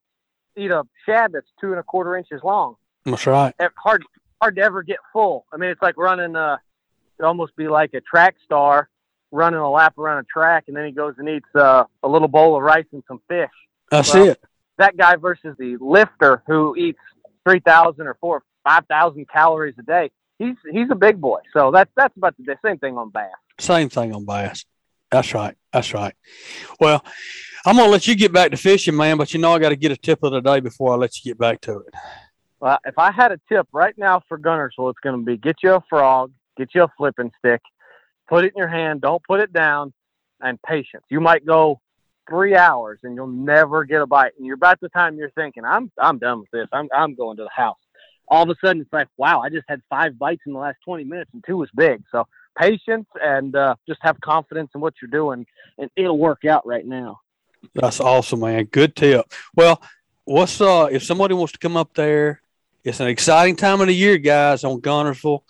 eat 0.57 0.71
a 0.71 0.85
shad 1.05 1.33
that's 1.33 1.49
two 1.61 1.73
and 1.73 1.81
a 1.81 1.83
quarter 1.83 2.17
inches 2.17 2.41
long. 2.43 2.77
That's 3.05 3.27
right. 3.27 3.55
Hard, 3.77 4.05
hard 4.40 4.57
to 4.57 4.62
ever 4.62 4.83
get 4.83 4.99
full. 5.12 5.47
I 5.53 5.57
mean, 5.57 5.71
it's 5.71 5.83
like 5.83 5.97
running. 5.97 6.37
Uh, 6.37 6.57
it 7.19 7.23
almost 7.25 7.55
be 7.57 7.69
like 7.69 7.95
a 7.95 8.01
track 8.01 8.37
star 8.45 8.88
running 9.31 9.59
a 9.59 9.71
lap 9.71 9.99
around 9.99 10.21
a 10.21 10.25
track, 10.25 10.64
and 10.69 10.77
then 10.77 10.87
he 10.87 10.93
goes 10.93 11.14
and 11.19 11.29
eats 11.29 11.49
uh, 11.55 11.85
a 12.03 12.09
little 12.09 12.29
bowl 12.29 12.57
of 12.57 12.62
rice 12.62 12.87
and 12.93 13.03
some 13.09 13.21
fish. 13.29 13.51
I 13.90 13.97
well, 13.97 14.05
see 14.05 14.23
it. 14.29 14.40
That 14.79 14.97
guy 14.97 15.17
versus 15.17 15.57
the 15.59 15.77
lifter 15.81 16.43
who 16.47 16.75
eats 16.77 16.99
three 17.47 17.61
thousand 17.61 18.07
or 18.07 18.17
four 18.21 18.43
five 18.64 18.87
thousand 18.87 19.29
calories 19.29 19.75
a 19.79 19.83
day. 19.83 20.11
He's 20.38 20.57
he's 20.71 20.88
a 20.90 20.97
big 20.97 21.21
boy. 21.21 21.40
So 21.53 21.71
that's 21.71 21.90
that's 21.97 22.17
about 22.17 22.35
the 22.38 22.57
same 22.64 22.79
thing 22.79 22.97
on 22.97 23.11
bass. 23.11 23.31
Same 23.61 23.88
thing 23.88 24.14
on 24.14 24.25
bass. 24.25 24.64
That's 25.11 25.33
right. 25.35 25.57
That's 25.73 25.95
right. 25.95 26.14
Well, 26.81 27.05
I'm 27.67 27.77
gonna 27.77 27.90
let 27.90 28.07
you 28.07 28.17
get 28.17 28.33
back 28.33 28.51
to 28.51 28.57
fishing, 28.57 28.97
man. 28.97 29.17
But 29.17 29.33
you 29.33 29.40
know 29.40 29.53
I 29.53 29.59
got 29.59 29.69
to 29.69 29.77
get 29.77 29.93
a 29.93 29.97
tip 29.97 30.23
of 30.23 30.33
the 30.33 30.40
day 30.40 30.61
before 30.61 30.93
I 30.93 30.97
let 30.97 31.17
you 31.17 31.31
get 31.31 31.38
back 31.38 31.61
to 31.62 31.79
it. 31.79 31.95
Well, 32.61 32.79
if 32.85 32.99
I 32.99 33.12
had 33.12 33.33
a 33.33 33.40
tip 33.49 33.67
right 33.73 33.97
now 33.99 34.23
for 34.29 34.38
Guntersville, 34.38 34.90
it's 34.90 35.01
going 35.03 35.19
to 35.19 35.25
be 35.25 35.37
get 35.37 35.57
you 35.62 35.75
a 35.75 35.85
frog, 35.88 36.33
get 36.57 36.75
you 36.75 36.85
a 36.85 36.93
flipping 36.97 37.31
stick, 37.38 37.61
put 38.29 38.45
it 38.45 38.53
in 38.55 38.59
your 38.59 38.69
hand, 38.69 39.01
don't 39.01 39.23
put 39.23 39.40
it 39.40 39.53
down, 39.53 39.93
and 40.40 40.61
patience. 40.62 41.05
You 41.11 41.21
might 41.21 41.45
go 41.45 41.81
three 42.29 42.55
hours 42.55 43.01
and 43.03 43.14
you'll 43.14 43.27
never 43.27 43.85
get 43.85 44.01
a 44.01 44.07
bite. 44.07 44.33
And 44.37 44.47
you're 44.47 44.55
about 44.55 44.81
the 44.81 44.88
time 44.88 45.17
you're 45.17 45.31
thinking, 45.31 45.64
I'm 45.64 45.90
I'm 45.99 46.19
done 46.19 46.40
with 46.40 46.51
this. 46.51 46.69
I'm 46.73 46.88
I'm 46.95 47.14
going 47.14 47.37
to 47.38 47.45
the 47.45 47.51
house. 47.51 47.79
All 48.29 48.43
of 48.43 48.49
a 48.49 48.55
sudden 48.64 48.81
it's 48.81 48.93
like, 48.93 49.09
wow, 49.17 49.40
I 49.40 49.51
just 49.51 49.67
had 49.69 49.83
five 49.90 50.19
bites 50.19 50.43
in 50.47 50.55
the 50.55 50.59
last 50.59 50.79
20 50.85 51.05
minutes 51.05 51.31
and 51.35 51.45
two 51.47 51.59
was 51.59 51.69
big. 51.77 52.03
So 52.11 52.27
patience 52.59 53.07
and 53.21 53.55
uh, 53.55 53.75
just 53.87 54.01
have 54.03 54.19
confidence 54.21 54.71
in 54.75 54.81
what 54.81 54.95
you're 55.03 55.11
doing 55.11 55.47
and 55.79 55.90
it'll 55.97 56.19
work 56.19 56.45
out 56.45 56.67
right 56.67 56.87
now. 56.87 57.21
That's 57.75 58.01
awesome, 58.01 58.40
man. 58.40 58.64
Good 58.64 58.97
tip. 58.97 59.27
Well, 59.55 59.83
what's 60.25 60.61
uh 60.61 60.88
if 60.90 61.03
somebody 61.03 61.35
wants 61.35 61.53
to 61.53 61.59
come 61.59 61.77
up 61.77 61.95
there, 61.95 62.40
it's 62.85 63.01
an 63.01 63.09
exciting 63.09 63.57
time 63.57 63.81
of 63.81 63.88
the 63.88 63.94
year, 63.94 64.18
guys, 64.18 64.62
on 64.62 64.81
Guntersville. 64.81 65.40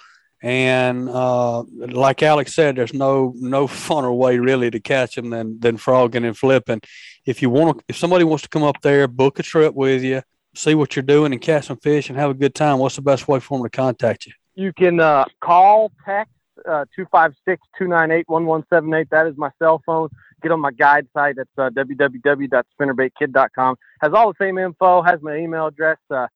And 0.42 1.08
uh, 1.08 1.62
like 1.62 2.22
Alex 2.22 2.54
said, 2.54 2.76
there's 2.76 2.92
no 2.92 3.32
no 3.34 3.66
funner 3.66 4.14
way 4.14 4.38
really 4.38 4.70
to 4.70 4.78
catch 4.78 5.14
them 5.14 5.30
than 5.30 5.58
than 5.58 5.78
frogging 5.78 6.24
and 6.24 6.36
flipping. 6.36 6.82
If 7.24 7.40
you 7.40 7.48
want, 7.48 7.78
to, 7.78 7.84
if 7.88 7.96
somebody 7.96 8.24
wants 8.24 8.42
to 8.42 8.50
come 8.50 8.62
up 8.62 8.82
there, 8.82 9.08
book 9.08 9.38
a 9.38 9.42
trip 9.42 9.74
with 9.74 10.04
you, 10.04 10.20
see 10.54 10.74
what 10.74 10.94
you're 10.94 11.02
doing, 11.02 11.32
and 11.32 11.40
catch 11.40 11.66
some 11.66 11.78
fish 11.78 12.10
and 12.10 12.18
have 12.18 12.30
a 12.30 12.34
good 12.34 12.54
time. 12.54 12.78
What's 12.78 12.96
the 12.96 13.02
best 13.02 13.26
way 13.26 13.40
for 13.40 13.56
them 13.56 13.64
to 13.64 13.70
contact 13.70 14.26
you? 14.26 14.32
You 14.54 14.74
can 14.74 15.00
uh, 15.00 15.24
call, 15.40 15.90
text 16.04 16.34
uh, 16.68 16.84
256-298-1178. 17.80 19.08
That 19.10 19.26
is 19.26 19.36
my 19.36 19.50
cell 19.58 19.82
phone. 19.84 20.08
Get 20.42 20.52
on 20.52 20.60
my 20.60 20.70
guide 20.72 21.06
site. 21.14 21.36
It's 21.38 21.50
uh, 21.56 21.70
www.spinnerbaitkid.com. 21.70 23.76
Has 24.00 24.12
all 24.12 24.32
the 24.32 24.36
same 24.38 24.58
info. 24.58 25.00
Has 25.02 25.22
my 25.22 25.36
email 25.36 25.68
address. 25.68 25.96
Uh, 26.10 26.26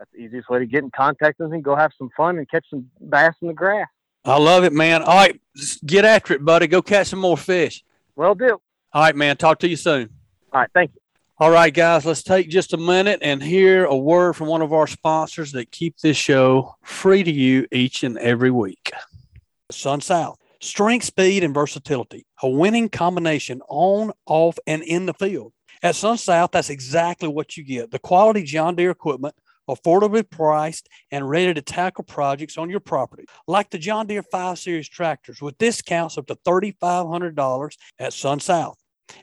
that's 0.00 0.10
the 0.12 0.18
easiest 0.18 0.48
way 0.48 0.58
to 0.58 0.66
get 0.66 0.82
in 0.82 0.90
contact 0.90 1.38
with 1.38 1.50
me. 1.50 1.60
Go 1.60 1.76
have 1.76 1.92
some 1.98 2.08
fun 2.16 2.38
and 2.38 2.50
catch 2.50 2.64
some 2.70 2.90
bass 3.00 3.34
in 3.42 3.48
the 3.48 3.54
grass. 3.54 3.86
I 4.24 4.38
love 4.38 4.64
it, 4.64 4.72
man. 4.72 5.02
All 5.02 5.14
right, 5.14 5.38
get 5.84 6.06
after 6.06 6.32
it, 6.32 6.42
buddy. 6.42 6.66
Go 6.66 6.80
catch 6.80 7.08
some 7.08 7.18
more 7.18 7.36
fish. 7.36 7.84
Well, 8.16 8.34
do. 8.34 8.58
All 8.94 9.02
right, 9.02 9.14
man. 9.14 9.36
Talk 9.36 9.58
to 9.58 9.68
you 9.68 9.76
soon. 9.76 10.08
All 10.52 10.60
right, 10.62 10.70
thank 10.72 10.92
you. 10.94 11.00
All 11.38 11.50
right, 11.50 11.72
guys, 11.72 12.06
let's 12.06 12.22
take 12.22 12.48
just 12.48 12.72
a 12.72 12.78
minute 12.78 13.20
and 13.22 13.42
hear 13.42 13.84
a 13.84 13.96
word 13.96 14.36
from 14.36 14.48
one 14.48 14.62
of 14.62 14.72
our 14.72 14.86
sponsors 14.86 15.52
that 15.52 15.70
keep 15.70 15.98
this 15.98 16.16
show 16.16 16.76
free 16.82 17.22
to 17.22 17.30
you 17.30 17.66
each 17.70 18.02
and 18.02 18.16
every 18.18 18.50
week. 18.50 18.90
Sun 19.70 20.00
South. 20.00 20.38
Strength, 20.62 21.04
speed, 21.04 21.44
and 21.44 21.54
versatility. 21.54 22.26
A 22.42 22.48
winning 22.48 22.88
combination 22.88 23.60
on, 23.68 24.12
off, 24.26 24.58
and 24.66 24.82
in 24.82 25.04
the 25.06 25.14
field. 25.14 25.52
At 25.82 25.96
Sun 25.96 26.18
South, 26.18 26.50
that's 26.52 26.68
exactly 26.70 27.28
what 27.28 27.56
you 27.56 27.64
get. 27.64 27.90
The 27.90 27.98
quality 27.98 28.42
John 28.42 28.76
Deere 28.76 28.90
equipment 28.90 29.34
affordably 29.74 30.28
priced, 30.28 30.88
and 31.10 31.28
ready 31.28 31.54
to 31.54 31.62
tackle 31.62 32.04
projects 32.04 32.58
on 32.58 32.70
your 32.70 32.80
property, 32.80 33.24
like 33.46 33.70
the 33.70 33.78
John 33.78 34.06
Deere 34.06 34.22
5 34.22 34.58
Series 34.58 34.88
tractors 34.88 35.40
with 35.40 35.58
discounts 35.58 36.18
up 36.18 36.26
to 36.26 36.36
$3,500 36.36 37.76
at 37.98 38.12
Sun 38.12 38.40
South. 38.40 38.76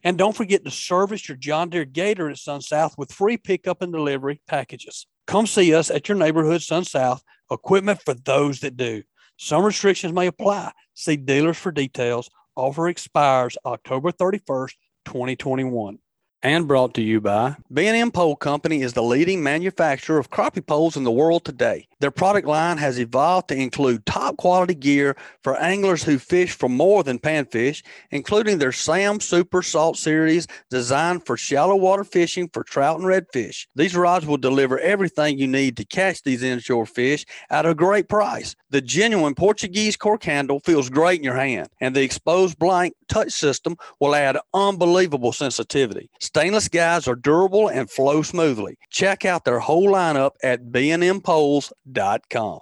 And 0.03 0.17
don't 0.17 0.35
forget 0.35 0.65
to 0.65 0.71
service 0.71 1.27
your 1.27 1.37
John 1.37 1.69
Deere 1.69 1.85
Gator 1.85 2.29
at 2.29 2.37
Sun 2.37 2.61
South 2.61 2.97
with 2.97 3.11
free 3.11 3.37
pickup 3.37 3.81
and 3.81 3.91
delivery 3.91 4.41
packages. 4.47 5.07
Come 5.27 5.47
see 5.47 5.73
us 5.73 5.89
at 5.89 6.07
your 6.07 6.17
neighborhood 6.17 6.61
Sun 6.61 6.85
South, 6.85 7.21
equipment 7.51 8.01
for 8.03 8.13
those 8.13 8.61
that 8.61 8.77
do. 8.77 9.03
Some 9.37 9.63
restrictions 9.63 10.13
may 10.13 10.27
apply. 10.27 10.71
See 10.93 11.15
dealers 11.15 11.57
for 11.57 11.71
details. 11.71 12.29
Offer 12.55 12.87
expires 12.87 13.57
October 13.65 14.11
31st, 14.11 14.73
2021. 15.05 15.99
And 16.43 16.67
brought 16.67 16.93
to 16.93 17.01
you 17.01 17.19
by 17.19 17.55
B&M 17.73 18.11
Pole 18.11 18.35
Company 18.35 18.81
is 18.81 18.93
the 18.93 19.01
leading 19.01 19.41
manufacturer 19.41 20.19
of 20.19 20.29
crappie 20.29 20.65
poles 20.65 20.95
in 20.95 21.03
the 21.03 21.11
world 21.11 21.43
today. 21.43 21.87
Their 21.99 22.11
product 22.11 22.47
line 22.47 22.77
has 22.77 22.99
evolved 22.99 23.47
to 23.49 23.55
include 23.55 24.05
top 24.05 24.37
quality 24.37 24.75
gear 24.75 25.17
for 25.41 25.57
anglers 25.57 26.03
who 26.03 26.19
fish 26.19 26.51
for 26.51 26.69
more 26.69 27.03
than 27.03 27.17
panfish, 27.17 27.83
including 28.11 28.59
their 28.59 28.71
Sam 28.71 29.19
Super 29.19 29.63
Salt 29.63 29.97
series 29.97 30.47
designed 30.69 31.25
for 31.25 31.37
shallow 31.37 31.75
water 31.75 32.03
fishing 32.03 32.49
for 32.53 32.63
trout 32.63 32.99
and 32.99 33.07
redfish. 33.07 33.65
These 33.75 33.95
rods 33.95 34.27
will 34.27 34.37
deliver 34.37 34.77
everything 34.79 35.39
you 35.39 35.47
need 35.47 35.75
to 35.77 35.85
catch 35.85 36.21
these 36.21 36.43
inshore 36.43 36.85
fish 36.85 37.25
at 37.49 37.65
a 37.65 37.73
great 37.73 38.09
price. 38.09 38.55
The 38.69 38.81
genuine 38.81 39.33
Portuguese 39.33 39.97
cork 39.97 40.23
handle 40.23 40.59
feels 40.59 40.89
great 40.89 41.19
in 41.19 41.23
your 41.23 41.37
hand, 41.37 41.69
and 41.81 41.95
the 41.95 42.03
exposed 42.03 42.59
blank 42.59 42.93
touch 43.07 43.31
system 43.31 43.75
will 43.99 44.13
add 44.13 44.37
unbelievable 44.53 45.33
sensitivity. 45.33 46.09
Stainless 46.27 46.67
guides 46.67 47.07
are 47.07 47.15
durable 47.15 47.69
and 47.69 47.89
flow 47.89 48.21
smoothly. 48.21 48.77
Check 48.89 49.23
out 49.23 49.45
their 49.45 49.59
whole 49.59 49.87
lineup 49.87 50.31
at 50.43 50.73
bnmpoles.com. 50.73 52.59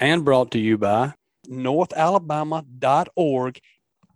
And 0.00 0.24
brought 0.24 0.50
to 0.50 0.58
you 0.58 0.76
by 0.76 1.14
northalabama.org. 1.48 3.60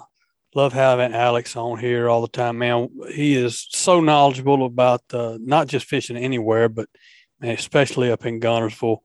love 0.54 0.72
having 0.72 1.12
Alex 1.12 1.56
on 1.56 1.78
here 1.78 2.08
all 2.08 2.22
the 2.22 2.28
time, 2.28 2.58
man. 2.58 2.88
He 3.12 3.34
is 3.34 3.66
so 3.70 4.00
knowledgeable 4.00 4.64
about 4.64 5.02
uh, 5.12 5.36
not 5.40 5.66
just 5.66 5.86
fishing 5.86 6.16
anywhere, 6.16 6.68
but 6.68 6.88
especially 7.42 8.10
up 8.10 8.24
in 8.24 8.40
Guntersville, 8.40 8.98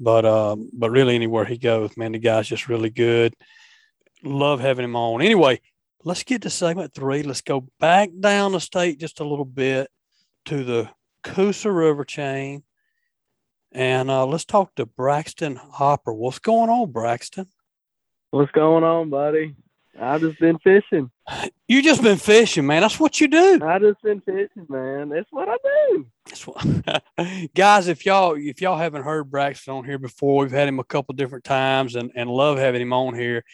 but 0.00 0.24
um, 0.24 0.70
but 0.72 0.90
really 0.90 1.14
anywhere 1.14 1.44
he 1.44 1.58
goes, 1.58 1.96
man. 1.96 2.12
The 2.12 2.18
guy's 2.18 2.48
just 2.48 2.68
really 2.68 2.90
good. 2.90 3.34
Love 4.24 4.60
having 4.60 4.84
him 4.84 4.96
on. 4.96 5.22
Anyway, 5.22 5.60
let's 6.02 6.24
get 6.24 6.42
to 6.42 6.50
segment 6.50 6.94
three. 6.94 7.22
Let's 7.22 7.42
go 7.42 7.68
back 7.78 8.10
down 8.18 8.52
the 8.52 8.60
state 8.60 8.98
just 8.98 9.20
a 9.20 9.28
little 9.28 9.44
bit 9.44 9.88
to 10.46 10.64
the 10.64 10.90
Coosa 11.22 11.70
River 11.70 12.04
chain, 12.04 12.62
and 13.72 14.10
uh, 14.10 14.26
let's 14.26 14.46
talk 14.46 14.74
to 14.76 14.86
Braxton 14.86 15.56
Hopper. 15.56 16.12
What's 16.12 16.38
going 16.38 16.70
on, 16.70 16.90
Braxton? 16.90 17.48
What's 18.30 18.52
going 18.52 18.82
on, 18.82 19.10
buddy? 19.10 19.54
I 20.00 20.18
just 20.18 20.38
been 20.38 20.58
fishing. 20.58 21.10
You 21.68 21.82
just 21.82 22.02
been 22.02 22.18
fishing, 22.18 22.66
man. 22.66 22.82
That's 22.82 23.00
what 23.00 23.20
you 23.20 23.28
do. 23.28 23.60
I 23.62 23.78
just 23.78 24.00
been 24.02 24.20
fishing, 24.20 24.66
man. 24.68 25.08
That's 25.08 25.28
what 25.30 25.48
I 25.48 25.56
do. 25.62 26.06
That's 26.26 26.46
what, 26.46 27.50
guys. 27.54 27.88
If 27.88 28.06
y'all 28.06 28.36
if 28.36 28.60
y'all 28.60 28.76
haven't 28.76 29.02
heard 29.02 29.30
Braxton 29.30 29.74
on 29.74 29.84
here 29.84 29.98
before, 29.98 30.42
we've 30.42 30.50
had 30.50 30.68
him 30.68 30.78
a 30.78 30.84
couple 30.84 31.14
different 31.14 31.44
times, 31.44 31.96
and 31.96 32.12
and 32.14 32.30
love 32.30 32.58
having 32.58 32.82
him 32.82 32.92
on 32.92 33.14
here. 33.14 33.44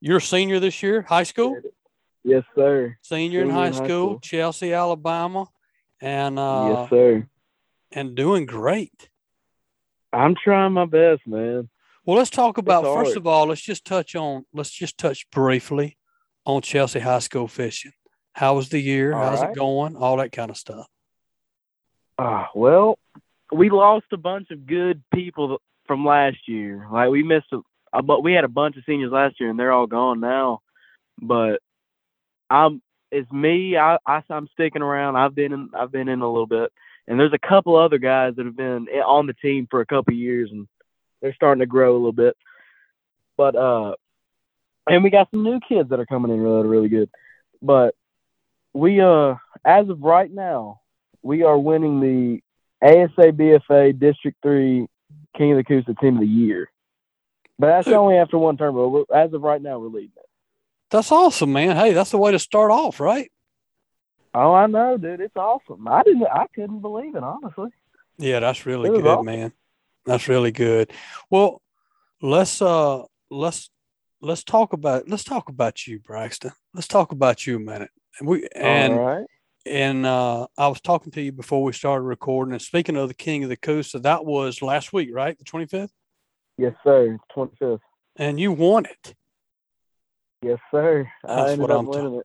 You're 0.00 0.18
a 0.18 0.22
senior 0.22 0.60
this 0.60 0.82
year, 0.82 1.02
high 1.02 1.24
school. 1.24 1.56
Yes, 2.22 2.44
sir. 2.54 2.96
Senior, 3.02 3.40
senior 3.40 3.42
in, 3.42 3.50
high, 3.50 3.68
in 3.68 3.72
high 3.72 3.84
school, 3.84 3.86
school, 3.86 4.20
Chelsea, 4.20 4.72
Alabama, 4.72 5.46
and 6.00 6.38
uh, 6.38 6.76
yes, 6.80 6.90
sir. 6.90 7.28
And 7.92 8.14
doing 8.14 8.46
great. 8.46 9.08
I'm 10.12 10.34
trying 10.42 10.72
my 10.72 10.84
best, 10.84 11.26
man. 11.26 11.68
Well, 12.08 12.16
let's 12.16 12.30
talk 12.30 12.56
about 12.56 12.84
first 12.84 13.18
of 13.18 13.26
all. 13.26 13.48
Let's 13.48 13.60
just 13.60 13.84
touch 13.84 14.16
on. 14.16 14.46
Let's 14.54 14.70
just 14.70 14.96
touch 14.96 15.28
briefly 15.30 15.98
on 16.46 16.62
Chelsea 16.62 17.00
High 17.00 17.18
School 17.18 17.48
fishing. 17.48 17.92
How 18.32 18.54
was 18.54 18.70
the 18.70 18.80
year? 18.80 19.14
All 19.14 19.28
How's 19.28 19.42
right. 19.42 19.50
it 19.50 19.54
going? 19.54 19.94
All 19.94 20.16
that 20.16 20.32
kind 20.32 20.50
of 20.50 20.56
stuff. 20.56 20.86
Uh, 22.16 22.46
well, 22.54 22.98
we 23.52 23.68
lost 23.68 24.06
a 24.12 24.16
bunch 24.16 24.50
of 24.50 24.66
good 24.66 25.02
people 25.12 25.60
from 25.86 26.06
last 26.06 26.38
year. 26.46 26.88
Like 26.90 27.10
we 27.10 27.22
missed 27.22 27.52
a, 27.92 28.02
but 28.02 28.22
we 28.22 28.32
had 28.32 28.44
a 28.44 28.48
bunch 28.48 28.78
of 28.78 28.84
seniors 28.86 29.12
last 29.12 29.38
year, 29.38 29.50
and 29.50 29.60
they're 29.60 29.70
all 29.72 29.86
gone 29.86 30.18
now. 30.18 30.62
But 31.20 31.60
I'm 32.48 32.80
it's 33.12 33.30
me. 33.30 33.76
I, 33.76 33.98
I 34.06 34.22
I'm 34.30 34.48
sticking 34.54 34.80
around. 34.80 35.16
I've 35.16 35.34
been 35.34 35.52
in 35.52 35.68
I've 35.78 35.92
been 35.92 36.08
in 36.08 36.22
a 36.22 36.26
little 36.26 36.46
bit, 36.46 36.72
and 37.06 37.20
there's 37.20 37.34
a 37.34 37.48
couple 37.48 37.76
other 37.76 37.98
guys 37.98 38.32
that 38.36 38.46
have 38.46 38.56
been 38.56 38.88
on 39.04 39.26
the 39.26 39.34
team 39.34 39.68
for 39.70 39.82
a 39.82 39.86
couple 39.86 40.14
years, 40.14 40.48
and 40.50 40.66
they're 41.20 41.34
starting 41.34 41.60
to 41.60 41.66
grow 41.66 41.92
a 41.92 41.98
little 41.98 42.12
bit. 42.12 42.36
But 43.36 43.56
uh, 43.56 43.94
and 44.88 45.04
we 45.04 45.10
got 45.10 45.30
some 45.30 45.42
new 45.44 45.60
kids 45.60 45.90
that 45.90 46.00
are 46.00 46.06
coming 46.06 46.32
in 46.32 46.40
really 46.40 46.66
really 46.66 46.88
good. 46.88 47.10
But 47.62 47.94
we 48.72 49.00
uh, 49.00 49.34
as 49.64 49.88
of 49.88 50.00
right 50.02 50.30
now, 50.30 50.80
we 51.22 51.42
are 51.42 51.58
winning 51.58 52.00
the 52.00 52.40
ASA 52.82 53.32
BFA 53.32 53.98
District 53.98 54.36
Three 54.42 54.86
King 55.36 55.52
of 55.52 55.58
the 55.58 55.64
Coosa 55.64 55.94
Team 55.94 56.16
of 56.16 56.20
the 56.20 56.26
Year. 56.26 56.70
But 57.58 57.68
that's 57.68 57.88
only 57.88 58.16
after 58.16 58.38
one 58.38 58.56
term. 58.56 58.74
But 58.74 59.14
as 59.14 59.32
of 59.32 59.42
right 59.42 59.60
now, 59.60 59.78
we're 59.78 59.88
leading 59.88 60.12
it. 60.16 60.26
That's 60.90 61.12
awesome, 61.12 61.52
man. 61.52 61.76
Hey, 61.76 61.92
that's 61.92 62.10
the 62.10 62.18
way 62.18 62.32
to 62.32 62.38
start 62.38 62.70
off, 62.70 63.00
right? 63.00 63.30
Oh, 64.32 64.54
I 64.54 64.66
know, 64.66 64.96
dude. 64.96 65.20
It's 65.20 65.36
awesome. 65.36 65.86
I 65.88 66.02
didn't. 66.02 66.26
I 66.26 66.46
couldn't 66.54 66.80
believe 66.80 67.14
it, 67.14 67.22
honestly. 67.22 67.70
Yeah, 68.18 68.40
that's 68.40 68.66
really 68.66 68.90
good, 68.90 69.06
awesome. 69.06 69.26
man. 69.26 69.52
That's 70.08 70.26
really 70.26 70.52
good. 70.52 70.90
Well, 71.28 71.60
let's 72.22 72.62
uh 72.62 73.02
let's 73.30 73.68
let's 74.22 74.42
talk 74.42 74.72
about 74.72 75.06
let's 75.06 75.22
talk 75.22 75.50
about 75.50 75.86
you, 75.86 76.00
Braxton. 76.00 76.52
Let's 76.72 76.88
talk 76.88 77.12
about 77.12 77.46
you 77.46 77.56
a 77.56 77.60
minute. 77.60 77.90
And 78.18 78.26
we 78.26 78.48
and 78.56 79.26
and 79.66 80.06
uh, 80.06 80.46
I 80.56 80.68
was 80.68 80.80
talking 80.80 81.12
to 81.12 81.20
you 81.20 81.30
before 81.30 81.62
we 81.62 81.74
started 81.74 82.04
recording. 82.04 82.54
And 82.54 82.62
speaking 82.62 82.96
of 82.96 83.08
the 83.08 83.14
King 83.14 83.42
of 83.42 83.50
the 83.50 83.56
Coosa, 83.58 83.98
that 83.98 84.24
was 84.24 84.62
last 84.62 84.94
week, 84.94 85.10
right? 85.12 85.36
The 85.36 85.44
twenty 85.44 85.66
fifth. 85.66 85.92
Yes, 86.56 86.72
sir. 86.82 87.18
Twenty 87.30 87.54
fifth. 87.58 87.82
And 88.16 88.40
you 88.40 88.52
won 88.52 88.86
it. 88.86 89.14
Yes, 90.40 90.58
sir. 90.70 91.06
That's 91.22 91.58
what 91.58 91.70
I'm. 91.70 91.86
Ta- 91.86 92.20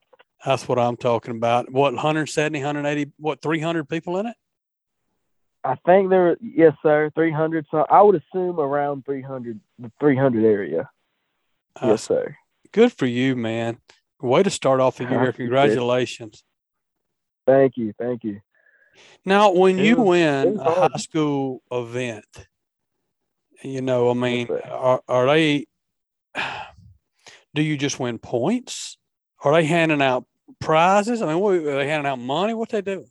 that's 0.45 0.67
what 0.69 0.79
I'm 0.79 0.95
talking 0.95 1.35
about. 1.35 1.71
What 1.71 1.93
170, 1.93 2.59
180, 2.59 3.11
what 3.17 3.41
300 3.41 3.87
people 3.87 4.17
in 4.17 4.25
it? 4.25 4.35
I 5.63 5.75
think 5.85 6.09
there, 6.09 6.37
yes, 6.41 6.73
sir, 6.83 7.11
300. 7.15 7.65
So 7.71 7.85
I 7.89 8.01
would 8.01 8.21
assume 8.21 8.59
around 8.59 9.05
300, 9.05 9.59
the 9.79 9.91
300 9.99 10.43
area. 10.43 10.89
Uh, 11.81 11.87
yes, 11.89 12.03
sir. 12.03 12.35
Good 12.71 12.91
for 12.91 13.05
you, 13.05 13.35
man. 13.35 13.77
Way 14.21 14.43
to 14.43 14.49
start 14.49 14.79
off 14.79 14.97
the 14.97 15.05
year. 15.05 15.31
Congratulations. 15.35 16.43
Thank 17.45 17.77
you. 17.77 17.93
Thank 17.97 18.23
you. 18.23 18.41
Now, 19.25 19.51
when 19.51 19.77
you 19.77 19.97
win 19.97 20.59
a 20.59 20.71
high 20.89 20.97
school 20.97 21.61
event, 21.71 22.25
you 23.63 23.81
know, 23.81 24.09
I 24.09 24.13
mean, 24.13 24.47
yes, 24.49 24.61
are, 24.69 25.01
are 25.07 25.25
they, 25.27 25.65
do 27.53 27.61
you 27.61 27.77
just 27.77 27.99
win 27.99 28.19
points? 28.19 28.97
Are 29.43 29.53
they 29.53 29.65
handing 29.65 30.01
out 30.01 30.25
prizes? 30.59 31.21
I 31.21 31.27
mean, 31.27 31.39
what, 31.39 31.55
are 31.55 31.77
they 31.77 31.87
handing 31.87 32.09
out 32.09 32.19
money? 32.19 32.53
What 32.53 32.69
they 32.69 32.81
do? 32.81 33.05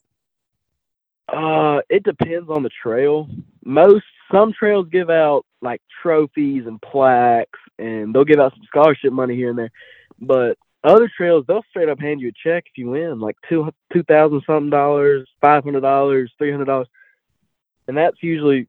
Uh, 1.33 1.80
it 1.89 2.03
depends 2.03 2.51
on 2.51 2.62
the 2.62 2.70
trail. 2.83 3.28
Most 3.64 4.05
some 4.30 4.53
trails 4.53 4.87
give 4.91 5.11
out 5.11 5.45
like 5.62 5.80
trophies 6.03 6.66
and 6.66 6.80
plaques, 6.80 7.59
and 7.78 8.14
they'll 8.14 8.24
give 8.24 8.39
out 8.39 8.53
some 8.53 8.64
scholarship 8.66 9.12
money 9.12 9.35
here 9.35 9.51
and 9.51 9.59
there. 9.59 9.70
But 10.20 10.59
other 10.85 11.11
trails, 11.14 11.45
they'll 11.47 11.64
straight 11.70 11.89
up 11.89 12.01
hand 12.01 12.20
you 12.20 12.28
a 12.28 12.49
check 12.49 12.64
if 12.66 12.76
you 12.76 12.91
win, 12.91 13.20
like 13.20 13.37
two 13.49 13.70
two 13.93 14.03
thousand 14.03 14.43
something 14.47 14.70
dollars, 14.70 15.28
five 15.41 15.64
hundred 15.64 15.80
dollars, 15.80 16.30
three 16.39 16.51
hundred 16.51 16.66
dollars, 16.66 16.89
and 17.89 17.97
that's 17.97 18.22
usually 18.22 18.68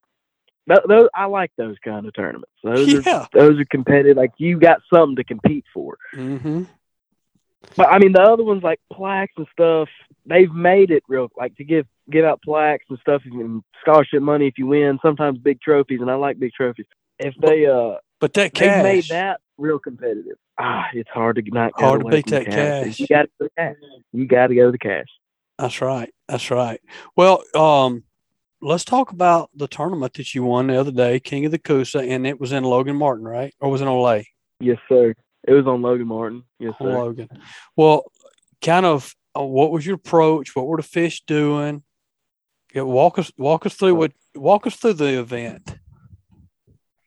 those. 0.68 1.10
I 1.14 1.26
like 1.26 1.52
those 1.58 1.78
kind 1.84 2.06
of 2.06 2.14
tournaments. 2.14 2.52
Those 2.64 2.94
yeah. 3.06 3.22
are 3.22 3.30
those 3.34 3.60
are 3.60 3.66
competitive. 3.66 4.18
Like 4.18 4.34
you 4.38 4.60
got 4.60 4.82
something 4.94 5.16
to 5.18 5.24
compete 5.24 5.66
for. 5.74 5.98
Mm-hmm. 6.14 6.64
But 7.76 7.90
I 7.90 8.00
mean, 8.00 8.12
the 8.12 8.22
other 8.22 8.44
ones 8.44 8.64
like 8.64 8.80
plaques 8.92 9.34
and 9.38 9.48
stuff, 9.52 9.90
they've 10.26 10.52
made 10.52 10.92
it 10.92 11.04
real 11.08 11.30
like 11.38 11.56
to 11.58 11.64
give 11.64 11.86
give 12.10 12.26
out 12.26 12.42
plaques 12.42 12.86
and 12.90 13.00
stuff 13.00 13.22
and 13.26 13.64
scholarship 13.82 14.22
money 14.22 14.48
if 14.48 14.58
you 14.58 14.68
win. 14.68 15.00
Sometimes 15.02 15.38
big 15.40 15.62
trophies, 15.62 16.02
and 16.02 16.12
I 16.12 16.16
like 16.16 16.40
big 16.40 16.52
trophies. 16.54 16.86
If 17.20 17.36
they 17.42 17.66
uh, 17.66 17.96
but 18.20 18.34
that 18.34 18.54
cash 18.54 18.84
made 18.84 19.06
that 19.10 19.40
real 19.58 19.80
competitive. 19.80 20.38
Ah, 20.58 20.86
it's 20.94 21.10
hard 21.10 21.38
to 21.38 21.44
not 21.48 21.74
hard 21.76 22.02
to 22.02 22.08
beat 22.08 22.28
that 22.28 22.46
cash. 22.46 22.54
cash. 22.54 23.00
You 23.00 23.08
got 23.08 23.24
to 23.24 23.30
go 23.40 23.48
cash. 23.58 23.76
You 24.12 24.28
got 24.28 24.48
to 24.48 24.56
go 24.56 24.66
to 24.68 24.72
the 24.72 24.78
cash. 24.78 25.08
That's 25.58 25.82
right. 25.82 26.14
That's 26.28 26.50
right. 26.52 26.80
Well, 27.16 27.44
um, 27.56 28.04
let's 28.62 28.86
talk 28.86 29.12
about 29.12 29.50
the 29.56 29.68
tournament 29.68 30.14
that 30.14 30.34
you 30.34 30.44
won 30.44 30.68
the 30.68 30.80
other 30.80 30.92
day, 30.92 31.20
King 31.20 31.46
of 31.46 31.52
the 31.52 31.60
Coosa, 31.60 32.00
and 32.00 32.26
it 32.26 32.40
was 32.40 32.52
in 32.52 32.64
Logan 32.64 32.96
Martin, 32.96 33.26
right? 33.26 33.54
Or 33.60 33.70
was 33.70 33.82
it 33.82 33.88
on 33.88 34.00
Lay? 34.00 34.28
Yes, 34.60 34.78
sir. 34.90 35.14
It 35.48 35.54
was 35.54 35.68
on 35.68 35.82
Logan 35.82 36.08
Martin. 36.08 36.44
Yes, 36.60 36.74
sir. 36.80 36.86
Logan. 36.86 37.30
Well, 37.76 38.12
kind 38.64 38.86
of, 38.86 39.14
uh, 39.38 39.44
what 39.44 39.72
was 39.72 39.86
your 39.86 39.96
approach? 39.96 40.56
What 40.56 40.68
were 40.68 40.78
the 40.78 40.84
fish 40.84 41.24
doing? 41.26 41.84
Yeah, 42.74 42.84
walk 42.84 43.20
us 43.20 43.32
walk 43.38 43.66
us 43.68 43.76
through 43.76 43.96
what 43.96 44.14
walk 44.34 44.66
us 44.66 44.76
through 44.76 44.94
the 44.94 45.20
event. 45.20 45.78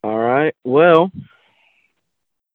All 0.05 0.17
right. 0.17 0.55
Well, 0.63 1.11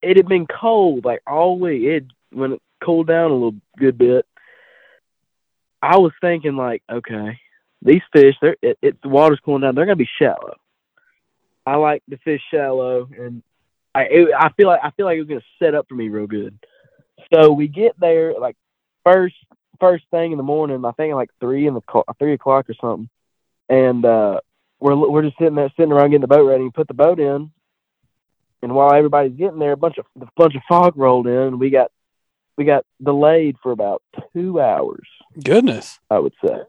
it 0.02 0.16
had 0.16 0.28
been 0.28 0.48
cold 0.48 1.04
like 1.04 1.22
all 1.28 1.60
week. 1.60 1.84
It 1.84 2.06
when 2.32 2.54
it 2.54 2.62
cooled 2.82 3.08
down 3.08 3.32
a 3.32 3.34
little 3.34 3.56
good 3.78 3.98
bit. 3.98 4.26
I 5.82 5.98
was 5.98 6.14
thinking 6.22 6.56
like, 6.56 6.84
okay, 6.90 7.40
these 7.82 8.02
fish, 8.14 8.36
they're 8.42 8.56
it, 8.62 8.78
it 8.82 9.02
the 9.02 9.10
water's 9.10 9.40
cooling 9.44 9.62
down. 9.62 9.76
They're 9.76 9.86
gonna 9.86 9.96
be 9.98 10.10
shallow. 10.20 10.56
I 11.66 11.76
like 11.76 12.04
to 12.10 12.18
fish 12.18 12.42
shallow, 12.50 13.10
and 13.18 13.44
I 13.94 14.04
it, 14.04 14.30
I 14.38 14.50
feel 14.50 14.68
like 14.68 14.82
I 14.84 14.92
feel 14.92 15.06
like 15.06 15.18
it 15.18 15.22
was 15.22 15.28
gonna 15.28 15.42
set 15.60 15.76
up 15.76 15.88
for 15.88 15.96
me 15.96 16.10
real 16.10 16.28
good. 16.28 16.58
So 17.34 17.52
we 17.52 17.68
get 17.68 18.00
there 18.00 18.34
like 18.40 18.56
first 19.04 19.36
first 19.80 20.06
thing 20.12 20.32
in 20.32 20.38
the 20.38 20.44
morning. 20.44 20.86
I 20.86 20.92
think 20.92 21.14
like 21.16 21.30
three 21.40 21.68
in 21.68 21.74
the 21.74 22.04
three 22.20 22.34
o'clock 22.34 22.70
or 22.70 22.76
something, 22.80 23.10
and 23.70 24.06
uh, 24.06 24.40
we're 24.80 24.96
we're 24.96 25.24
just 25.24 25.38
sitting 25.38 25.56
there 25.56 25.72
sitting 25.76 25.92
around 25.92 26.12
getting 26.12 26.22
the 26.22 26.28
boat 26.28 26.48
ready. 26.48 26.64
and 26.64 26.74
put 26.74 26.88
the 26.88 26.94
boat 26.94 27.20
in, 27.20 27.52
and 28.62 28.74
while 28.74 28.94
everybody's 28.94 29.38
getting 29.38 29.60
there, 29.60 29.74
a 29.74 29.78
bunch 29.78 29.98
of 29.98 30.06
a 30.22 30.28
bunch 30.38 30.56
of 30.56 30.62
fog 30.70 30.94
rolled 30.96 31.28
in. 31.28 31.34
And 31.34 31.60
we 31.60 31.70
got 31.70 31.92
we 32.58 32.66
got 32.66 32.86
delayed 33.04 33.58
for 33.62 33.72
about 33.72 34.02
two 34.34 34.62
hours. 34.62 35.08
Goodness, 35.44 36.00
I 36.10 36.20
would 36.20 36.34
say. 36.46 36.62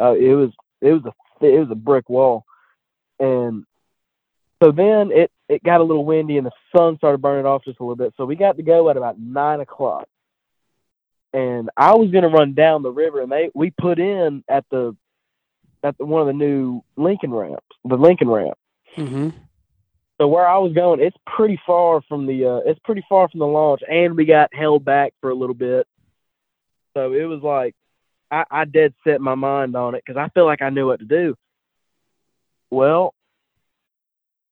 Uh, 0.00 0.14
it 0.14 0.34
was 0.34 0.50
it 0.80 0.92
was 0.92 1.02
a 1.04 1.44
it 1.44 1.58
was 1.60 1.70
a 1.70 1.76
brick 1.76 2.08
wall, 2.08 2.44
and 3.18 3.64
so 4.62 4.72
then 4.72 5.10
it 5.12 5.30
it 5.48 5.62
got 5.62 5.80
a 5.80 5.84
little 5.84 6.04
windy 6.04 6.38
and 6.38 6.46
the 6.46 6.52
sun 6.76 6.96
started 6.96 7.22
burning 7.22 7.46
off 7.46 7.64
just 7.64 7.78
a 7.80 7.82
little 7.82 7.96
bit. 7.96 8.14
So 8.16 8.24
we 8.24 8.36
got 8.36 8.56
to 8.56 8.62
go 8.62 8.88
at 8.90 8.96
about 8.96 9.18
nine 9.18 9.60
o'clock, 9.60 10.08
and 11.32 11.70
I 11.76 11.94
was 11.94 12.10
gonna 12.10 12.28
run 12.28 12.54
down 12.54 12.82
the 12.82 12.90
river, 12.90 13.20
and 13.20 13.30
they 13.30 13.50
we 13.54 13.70
put 13.70 13.98
in 13.98 14.44
at 14.48 14.64
the 14.70 14.96
at 15.82 15.96
the, 15.98 16.04
one 16.04 16.22
of 16.22 16.26
the 16.26 16.32
new 16.32 16.82
Lincoln 16.96 17.32
ramps, 17.32 17.64
the 17.84 17.96
Lincoln 17.96 18.28
ramp. 18.28 18.58
Mm-hmm. 18.96 19.30
So 20.18 20.28
where 20.28 20.48
I 20.48 20.58
was 20.58 20.72
going, 20.72 21.00
it's 21.00 21.16
pretty 21.26 21.60
far 21.66 22.00
from 22.08 22.26
the 22.26 22.46
uh, 22.46 22.70
it's 22.70 22.80
pretty 22.84 23.04
far 23.08 23.28
from 23.28 23.40
the 23.40 23.46
launch, 23.46 23.82
and 23.88 24.16
we 24.16 24.24
got 24.24 24.54
held 24.54 24.84
back 24.84 25.12
for 25.20 25.30
a 25.30 25.34
little 25.34 25.54
bit. 25.54 25.86
So 26.94 27.12
it 27.12 27.24
was 27.24 27.42
like 27.42 27.74
I, 28.30 28.44
I 28.50 28.64
dead 28.64 28.94
set 29.04 29.20
my 29.20 29.34
mind 29.34 29.76
on 29.76 29.94
it 29.94 30.02
because 30.04 30.18
I 30.18 30.30
feel 30.30 30.46
like 30.46 30.62
I 30.62 30.70
knew 30.70 30.86
what 30.86 31.00
to 31.00 31.04
do. 31.04 31.36
Well, 32.70 33.14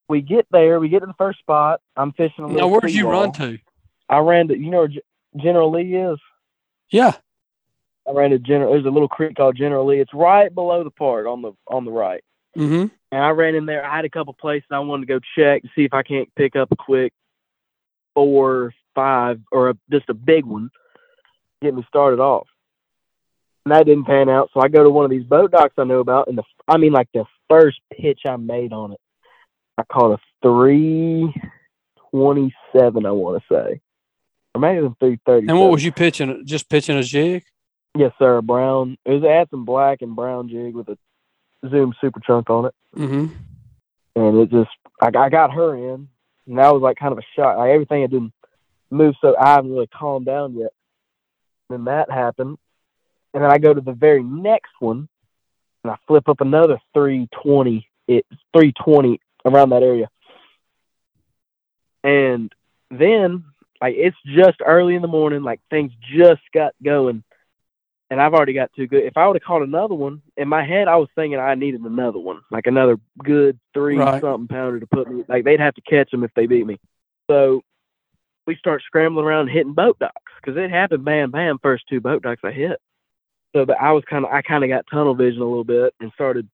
we 0.08 0.20
get 0.20 0.46
there, 0.50 0.80
we 0.80 0.88
get 0.88 1.00
to 1.00 1.06
the 1.06 1.14
first 1.14 1.38
spot. 1.38 1.80
I'm 1.96 2.12
fishing. 2.12 2.44
A 2.44 2.46
little 2.46 2.54
bit. 2.54 2.60
now, 2.60 2.68
where 2.68 2.80
did 2.80 2.94
you 2.94 3.08
run 3.08 3.32
to? 3.32 3.58
I 4.08 4.18
ran 4.18 4.48
to 4.48 4.58
you 4.58 4.70
know 4.70 4.80
where 4.80 4.90
General 5.36 5.70
Lee 5.70 5.94
is. 5.94 6.18
Yeah. 6.90 7.12
I 8.06 8.12
ran 8.12 8.30
to 8.30 8.38
General. 8.38 8.72
There's 8.72 8.84
a 8.84 8.90
little 8.90 9.08
creek 9.08 9.36
called 9.36 9.56
General 9.56 9.86
Lee. 9.86 10.00
It's 10.00 10.12
right 10.12 10.54
below 10.54 10.84
the 10.84 10.90
park 10.90 11.26
on 11.26 11.42
the 11.42 11.52
on 11.66 11.84
the 11.84 11.90
right. 11.90 12.22
Mm-hmm. 12.56 12.86
And 13.12 13.22
I 13.22 13.30
ran 13.30 13.54
in 13.54 13.66
there. 13.66 13.84
I 13.84 13.96
had 13.96 14.04
a 14.04 14.10
couple 14.10 14.34
places 14.34 14.66
I 14.70 14.78
wanted 14.80 15.06
to 15.06 15.14
go 15.14 15.20
check 15.36 15.62
to 15.62 15.68
see 15.74 15.84
if 15.84 15.94
I 15.94 16.02
can't 16.02 16.32
pick 16.34 16.54
up 16.54 16.70
a 16.70 16.76
quick 16.76 17.12
four, 18.14 18.72
five, 18.94 19.40
or 19.50 19.70
a, 19.70 19.74
just 19.90 20.08
a 20.08 20.14
big 20.14 20.44
one, 20.44 20.70
get 21.60 21.74
me 21.74 21.84
started 21.88 22.20
off 22.20 22.46
and 23.64 23.74
that 23.74 23.86
didn't 23.86 24.04
pan 24.04 24.28
out. 24.28 24.50
So 24.52 24.60
I 24.60 24.68
go 24.68 24.82
to 24.82 24.90
one 24.90 25.04
of 25.04 25.10
these 25.10 25.24
boat 25.24 25.50
docks 25.50 25.74
I 25.78 25.84
know 25.84 26.00
about, 26.00 26.28
and 26.28 26.38
the 26.38 26.42
I 26.68 26.76
mean 26.76 26.92
like 26.92 27.08
the 27.14 27.24
first 27.48 27.80
pitch 27.92 28.20
I 28.26 28.36
made 28.36 28.72
on 28.72 28.92
it, 28.92 29.00
I 29.76 29.82
caught 29.84 30.12
a 30.12 30.18
three 30.42 31.34
twenty 32.10 32.54
seven. 32.72 33.06
I 33.06 33.10
want 33.10 33.42
to 33.42 33.54
say, 33.54 33.80
or 34.54 34.60
maybe 34.60 34.78
even 34.78 34.96
three 35.00 35.18
thirty. 35.26 35.48
And 35.48 35.58
what 35.58 35.70
was 35.70 35.84
you 35.84 35.92
pitching? 35.92 36.42
Just 36.44 36.68
pitching 36.68 36.96
a 36.96 37.02
jig? 37.02 37.44
Yes, 37.96 38.12
sir. 38.18 38.40
Brown. 38.40 38.96
It 39.04 39.12
was 39.12 39.22
had 39.22 39.50
some 39.50 39.64
black 39.64 40.02
and 40.02 40.16
brown 40.16 40.48
jig 40.48 40.74
with 40.74 40.88
a 40.88 40.98
zoom 41.68 41.94
super 42.00 42.20
chunk 42.20 42.50
on 42.50 42.66
it. 42.66 42.74
Mm-hmm. 42.96 43.34
And 44.16 44.38
it 44.38 44.50
just, 44.50 44.70
I, 45.00 45.06
I 45.06 45.28
got 45.28 45.52
her 45.52 45.74
in, 45.74 46.08
and 46.46 46.58
that 46.58 46.72
was 46.72 46.82
like 46.82 46.96
kind 46.96 47.12
of 47.12 47.18
a 47.18 47.26
shot. 47.34 47.58
Like 47.58 47.70
everything 47.70 48.02
had 48.02 48.10
didn't 48.10 48.32
move, 48.90 49.14
so 49.20 49.36
I 49.36 49.50
haven't 49.50 49.72
really 49.72 49.88
calmed 49.88 50.26
down 50.26 50.56
yet. 50.56 50.70
Then 51.68 51.84
that 51.84 52.10
happened, 52.10 52.58
and 53.32 53.42
then 53.42 53.50
I 53.50 53.58
go 53.58 53.74
to 53.74 53.80
the 53.80 53.92
very 53.92 54.22
next 54.22 54.72
one, 54.78 55.08
and 55.82 55.90
I 55.90 55.96
flip 56.06 56.28
up 56.28 56.40
another 56.40 56.78
320. 56.94 57.88
It's 58.06 58.28
320 58.52 59.20
around 59.44 59.70
that 59.70 59.82
area, 59.82 60.08
and 62.02 62.52
then 62.90 63.44
like 63.80 63.94
it's 63.96 64.16
just 64.24 64.58
early 64.64 64.94
in 64.94 65.02
the 65.02 65.08
morning, 65.08 65.42
like 65.42 65.60
things 65.70 65.92
just 66.16 66.42
got 66.52 66.74
going, 66.82 67.24
and 68.10 68.20
I've 68.20 68.34
already 68.34 68.52
got 68.52 68.70
two 68.76 68.86
good. 68.86 69.04
If 69.04 69.16
I 69.16 69.26
would 69.26 69.36
have 69.36 69.42
caught 69.42 69.62
another 69.62 69.94
one 69.94 70.22
in 70.36 70.48
my 70.48 70.64
head, 70.64 70.88
I 70.88 70.96
was 70.96 71.08
thinking 71.14 71.38
I 71.38 71.54
needed 71.54 71.80
another 71.80 72.18
one, 72.18 72.40
like 72.50 72.66
another 72.66 72.96
good 73.22 73.58
three 73.72 73.98
right. 73.98 74.20
something 74.20 74.48
pounder 74.48 74.80
to 74.80 74.86
put 74.86 75.10
me. 75.10 75.24
Like 75.28 75.44
they'd 75.44 75.60
have 75.60 75.74
to 75.74 75.82
catch 75.82 76.10
them 76.10 76.24
if 76.24 76.30
they 76.34 76.46
beat 76.46 76.66
me. 76.66 76.78
So 77.30 77.62
we 78.46 78.56
start 78.56 78.82
scrambling 78.86 79.26
around 79.26 79.48
hitting 79.48 79.74
boat 79.74 79.98
docks 79.98 80.32
because 80.40 80.56
it 80.58 80.70
happened 80.70 81.04
bam 81.04 81.30
bam 81.30 81.58
first 81.62 81.84
two 81.88 82.00
boat 82.00 82.22
docks 82.22 82.42
I 82.44 82.52
hit. 82.52 82.80
So 83.54 83.64
that 83.64 83.80
I 83.80 83.92
was 83.92 84.04
kind 84.08 84.24
of 84.24 84.30
I 84.32 84.42
kind 84.42 84.64
of 84.64 84.70
got 84.70 84.86
tunnel 84.90 85.14
vision 85.14 85.40
a 85.40 85.46
little 85.46 85.64
bit 85.64 85.94
and 86.00 86.12
started 86.14 86.48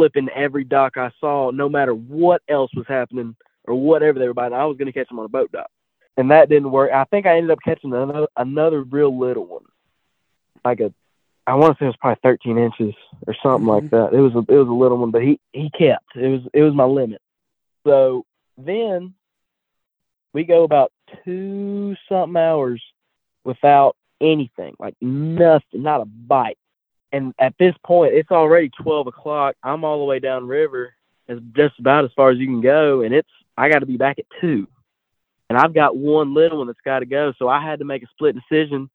flipping 0.00 0.30
every 0.34 0.64
dock 0.64 0.96
I 0.96 1.10
saw, 1.20 1.50
no 1.50 1.68
matter 1.68 1.92
what 1.94 2.40
else 2.48 2.70
was 2.74 2.86
happening 2.88 3.36
or 3.64 3.74
whatever 3.74 4.18
they 4.18 4.26
were 4.26 4.32
biting. 4.32 4.56
I 4.56 4.64
was 4.64 4.78
going 4.78 4.86
to 4.86 4.98
catch 4.98 5.08
them 5.08 5.18
on 5.18 5.26
a 5.26 5.28
boat 5.28 5.52
dock, 5.52 5.70
and 6.16 6.30
that 6.30 6.48
didn't 6.48 6.70
work. 6.70 6.90
I 6.90 7.04
think 7.04 7.26
I 7.26 7.36
ended 7.36 7.50
up 7.50 7.58
catching 7.62 7.92
another 7.92 8.26
another 8.36 8.82
real 8.82 9.18
little 9.18 9.44
one, 9.44 9.64
like 10.64 10.80
a 10.80 10.94
I 11.46 11.54
want 11.54 11.76
to 11.76 11.82
say 11.82 11.86
it 11.86 11.88
was 11.88 11.96
probably 11.96 12.20
13 12.22 12.58
inches 12.58 12.94
or 13.26 13.34
something 13.42 13.66
mm-hmm. 13.66 13.68
like 13.68 13.90
that. 13.90 14.14
It 14.14 14.20
was 14.20 14.34
a, 14.34 14.38
it 14.38 14.56
was 14.56 14.68
a 14.68 14.72
little 14.72 14.96
one, 14.96 15.10
but 15.10 15.22
he 15.22 15.38
he 15.52 15.68
kept. 15.70 16.16
It 16.16 16.28
was 16.28 16.40
it 16.54 16.62
was 16.62 16.74
my 16.74 16.84
limit. 16.84 17.20
So 17.86 18.24
then 18.56 19.12
we 20.32 20.44
go 20.44 20.64
about 20.64 20.92
two 21.24 21.94
something 22.08 22.40
hours 22.40 22.82
without 23.44 23.96
anything, 24.20 24.76
like 24.78 24.94
nothing, 25.02 25.82
not 25.82 26.00
a 26.00 26.06
bite. 26.06 26.58
And 27.12 27.34
at 27.38 27.54
this 27.58 27.74
point, 27.84 28.14
it's 28.14 28.30
already 28.30 28.70
12 28.82 29.08
o'clock. 29.08 29.56
I'm 29.62 29.84
all 29.84 29.98
the 29.98 30.04
way 30.04 30.20
down 30.20 30.46
river, 30.46 30.94
it's 31.30 31.40
just 31.56 31.78
about 31.78 32.04
as 32.04 32.10
far 32.16 32.30
as 32.30 32.38
you 32.38 32.46
can 32.46 32.60
go, 32.60 33.02
and 33.02 33.14
it's 33.14 33.28
I 33.56 33.68
got 33.68 33.80
to 33.80 33.86
be 33.86 33.96
back 33.96 34.18
at 34.18 34.24
two, 34.40 34.66
and 35.48 35.56
I've 35.56 35.72
got 35.72 35.96
one 35.96 36.34
little 36.34 36.58
one 36.58 36.66
that's 36.66 36.80
got 36.84 37.00
to 37.00 37.06
go. 37.06 37.32
So 37.38 37.48
I 37.48 37.62
had 37.62 37.78
to 37.78 37.84
make 37.84 38.02
a 38.02 38.08
split 38.08 38.34
decision, 38.34 38.90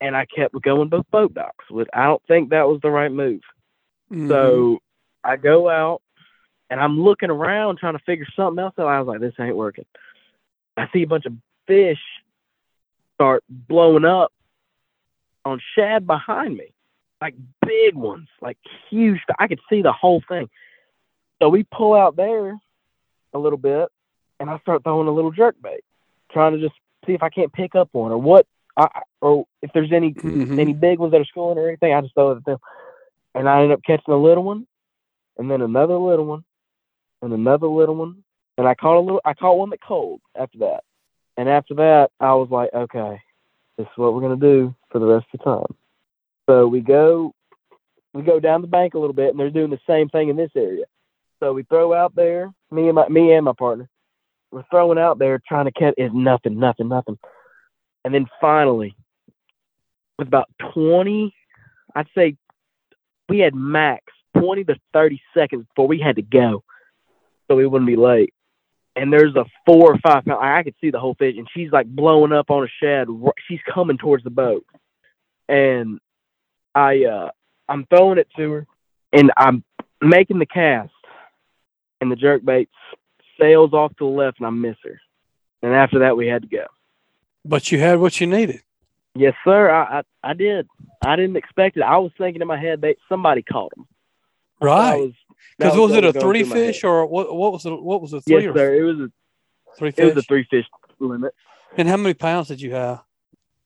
and 0.00 0.16
I 0.16 0.24
kept 0.26 0.60
going 0.62 0.88
both 0.88 1.10
boat 1.10 1.34
docks. 1.34 1.64
But 1.68 1.88
I 1.92 2.04
don't 2.04 2.22
think 2.28 2.50
that 2.50 2.68
was 2.68 2.80
the 2.80 2.90
right 2.90 3.10
move. 3.10 3.40
Mm-hmm. 4.12 4.28
So 4.28 4.78
I 5.24 5.36
go 5.36 5.68
out, 5.68 6.00
and 6.70 6.78
I'm 6.78 7.00
looking 7.00 7.30
around 7.30 7.78
trying 7.78 7.98
to 7.98 8.04
figure 8.04 8.26
something 8.36 8.62
else 8.62 8.74
out. 8.78 8.86
I 8.86 9.00
was 9.00 9.08
like, 9.08 9.20
this 9.20 9.34
ain't 9.40 9.56
working. 9.56 9.86
I 10.76 10.86
see 10.92 11.02
a 11.02 11.08
bunch 11.08 11.26
of 11.26 11.32
fish 11.66 11.98
start 13.14 13.42
blowing 13.48 14.04
up 14.04 14.32
on 15.44 15.60
shad 15.74 16.06
behind 16.06 16.56
me, 16.56 16.72
like 17.20 17.34
big 17.66 17.94
ones, 17.94 18.28
like 18.40 18.58
huge. 18.88 19.20
I 19.38 19.46
could 19.46 19.60
see 19.68 19.82
the 19.82 19.92
whole 19.92 20.22
thing. 20.28 20.48
So 21.40 21.48
we 21.48 21.64
pull 21.64 21.94
out 21.94 22.16
there 22.16 22.58
a 23.32 23.38
little 23.38 23.58
bit, 23.58 23.88
and 24.38 24.50
I 24.50 24.58
start 24.60 24.82
throwing 24.82 25.08
a 25.08 25.12
little 25.12 25.30
jerk 25.30 25.56
bait, 25.62 25.84
trying 26.32 26.52
to 26.52 26.60
just 26.60 26.74
see 27.06 27.12
if 27.12 27.22
I 27.22 27.30
can't 27.30 27.52
pick 27.52 27.74
up 27.74 27.88
one 27.92 28.12
or 28.12 28.18
what, 28.18 28.46
I, 28.76 28.88
or 29.20 29.46
if 29.62 29.70
there's 29.72 29.92
any 29.92 30.12
mm-hmm. 30.12 30.58
any 30.58 30.72
big 30.72 30.98
ones 30.98 31.12
that 31.12 31.20
are 31.20 31.26
schooling 31.26 31.58
or 31.58 31.68
anything. 31.68 31.92
I 31.92 32.00
just 32.00 32.14
throw 32.14 32.32
it 32.32 32.38
at 32.38 32.44
them, 32.44 32.58
and 33.34 33.48
I 33.48 33.62
end 33.62 33.72
up 33.72 33.82
catching 33.84 34.14
a 34.14 34.16
little 34.16 34.44
one, 34.44 34.66
and 35.38 35.50
then 35.50 35.62
another 35.62 35.96
little 35.96 36.26
one, 36.26 36.44
and 37.22 37.32
another 37.32 37.68
little 37.68 37.96
one, 37.96 38.22
and 38.58 38.66
I 38.66 38.74
caught 38.74 38.98
a 38.98 39.00
little. 39.00 39.20
I 39.24 39.34
caught 39.34 39.58
one 39.58 39.70
that 39.70 39.82
cold 39.82 40.20
after 40.38 40.58
that, 40.58 40.84
and 41.36 41.48
after 41.48 41.74
that, 41.74 42.10
I 42.20 42.34
was 42.34 42.48
like, 42.50 42.70
okay, 42.72 43.20
this 43.76 43.86
is 43.86 43.96
what 43.96 44.14
we're 44.14 44.22
gonna 44.22 44.36
do 44.36 44.74
for 44.90 44.98
the 44.98 45.06
rest 45.06 45.26
of 45.32 45.40
the 45.40 45.44
time. 45.44 45.76
So 46.50 46.66
we 46.66 46.80
go 46.80 47.32
we 48.12 48.22
go 48.22 48.40
down 48.40 48.60
the 48.60 48.66
bank 48.66 48.94
a 48.94 48.98
little 48.98 49.14
bit, 49.14 49.30
and 49.30 49.38
they're 49.38 49.50
doing 49.50 49.70
the 49.70 49.78
same 49.86 50.08
thing 50.08 50.30
in 50.30 50.36
this 50.36 50.50
area. 50.56 50.84
So 51.38 51.52
we 51.52 51.62
throw 51.62 51.94
out 51.94 52.16
there, 52.16 52.52
me 52.72 52.88
and 52.88 52.96
my 52.96 53.08
me 53.08 53.32
and 53.32 53.44
my 53.44 53.52
partner, 53.56 53.88
we're 54.50 54.64
throwing 54.68 54.98
out 54.98 55.20
there 55.20 55.40
trying 55.46 55.66
to 55.66 55.70
catch 55.70 55.94
is 55.96 56.10
nothing, 56.12 56.58
nothing, 56.58 56.88
nothing. 56.88 57.18
And 58.04 58.12
then 58.12 58.26
finally, 58.40 58.96
with 60.18 60.26
about 60.26 60.50
twenty, 60.74 61.32
I'd 61.94 62.08
say 62.16 62.36
we 63.28 63.38
had 63.38 63.54
max 63.54 64.02
twenty 64.36 64.64
to 64.64 64.74
thirty 64.92 65.22
seconds 65.32 65.66
before 65.68 65.86
we 65.86 66.00
had 66.00 66.16
to 66.16 66.22
go, 66.22 66.64
so 67.46 67.54
we 67.54 67.64
wouldn't 67.64 67.88
be 67.88 67.96
late 67.96 68.34
and 68.96 69.12
there's 69.12 69.36
a 69.36 69.44
four 69.64 69.92
or 69.92 69.98
five 69.98 70.24
pound. 70.24 70.44
I 70.44 70.64
could 70.64 70.74
see 70.80 70.90
the 70.90 70.98
whole 70.98 71.14
fish, 71.14 71.36
and 71.38 71.46
she's 71.54 71.70
like 71.70 71.86
blowing 71.86 72.32
up 72.32 72.50
on 72.50 72.64
a 72.64 72.68
shed. 72.82 73.06
She's 73.46 73.60
coming 73.72 73.98
towards 73.98 74.24
the 74.24 74.30
boat, 74.30 74.66
and 75.48 76.00
I 76.74 77.04
uh 77.04 77.30
I'm 77.68 77.86
throwing 77.86 78.18
it 78.18 78.28
to 78.36 78.50
her, 78.52 78.66
and 79.12 79.30
I'm 79.36 79.64
making 80.00 80.38
the 80.38 80.46
cast, 80.46 80.92
and 82.00 82.10
the 82.10 82.16
jerk 82.16 82.44
bait 82.44 82.68
sails 83.40 83.72
off 83.72 83.90
to 83.96 84.04
the 84.04 84.10
left, 84.10 84.38
and 84.38 84.46
I 84.46 84.50
miss 84.50 84.76
her. 84.84 85.00
And 85.62 85.72
after 85.74 86.00
that, 86.00 86.16
we 86.16 86.26
had 86.26 86.42
to 86.42 86.48
go. 86.48 86.64
But 87.44 87.70
you 87.70 87.78
had 87.78 87.98
what 87.98 88.20
you 88.20 88.26
needed. 88.26 88.62
Yes, 89.14 89.34
sir. 89.44 89.70
I 89.70 89.98
I, 90.00 90.30
I 90.30 90.34
did. 90.34 90.68
I 91.04 91.16
didn't 91.16 91.36
expect 91.36 91.76
it. 91.76 91.82
I 91.82 91.96
was 91.98 92.12
thinking 92.18 92.42
in 92.42 92.48
my 92.48 92.60
head 92.60 92.80
that 92.82 92.96
somebody 93.08 93.42
caught 93.42 93.72
him. 93.76 93.86
Right. 94.60 95.00
was- 95.00 95.12
Because 95.58 95.76
was, 95.78 95.90
what 95.92 96.04
it 96.04 96.16
a 96.16 96.20
three 96.20 96.44
fish 96.44 96.84
or 96.84 97.06
what? 97.06 97.34
What 97.34 97.52
was 97.52 97.64
it? 97.66 97.70
What 97.82 98.00
was 98.02 98.10
the 98.12 98.20
three 98.20 98.44
Yes, 98.44 98.50
or 98.54 98.56
sir. 98.58 98.74
It 98.74 98.82
was 98.82 98.96
a 99.00 99.10
three 99.78 99.92
it 99.96 100.04
was 100.04 100.16
a 100.16 100.22
three 100.22 100.46
fish 100.50 100.66
limit. 100.98 101.32
and 101.76 101.88
how 101.88 101.96
many 101.96 102.14
pounds 102.14 102.48
did 102.48 102.60
you 102.60 102.72
have? 102.74 103.02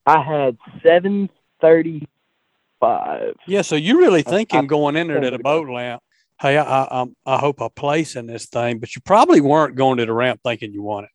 I 0.06 0.22
had 0.22 0.56
seven 0.82 1.28
thirty 1.60 2.06
five. 2.84 3.34
Yeah, 3.46 3.62
so 3.62 3.76
you're 3.76 3.98
really 3.98 4.22
thinking 4.22 4.60
I- 4.60 4.66
going 4.66 4.96
in 4.96 5.06
there 5.08 5.20
to 5.20 5.30
the 5.30 5.38
boat 5.38 5.66
ramp. 5.68 6.02
Hey, 6.40 6.56
I, 6.58 6.64
I, 6.64 6.84
I'm- 6.98 7.14
I 7.24 7.38
hope 7.38 7.62
I 7.62 7.68
place 7.74 8.16
in 8.16 8.26
this 8.26 8.46
thing, 8.46 8.78
but 8.78 8.94
you 8.94 9.02
probably 9.04 9.40
weren't 9.40 9.76
going 9.76 9.98
to 9.98 10.06
the 10.06 10.12
ramp 10.12 10.40
thinking 10.44 10.72
you 10.72 10.82
won 10.82 11.04
it. 11.04 11.10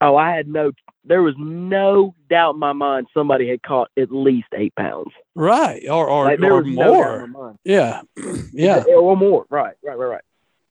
Oh, 0.00 0.14
I 0.16 0.30
had 0.36 0.46
no. 0.46 0.70
There 1.04 1.22
was 1.22 1.34
no 1.38 2.14
doubt 2.30 2.54
in 2.54 2.60
my 2.60 2.72
mind 2.72 3.08
somebody 3.12 3.48
had 3.48 3.62
caught 3.62 3.88
at 3.98 4.12
least 4.12 4.46
eight 4.54 4.72
pounds. 4.76 5.10
Right. 5.34 5.82
Or, 5.88 6.08
or, 6.08 6.26
Like, 6.26 6.38
there 6.38 6.52
or 6.52 6.62
was 6.62 6.72
no 6.72 6.94
more. 6.94 7.26
my 7.26 7.52
yeah. 7.64 8.02
yeah. 8.52 8.84
or 8.84 9.16
more. 9.16 9.44
Right, 9.50 9.74
right, 9.82 9.98
right, 9.98 10.06
right. 10.06 10.24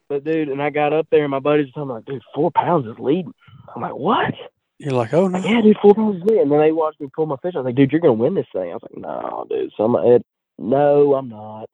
But 0.07 0.23
dude, 0.23 0.47
and 0.47 0.61
I 0.61 0.69
got 0.69 0.93
up 0.93 1.07
there, 1.11 1.23
and 1.25 1.31
my 1.31 1.39
buddies 1.39 1.65
were 1.67 1.71
talking 1.85 1.89
like, 1.95 2.05
dude, 2.05 2.21
four 2.33 2.51
pounds 2.51 2.87
is 2.87 2.97
leading. 2.99 3.33
I'm 3.75 3.81
like, 3.81 3.95
what? 3.95 4.33
You're 4.79 4.93
like, 4.93 5.13
oh, 5.13 5.27
no. 5.27 5.39
Like, 5.39 5.49
yeah, 5.49 5.61
dude, 5.61 5.77
four 5.81 5.95
pounds 5.95 6.23
is. 6.23 6.29
And 6.29 6.51
then 6.51 6.59
they 6.59 6.71
watched 6.71 7.01
me 7.01 7.07
pull 7.15 7.25
my 7.25 7.37
fish. 7.41 7.53
I 7.55 7.59
was 7.59 7.65
like, 7.65 7.75
dude, 7.75 7.91
you're 7.91 8.01
gonna 8.01 8.13
win 8.13 8.35
this 8.35 8.45
thing. 8.53 8.69
I 8.69 8.73
was 8.73 8.83
like, 8.83 8.97
no, 8.97 9.47
dude. 9.49 9.71
So 9.75 9.83
I'm 9.85 9.93
like, 9.93 10.21
no, 10.57 11.15
I'm 11.15 11.29
not. 11.29 11.69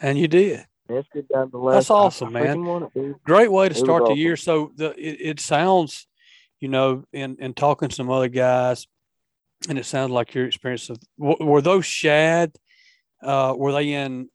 And 0.00 0.18
you 0.18 0.28
did. 0.28 0.66
That's 0.88 1.06
good 1.12 1.28
down 1.28 1.50
the 1.50 1.58
left. 1.58 1.76
That's 1.76 1.90
awesome, 1.90 2.36
I, 2.36 2.40
I 2.48 2.54
man. 2.54 2.88
it. 2.94 3.24
Great 3.24 3.50
way 3.50 3.68
to 3.68 3.74
was 3.74 3.78
start 3.78 4.04
the 4.04 4.10
awesome. 4.10 4.18
year. 4.18 4.36
So 4.36 4.72
the 4.76 4.90
it, 4.92 5.18
it 5.20 5.40
sounds, 5.40 6.06
you 6.60 6.68
know, 6.68 7.04
in 7.12 7.36
in 7.40 7.54
talking 7.54 7.88
to 7.88 7.94
some 7.94 8.10
other 8.10 8.28
guys, 8.28 8.86
and 9.68 9.78
it 9.78 9.84
sounds 9.84 10.12
like 10.12 10.34
your 10.34 10.46
experience 10.46 10.88
of 10.88 10.98
were 11.18 11.60
those 11.60 11.84
shad, 11.84 12.52
uh, 13.22 13.54
were 13.56 13.72
they 13.72 13.92
in 13.92 14.28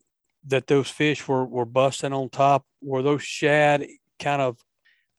that 0.47 0.67
those 0.67 0.89
fish 0.89 1.27
were 1.27 1.45
were 1.45 1.65
busting 1.65 2.13
on 2.13 2.29
top? 2.29 2.65
Were 2.81 3.01
those 3.01 3.23
shad 3.23 3.87
kind 4.19 4.41
of 4.41 4.57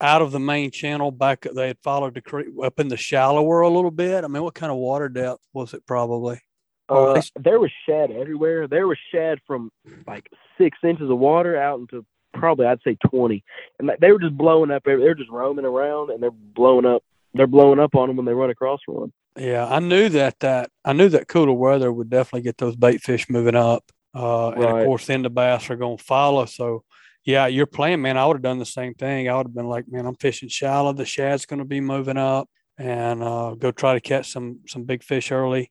out 0.03 0.20
of 0.20 0.32
the 0.32 0.40
main 0.40 0.70
channel 0.70 1.11
back? 1.11 1.46
They 1.55 1.68
had 1.68 1.78
followed 1.82 2.14
the 2.14 2.20
creek 2.20 2.48
up 2.62 2.78
in 2.80 2.88
the 2.88 2.96
shallower 2.96 3.61
a 3.62 3.68
little 3.68 3.90
bit. 3.90 4.24
I 4.24 4.28
mean, 4.28 4.42
what 4.42 4.55
kind 4.55 4.72
of 4.72 4.78
water 4.78 5.09
depth 5.09 5.46
was 5.53 5.72
it? 5.72 5.86
Probably. 5.86 6.40
Or 6.88 7.16
Uh, 7.16 7.22
there 7.36 7.61
was 7.61 7.70
shad 7.86 8.11
everywhere. 8.11 8.66
There 8.66 8.86
was 8.86 8.98
shad 9.12 9.38
from 9.46 9.70
like 10.07 10.28
six 10.59 10.76
inches 10.82 11.09
of 11.09 11.18
water 11.18 11.57
out 11.57 11.78
into 11.78 12.05
probably 12.34 12.66
I'd 12.66 12.82
say 12.82 12.96
twenty, 13.09 13.44
and 13.78 13.90
they 14.00 14.12
were 14.12 14.18
just 14.18 14.36
blowing 14.36 14.70
up. 14.70 14.82
They 14.84 14.96
were 14.96 15.14
just 15.14 15.30
roaming 15.30 15.64
around, 15.64 16.11
and 16.11 16.22
they're 16.22 16.30
blowing 16.30 16.84
up. 16.84 17.03
They're 17.34 17.46
blowing 17.46 17.78
up 17.78 17.94
on 17.94 18.09
them 18.09 18.16
when 18.16 18.26
they 18.26 18.34
run 18.34 18.50
across 18.50 18.80
one. 18.86 19.12
Yeah, 19.38 19.66
I 19.66 19.78
knew 19.78 20.09
that 20.11 20.40
that 20.40 20.70
I 20.84 20.92
knew 20.92 21.09
that 21.11 21.28
cooler 21.28 21.53
weather 21.53 21.90
would 21.92 22.11
definitely 22.11 22.42
get 22.42 22.59
those 22.59 22.76
bait 22.76 23.00
fish 23.00 23.30
moving 23.30 23.57
up. 23.57 23.84
Uh, 24.14 24.50
and 24.50 24.64
of 24.64 24.84
course, 24.84 25.07
then 25.07 25.22
the 25.22 25.30
bass 25.30 25.70
are 25.70 25.76
going 25.76 25.96
to 25.96 26.05
follow. 26.05 26.44
So, 26.44 26.84
yeah, 27.24 27.46
you're 27.46 27.66
playing, 27.66 28.02
man. 28.02 28.16
I 28.16 28.26
would 28.26 28.36
have 28.36 28.42
done 28.42 28.58
the 28.58 28.64
same 28.64 28.94
thing. 28.94 29.28
I 29.28 29.36
would 29.36 29.46
have 29.46 29.54
been 29.54 29.68
like, 29.68 29.84
man, 29.88 30.06
I'm 30.06 30.16
fishing 30.16 30.48
shallow. 30.48 30.92
The 30.92 31.04
shad's 31.04 31.46
going 31.46 31.58
to 31.60 31.64
be 31.64 31.80
moving 31.80 32.16
up, 32.16 32.48
and 32.78 33.22
uh, 33.22 33.54
go 33.54 33.70
try 33.70 33.94
to 33.94 34.00
catch 34.00 34.30
some 34.30 34.60
some 34.66 34.84
big 34.84 35.02
fish 35.02 35.30
early, 35.30 35.70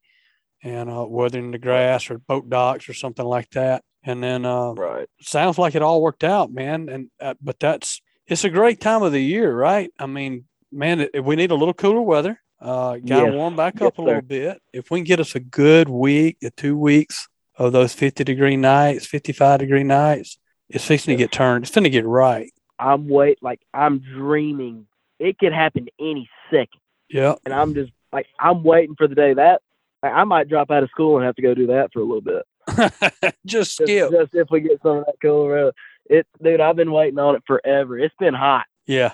and 0.63 0.89
uh, 0.89 1.03
whether 1.05 1.39
in 1.39 1.51
the 1.51 1.57
grass 1.57 2.09
or 2.09 2.17
boat 2.19 2.49
docks 2.49 2.87
or 2.87 2.93
something 2.93 3.25
like 3.25 3.49
that. 3.51 3.83
And 4.03 4.23
then 4.23 4.45
uh, 4.45 4.73
Right. 4.73 5.07
sounds 5.21 5.57
like 5.57 5.75
it 5.75 5.81
all 5.83 6.01
worked 6.01 6.23
out, 6.23 6.51
man. 6.51 6.89
And 6.89 7.09
uh, 7.19 7.35
but 7.41 7.59
that's 7.59 8.01
it's 8.27 8.43
a 8.45 8.49
great 8.49 8.79
time 8.79 9.03
of 9.03 9.11
the 9.11 9.21
year, 9.21 9.53
right? 9.53 9.91
I 9.99 10.05
mean, 10.05 10.45
man, 10.71 11.01
it, 11.01 11.23
we 11.23 11.35
need 11.35 11.51
a 11.51 11.55
little 11.55 11.73
cooler 11.73 12.01
weather. 12.01 12.39
Uh, 12.59 12.97
got 12.97 13.21
to 13.21 13.27
Yes. 13.27 13.33
warm 13.33 13.55
back 13.55 13.75
Yes, 13.79 13.87
up 13.87 13.97
a 13.97 14.01
little 14.01 14.21
sir. 14.21 14.21
bit. 14.21 14.61
If 14.71 14.89
we 14.91 14.99
can 14.99 15.03
get 15.05 15.19
us 15.19 15.35
a 15.35 15.39
good 15.39 15.89
week, 15.89 16.37
the 16.41 16.51
two 16.51 16.77
weeks 16.77 17.27
of 17.57 17.73
those 17.73 17.93
fifty 17.93 18.23
degree 18.23 18.55
nights, 18.55 19.05
fifty 19.05 19.33
five 19.33 19.59
degree 19.59 19.83
nights, 19.83 20.37
it's 20.73 20.85
fixing 20.85 21.15
to 21.15 21.17
get 21.23 21.31
turned. 21.31 21.63
It's 21.65 21.73
going 21.73 21.83
to 21.83 21.89
get 21.89 22.05
right. 22.05 22.51
I'm 22.79 23.07
wait 23.07 23.37
like 23.41 23.61
I'm 23.73 23.99
dreaming. 23.99 24.87
It 25.19 25.37
could 25.37 25.53
happen 25.53 25.87
any 25.99 26.27
second, 26.49 26.79
Yeah, 27.09 27.35
and 27.45 27.53
I'm 27.53 27.73
just 27.75 27.91
like 28.11 28.25
I'm 28.39 28.63
waiting 28.63 28.95
for 28.95 29.07
the 29.07 29.13
day 29.15 29.33
that 29.35 29.61
like, 30.01 30.13
I 30.13 30.23
might 30.23 30.49
drop 30.49 30.71
out 30.71 30.81
of 30.83 30.89
school 30.89 31.17
and 31.17 31.25
have 31.25 31.35
to 31.35 31.41
go 31.43 31.53
do 31.53 31.67
that 31.67 31.91
for 31.93 31.99
a 31.99 32.03
little 32.03 32.21
bit. 32.21 32.43
just 33.45 33.77
Just, 33.77 33.81
skip. 33.83 34.11
just 34.11 34.33
if 34.33 34.47
we 34.49 34.61
get 34.61 34.81
some 34.81 34.97
of 34.97 35.05
that 35.05 35.15
cooler 35.21 35.49
weather. 35.55 35.73
It, 36.09 36.25
dude, 36.43 36.59
I've 36.59 36.75
been 36.75 36.91
waiting 36.91 37.19
on 37.19 37.35
it 37.35 37.43
forever. 37.45 37.97
It's 37.99 38.15
been 38.19 38.33
hot. 38.33 38.65
Yeah, 38.87 39.13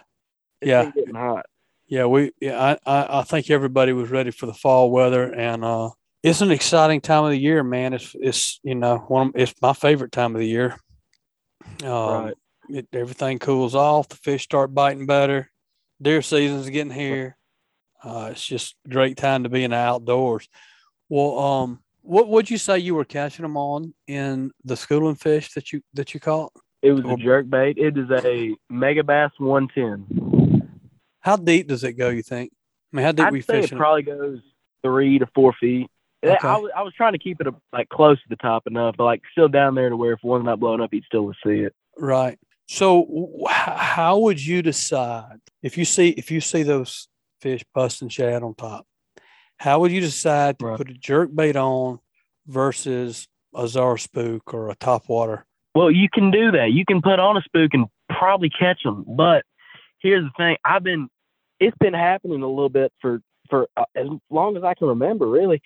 It's 0.62 0.70
Yeah. 0.70 0.84
been 0.84 0.92
getting 0.94 1.16
hot. 1.16 1.46
yeah. 1.88 2.06
We, 2.06 2.32
yeah, 2.40 2.78
I, 2.86 2.92
I, 2.92 3.20
I 3.20 3.24
think 3.24 3.50
everybody 3.52 3.92
was 3.94 4.10
ready 4.10 4.32
for 4.32 4.46
the 4.46 4.54
fall 4.54 4.90
weather, 4.90 5.32
and 5.32 5.64
uh, 5.66 5.90
it's 6.24 6.42
an 6.42 6.50
exciting 6.52 7.02
time 7.02 7.26
of 7.26 7.32
the 7.32 7.38
year, 7.38 7.62
man. 7.64 7.94
It's, 7.94 8.16
it's 8.20 8.60
you 8.64 8.74
know, 8.76 8.98
one, 9.10 9.28
of, 9.28 9.34
it's 9.36 9.54
my 9.62 9.74
favorite 9.74 10.12
time 10.14 10.34
of 10.36 10.40
the 10.40 10.48
year. 10.48 10.78
Um, 11.84 11.90
Right. 12.26 12.34
it, 12.70 12.88
everything 12.94 13.40
cools 13.40 13.76
off. 13.76 14.10
The 14.10 14.16
fish 14.16 14.44
start 14.44 14.74
biting 14.74 15.06
better. 15.06 15.50
Deer 16.02 16.22
season's 16.22 16.70
getting 16.70 16.92
here. 16.94 17.38
Uh, 18.04 18.30
it's 18.32 18.46
just 18.46 18.76
a 18.86 18.90
great 18.90 19.18
time 19.18 19.44
to 19.44 19.50
be 19.50 19.64
in 19.64 19.72
the 19.72 19.78
outdoors. 19.78 20.48
Well, 21.10 21.40
um, 21.40 21.80
what 22.02 22.28
would 22.30 22.50
you 22.50 22.58
say 22.58 22.80
you 22.80 22.96
were 22.96 23.06
catching 23.06 23.44
them 23.44 23.58
on 23.58 23.94
in 24.08 24.52
the 24.64 24.78
schooling 24.78 25.16
fish 25.16 25.54
that 25.54 25.74
you 25.74 25.82
that 25.94 26.14
you 26.14 26.20
caught? 26.20 26.52
It 26.84 26.92
was 26.92 27.04
Or- 27.06 27.14
a 27.14 27.18
jerk 27.18 27.50
bait. 27.50 27.78
It 27.78 27.98
is 27.98 28.10
a 28.12 28.56
Megabass 28.72 29.32
110. 29.40 30.70
How 31.22 31.36
deep 31.38 31.68
does 31.68 31.84
it 31.84 31.94
go? 31.94 32.10
You 32.10 32.22
think? 32.22 32.52
I 32.94 32.96
mean, 32.98 33.04
how 33.06 33.12
deep 33.12 33.26
I'd 33.26 33.34
you 33.34 33.42
say 33.42 33.60
it 33.62 33.72
probably 33.72 34.04
goes 34.04 34.40
three 34.84 35.20
to 35.20 35.26
four 35.34 35.54
feet. 35.60 35.90
Okay. 36.26 36.48
I, 36.48 36.58
was, 36.58 36.72
I 36.76 36.82
was 36.82 36.94
trying 36.96 37.14
to 37.14 37.20
keep 37.20 37.40
it 37.40 37.48
like 37.72 37.90
close 37.90 38.18
to 38.18 38.30
the 38.30 38.36
top 38.38 38.66
enough, 38.68 38.96
but 38.98 39.06
like 39.06 39.22
still 39.32 39.48
down 39.48 39.76
there 39.76 39.90
to 39.90 39.96
where 39.96 40.14
if 40.14 40.20
one's 40.24 40.46
not 40.46 40.60
blowing 40.60 40.82
up, 40.82 40.94
you'd 40.94 41.06
still 41.06 41.32
see 41.46 41.60
it. 41.60 41.74
Right. 41.98 42.40
So, 42.68 43.46
how 43.50 44.18
would 44.20 44.44
you 44.44 44.62
decide 44.62 45.40
if 45.64 45.78
you 45.78 45.86
see 45.86 46.10
if 46.10 46.30
you 46.32 46.42
see 46.42 46.64
those 46.64 47.08
fish 47.40 47.64
busting 47.74 48.10
shad 48.10 48.44
on 48.44 48.56
top? 48.56 48.86
How 49.58 49.80
would 49.80 49.92
you 49.92 50.02
decide 50.02 50.60
to 50.60 50.66
Right. 50.66 50.78
put 50.78 50.90
a 50.90 50.94
jerk 50.94 51.34
bait 51.34 51.56
on 51.56 52.00
versus 52.46 53.28
a 53.56 53.68
Zara 53.68 53.98
spook 53.98 54.54
or 54.54 54.70
a 54.70 54.76
top 54.76 55.08
water? 55.08 55.46
Well, 55.76 55.92
you 55.92 56.10
can 56.12 56.32
do 56.32 56.52
that. 56.52 56.72
You 56.72 56.84
can 56.86 57.02
put 57.02 57.20
on 57.20 57.38
a 57.38 57.42
spook 57.42 57.74
and 57.74 57.88
probably 58.10 58.50
catch 58.50 58.84
them. 58.84 59.06
But 59.08 59.46
here's 60.00 60.24
the 60.24 60.32
thing: 60.36 60.58
I've 60.66 60.84
been, 60.84 61.08
it's 61.60 61.78
been 61.78 61.94
happening 61.94 62.42
a 62.42 62.48
little 62.48 62.70
bit 62.70 62.92
for 63.02 63.22
for 63.50 63.68
uh, 63.78 63.86
as 63.96 64.08
long 64.30 64.58
as 64.58 64.64
I 64.64 64.74
can 64.74 64.88
remember. 64.88 65.28
Really, 65.28 65.62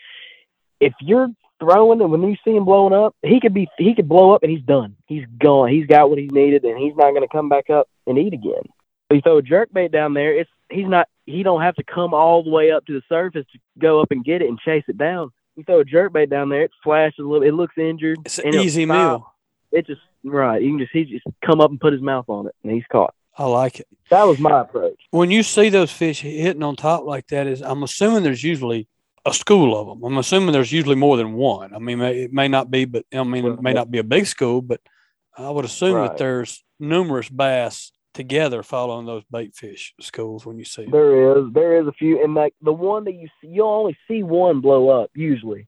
if 0.82 0.94
you're 1.00 1.30
throwing 1.62 2.02
and 2.02 2.12
when 2.12 2.24
you 2.24 2.36
see 2.44 2.56
him 2.56 2.66
blowing 2.66 2.94
up, 2.94 3.16
he 3.22 3.40
could 3.40 3.54
be 3.54 3.70
he 3.78 3.96
could 3.96 4.10
blow 4.10 4.34
up 4.34 4.44
and 4.44 4.52
he's 4.52 4.64
done. 4.64 4.98
He's 5.06 5.26
gone. 5.40 5.70
He's 5.70 5.86
got 5.86 6.10
what 6.10 6.20
he 6.20 6.28
needed, 6.28 6.66
and 6.66 6.78
he's 6.78 6.96
not 6.96 7.12
going 7.12 7.22
to 7.22 7.32
come 7.32 7.48
back 7.48 7.70
up 7.70 7.88
and 8.08 8.18
eat 8.18 8.34
again. 8.34 8.64
But 9.08 9.16
you 9.16 9.22
throw 9.22 9.38
a 9.38 9.42
jerk 9.42 9.72
bait 9.72 9.92
down 9.92 10.14
there, 10.14 10.38
it's 10.38 10.50
he's 10.70 10.88
not. 10.88 11.08
He 11.26 11.44
don't 11.44 11.62
have 11.62 11.76
to 11.76 11.84
come 11.84 12.14
all 12.14 12.44
the 12.44 12.50
way 12.50 12.72
up 12.72 12.86
to 12.88 12.94
the 12.94 13.04
surface 13.08 13.46
to 13.54 13.60
go 13.80 14.02
up 14.02 14.12
and 14.12 14.26
get 14.26 14.42
it 14.42 14.50
and 14.50 14.60
chase 14.60 14.84
it 14.88 14.98
down. 14.98 15.32
You 15.56 15.64
throw 15.64 15.80
a 15.80 15.86
jerk 15.86 16.14
bait 16.14 16.30
down 16.30 16.50
there, 16.50 16.64
it 16.64 16.72
flashes 16.84 17.20
a 17.20 17.24
little. 17.24 17.48
It 17.48 17.54
looks 17.54 17.78
injured. 17.78 18.20
It's 18.26 18.40
an 18.40 18.56
easy 18.56 18.86
meal. 18.86 19.32
It 19.72 19.86
just 19.88 20.02
right. 20.24 20.62
You 20.62 20.72
can 20.72 20.80
just 20.80 20.92
he 20.92 21.06
just 21.06 21.26
come 21.46 21.62
up 21.62 21.70
and 21.70 21.80
put 21.80 21.94
his 21.94 22.02
mouth 22.02 22.26
on 22.28 22.48
it, 22.48 22.56
and 22.64 22.74
he's 22.74 22.86
caught. 22.92 23.14
I 23.38 23.46
like 23.46 23.80
it. 23.80 23.88
That 24.10 24.24
was 24.24 24.40
my 24.40 24.62
approach. 24.62 25.00
When 25.12 25.32
you 25.32 25.44
see 25.44 25.70
those 25.70 25.92
fish 25.92 26.22
hitting 26.22 26.64
on 26.64 26.76
top 26.76 27.06
like 27.06 27.28
that, 27.28 27.48
is 27.48 27.62
I'm 27.62 27.84
assuming 27.84 28.24
there's 28.24 28.44
usually 28.44 28.88
a 29.26 29.34
school 29.34 29.80
of 29.80 29.88
them. 29.88 30.04
I'm 30.04 30.18
assuming 30.18 30.52
there's 30.52 30.72
usually 30.72 30.96
more 30.96 31.18
than 31.18 31.34
one. 31.34 31.74
I 31.74 31.80
mean, 31.80 32.02
it 32.02 32.34
may 32.34 32.48
not 32.48 32.72
be, 32.72 32.86
but 32.86 33.06
I 33.14 33.24
mean, 33.24 33.46
it 33.46 33.62
may 33.62 33.74
not 33.74 33.92
be 33.92 34.00
a 34.00 34.04
big 34.04 34.26
school, 34.26 34.62
but 34.62 34.82
I 35.38 35.50
would 35.50 35.66
assume 35.66 35.94
that 36.02 36.18
there's 36.18 36.64
numerous 36.80 37.30
bass 37.30 37.92
together 38.14 38.64
following 38.64 39.06
those 39.06 39.24
bait 39.32 39.56
fish 39.56 39.94
schools 40.02 40.46
when 40.46 40.58
you 40.58 40.66
see 40.66 40.84
them. 40.84 40.92
There 40.92 41.38
is 41.38 41.54
there 41.54 41.82
is 41.82 41.88
a 41.88 41.94
few, 41.94 42.24
and 42.24 42.34
like 42.34 42.54
the 42.62 42.74
one 42.74 43.06
that 43.06 43.14
you 43.14 43.28
see, 43.40 43.48
you'll 43.48 43.68
only 43.68 43.98
see 44.08 44.24
one 44.24 44.60
blow 44.62 44.90
up 44.90 45.12
usually, 45.14 45.68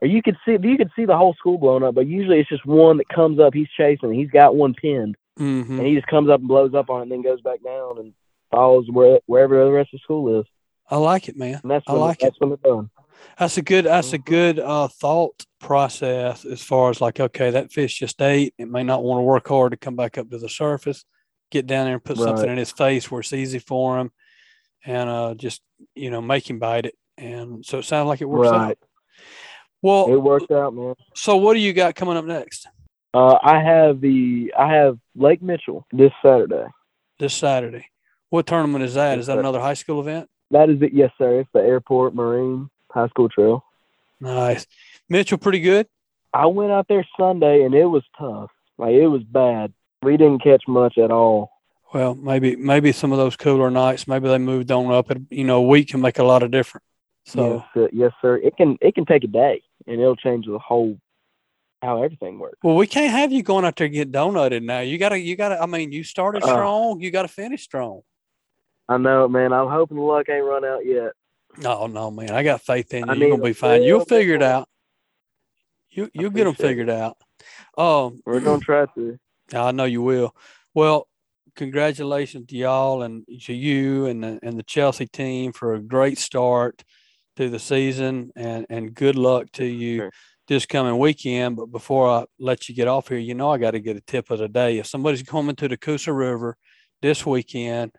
or 0.00 0.08
you 0.08 0.22
could 0.22 0.36
see 0.44 0.52
you 0.52 0.76
could 0.76 0.90
see 0.96 1.04
the 1.04 1.16
whole 1.16 1.34
school 1.34 1.58
blown 1.58 1.82
up, 1.82 1.94
but 1.94 2.06
usually 2.06 2.40
it's 2.40 2.48
just 2.48 2.64
one 2.64 2.96
that 2.98 3.08
comes 3.08 3.38
up. 3.38 3.52
He's 3.54 3.68
chasing, 3.76 4.12
he's 4.12 4.30
got 4.30 4.56
one 4.56 4.74
pinned, 4.74 5.16
hmm 5.36 5.78
and 5.78 5.86
he 5.86 5.94
just 5.94 6.06
comes 6.06 6.30
up 6.30 6.40
and 6.40 6.48
blows 6.48 6.74
up 6.74 6.90
on 6.90 7.00
it, 7.00 7.02
and 7.02 7.12
then 7.12 7.22
goes 7.22 7.40
back 7.40 7.62
down 7.62 7.98
and 7.98 8.14
follows 8.50 8.86
where 8.90 9.20
wherever 9.26 9.62
the 9.64 9.70
rest 9.70 9.92
of 9.92 9.98
the 9.98 10.04
school 10.04 10.40
is. 10.40 10.46
I 10.90 10.96
like 10.98 11.28
it, 11.28 11.36
man. 11.36 11.60
And 11.62 11.70
that's 11.70 11.84
I 11.88 11.92
like 11.94 12.22
it. 12.22 12.26
that's 12.26 12.40
when 12.40 12.50
they're 12.50 12.58
done. 12.72 12.90
That's 13.38 13.56
a 13.56 13.62
good. 13.62 13.86
That's 13.86 14.12
a 14.12 14.18
Mhm. 14.18 14.24
good 14.26 14.58
uh, 14.58 14.88
thought 14.88 15.44
process 15.60 16.44
as 16.44 16.62
far 16.62 16.90
as 16.90 17.00
like, 17.00 17.18
okay, 17.20 17.50
that 17.50 17.72
fish 17.72 17.98
just 17.98 18.20
ate. 18.20 18.54
It 18.58 18.68
may 18.68 18.82
not 18.82 19.02
want 19.02 19.18
to 19.18 19.22
work 19.22 19.48
hard 19.48 19.72
to 19.72 19.78
come 19.78 19.96
back 19.96 20.18
up 20.18 20.28
to 20.30 20.38
the 20.38 20.48
surface. 20.48 21.04
Get 21.50 21.66
down 21.66 21.86
there 21.86 21.94
and 21.94 22.04
put 22.04 22.18
something 22.18 22.50
in 22.50 22.58
his 22.58 22.70
face 22.72 23.10
where 23.10 23.20
it's 23.20 23.32
easy 23.32 23.58
for 23.58 23.98
him, 23.98 24.10
and 24.84 25.08
uh, 25.08 25.34
just 25.34 25.62
you 25.94 26.10
know 26.10 26.20
make 26.20 26.48
him 26.48 26.58
bite 26.58 26.86
it. 26.86 26.94
And 27.16 27.64
so 27.64 27.78
it 27.78 27.84
sounds 27.84 28.08
like 28.08 28.20
it 28.20 28.28
works 28.28 28.48
out. 28.52 28.78
Well, 29.82 30.08
it 30.12 30.16
worked 30.16 30.50
out, 30.50 30.74
man. 30.74 30.94
so 31.14 31.36
what 31.36 31.54
do 31.54 31.60
you 31.60 31.72
got 31.72 31.94
coming 31.94 32.16
up 32.16 32.24
next? 32.24 32.66
Uh, 33.12 33.38
I 33.42 33.62
have 33.62 34.00
the 34.00 34.52
I 34.58 34.72
have 34.72 34.98
Lake 35.14 35.40
Mitchell 35.42 35.86
this 35.92 36.12
Saturday. 36.22 36.66
This 37.18 37.34
Saturday. 37.34 37.86
What 38.30 38.46
tournament 38.46 38.84
is 38.84 38.94
that? 38.94 39.18
Is 39.18 39.26
that 39.26 39.38
another 39.38 39.60
high 39.60 39.74
school 39.74 40.00
event? 40.00 40.28
That 40.50 40.70
is 40.70 40.80
it. 40.82 40.92
Yes, 40.92 41.10
sir. 41.18 41.40
It's 41.40 41.50
the 41.52 41.60
Airport 41.60 42.14
Marine 42.14 42.70
High 42.90 43.08
School 43.08 43.28
Trail. 43.28 43.64
Nice. 44.20 44.66
Mitchell, 45.08 45.38
pretty 45.38 45.60
good. 45.60 45.86
I 46.32 46.46
went 46.46 46.72
out 46.72 46.86
there 46.88 47.06
Sunday 47.18 47.62
and 47.62 47.74
it 47.74 47.84
was 47.86 48.02
tough. 48.18 48.50
Like 48.78 48.92
it 48.94 49.06
was 49.08 49.22
bad. 49.22 49.72
We 50.02 50.16
didn't 50.16 50.42
catch 50.42 50.64
much 50.66 50.98
at 50.98 51.10
all. 51.10 51.50
Well, 51.92 52.14
maybe 52.14 52.56
maybe 52.56 52.90
some 52.92 53.12
of 53.12 53.18
those 53.18 53.36
cooler 53.36 53.70
nights, 53.70 54.08
maybe 54.08 54.28
they 54.28 54.38
moved 54.38 54.70
on 54.72 54.90
up. 54.92 55.10
It, 55.10 55.22
you 55.30 55.44
know, 55.44 55.58
a 55.58 55.62
week 55.66 55.88
can 55.90 56.00
make 56.00 56.18
a 56.18 56.24
lot 56.24 56.42
of 56.42 56.50
difference. 56.50 56.84
So 57.24 57.64
yes, 57.74 57.88
yes, 57.92 58.12
sir. 58.20 58.36
It 58.38 58.56
can 58.56 58.76
it 58.80 58.94
can 58.94 59.06
take 59.06 59.24
a 59.24 59.28
day 59.28 59.62
and 59.86 60.00
it'll 60.00 60.16
change 60.16 60.46
the 60.46 60.58
whole 60.58 60.98
how 61.82 62.02
everything 62.02 62.38
works. 62.38 62.58
Well, 62.62 62.76
we 62.76 62.86
can't 62.86 63.10
have 63.12 63.30
you 63.30 63.42
going 63.42 63.64
out 63.64 63.76
there 63.76 63.84
and 63.86 63.94
get 63.94 64.10
donutted 64.10 64.62
now. 64.62 64.80
You 64.80 64.98
gotta, 64.98 65.18
you 65.18 65.36
gotta. 65.36 65.60
I 65.62 65.66
mean, 65.66 65.92
you 65.92 66.02
started 66.02 66.42
Uh. 66.42 66.48
strong. 66.48 67.00
You 67.00 67.10
gotta 67.10 67.28
finish 67.28 67.62
strong. 67.62 68.02
I 68.88 68.98
know, 68.98 69.28
man. 69.28 69.52
I'm 69.52 69.68
hoping 69.68 69.96
the 69.96 70.02
luck 70.02 70.28
ain't 70.28 70.44
run 70.44 70.64
out 70.64 70.84
yet. 70.84 71.12
No, 71.58 71.86
no, 71.86 72.10
man. 72.10 72.30
I 72.30 72.42
got 72.42 72.60
faith 72.62 72.92
in 72.92 73.06
you. 73.06 73.12
I 73.12 73.14
You're 73.14 73.30
gonna 73.30 73.42
be 73.42 73.52
fine. 73.52 73.82
You'll 73.82 74.04
figure 74.04 74.34
it 74.34 74.42
out. 74.42 74.68
You 75.90 76.10
you'll 76.12 76.30
get 76.30 76.44
them 76.44 76.48
appreciate 76.54 76.64
it. 76.64 76.68
figured 76.68 76.90
out. 76.90 77.16
Um, 77.78 78.20
We're 78.26 78.40
gonna 78.40 78.60
try 78.60 78.86
to. 78.96 79.18
I 79.54 79.72
know 79.72 79.84
you 79.84 80.02
will. 80.02 80.34
Well, 80.74 81.06
congratulations 81.56 82.48
to 82.48 82.56
y'all 82.56 83.02
and 83.02 83.24
to 83.44 83.52
you 83.54 84.06
and 84.06 84.22
the, 84.24 84.38
and 84.42 84.58
the 84.58 84.62
Chelsea 84.64 85.06
team 85.06 85.52
for 85.52 85.74
a 85.74 85.80
great 85.80 86.18
start 86.18 86.82
to 87.36 87.48
the 87.48 87.58
season, 87.58 88.32
and 88.36 88.66
and 88.68 88.94
good 88.94 89.16
luck 89.16 89.50
to 89.52 89.64
you 89.64 89.98
Sure. 89.98 90.10
this 90.48 90.66
coming 90.66 90.98
weekend. 90.98 91.56
But 91.56 91.66
before 91.66 92.08
I 92.08 92.24
let 92.38 92.68
you 92.68 92.74
get 92.74 92.88
off 92.88 93.08
here, 93.08 93.18
you 93.18 93.34
know 93.34 93.50
I 93.50 93.58
got 93.58 93.72
to 93.72 93.80
get 93.80 93.96
a 93.96 94.00
tip 94.00 94.30
of 94.30 94.40
the 94.40 94.48
day. 94.48 94.78
If 94.78 94.86
somebody's 94.86 95.22
coming 95.22 95.56
to 95.56 95.68
the 95.68 95.76
Coosa 95.76 96.12
River 96.12 96.56
this 97.02 97.24
weekend, 97.24 97.92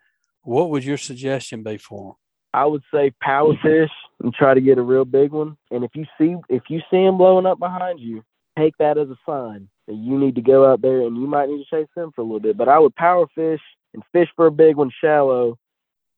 what 0.45 0.69
would 0.69 0.85
your 0.85 0.97
suggestion 0.97 1.63
be 1.63 1.77
for 1.77 2.03
them? 2.03 2.13
I 2.53 2.65
would 2.65 2.83
say 2.93 3.11
power 3.21 3.53
fish 3.61 3.91
and 4.23 4.33
try 4.33 4.53
to 4.53 4.61
get 4.61 4.77
a 4.77 4.81
real 4.81 5.03
big 5.03 5.31
one. 5.31 5.57
And 5.71 5.83
if 5.83 5.91
you 5.93 6.05
see 6.17 6.35
if 6.47 6.63
you 6.69 6.79
see 6.89 7.03
them 7.03 7.17
blowing 7.17 7.45
up 7.45 7.59
behind 7.59 7.99
you, 7.99 8.23
take 8.57 8.77
that 8.77 8.97
as 8.97 9.09
a 9.09 9.17
sign 9.25 9.67
that 9.87 9.95
you 9.95 10.17
need 10.17 10.35
to 10.35 10.41
go 10.41 10.71
out 10.71 10.81
there 10.81 11.01
and 11.01 11.17
you 11.17 11.27
might 11.27 11.49
need 11.49 11.65
to 11.65 11.69
chase 11.69 11.89
them 11.95 12.11
for 12.15 12.21
a 12.21 12.23
little 12.23 12.39
bit. 12.39 12.57
But 12.57 12.69
I 12.69 12.79
would 12.79 12.95
power 12.95 13.25
fish 13.35 13.59
and 13.93 14.03
fish 14.13 14.29
for 14.35 14.47
a 14.47 14.51
big 14.51 14.77
one 14.77 14.91
shallow 15.01 15.57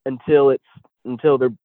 until 0.06 0.50
it's 0.50 0.62
until 1.04 1.38
they're 1.38 1.56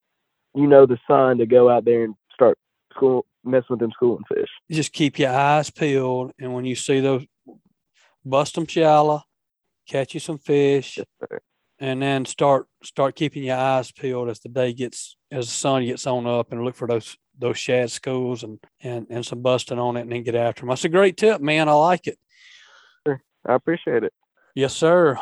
you 0.55 0.67
know 0.67 0.85
the 0.85 0.97
sign 1.07 1.37
to 1.37 1.45
go 1.45 1.69
out 1.69 1.85
there 1.85 2.03
and 2.03 2.15
start 2.33 2.57
school 2.95 3.25
messing 3.43 3.67
with 3.71 3.79
them 3.79 3.91
schooling 3.91 4.23
fish. 4.33 4.49
just 4.71 4.93
keep 4.93 5.19
your 5.19 5.31
eyes 5.31 5.69
peeled, 5.69 6.31
and 6.39 6.53
when 6.53 6.65
you 6.65 6.75
see 6.75 6.99
those, 6.99 7.25
bust 8.23 8.55
them 8.55 8.65
shallow, 8.65 9.21
catch 9.87 10.13
you 10.13 10.19
some 10.19 10.37
fish, 10.37 10.97
Yes, 10.97 11.07
sir. 11.19 11.39
And 11.83 12.01
then 12.01 12.23
start 12.23 12.67
start 12.81 13.13
keeping 13.13 13.43
your 13.43 13.57
eyes 13.57 13.91
peeled 13.91 14.29
as 14.29 14.39
the 14.39 14.47
day 14.47 14.71
gets 14.71 15.17
as 15.29 15.47
the 15.47 15.51
sun 15.51 15.85
gets 15.85 16.07
on 16.07 16.25
up, 16.25 16.53
and 16.53 16.63
look 16.63 16.75
for 16.75 16.87
those 16.87 17.17
those 17.37 17.57
shad 17.57 17.91
schools 17.91 18.43
and 18.43 18.57
and 18.81 19.05
and 19.09 19.25
some 19.25 19.41
busting 19.41 19.77
on 19.77 19.97
it, 19.97 20.01
and 20.01 20.11
then 20.13 20.23
get 20.23 20.33
after 20.33 20.61
them. 20.61 20.69
That's 20.69 20.85
a 20.85 20.89
great 20.89 21.17
tip, 21.17 21.41
man. 21.41 21.67
I 21.67 21.73
like 21.73 22.07
it. 22.07 22.17
I 23.05 23.55
appreciate 23.55 24.05
it. 24.05 24.13
Yes, 24.55 24.73
sir. 24.73 25.17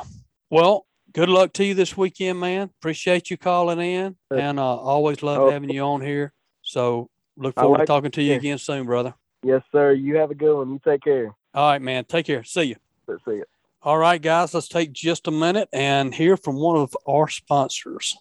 Well, 0.51 0.85
good 1.13 1.29
luck 1.29 1.53
to 1.53 1.65
you 1.65 1.73
this 1.73 1.97
weekend, 1.97 2.39
man. 2.39 2.69
Appreciate 2.79 3.31
you 3.31 3.37
calling 3.37 3.79
in, 3.79 4.15
and 4.29 4.59
uh, 4.59 4.75
always 4.77 5.23
love 5.23 5.39
oh. 5.39 5.49
having 5.49 5.71
you 5.71 5.81
on 5.81 6.01
here. 6.01 6.31
So 6.61 7.09
look 7.37 7.55
forward 7.55 7.79
to 7.79 7.85
talking 7.87 8.11
to 8.11 8.21
you 8.21 8.35
again 8.35 8.59
soon, 8.59 8.85
brother. 8.85 9.15
Yes, 9.43 9.63
sir. 9.71 9.93
You 9.93 10.17
have 10.17 10.29
a 10.29 10.35
good 10.35 10.55
one. 10.55 10.69
You 10.69 10.79
take 10.85 11.01
care. 11.01 11.33
All 11.55 11.71
right, 11.71 11.81
man. 11.81 12.05
Take 12.05 12.27
care. 12.27 12.43
See 12.43 12.63
you. 12.63 12.75
Let's 13.07 13.25
see 13.25 13.37
you. 13.37 13.45
All 13.83 13.97
right, 13.97 14.21
guys, 14.21 14.53
let's 14.53 14.67
take 14.67 14.93
just 14.93 15.27
a 15.27 15.31
minute 15.31 15.67
and 15.73 16.13
hear 16.13 16.37
from 16.37 16.55
one 16.55 16.77
of 16.77 16.95
our 17.07 17.27
sponsors. 17.27 18.15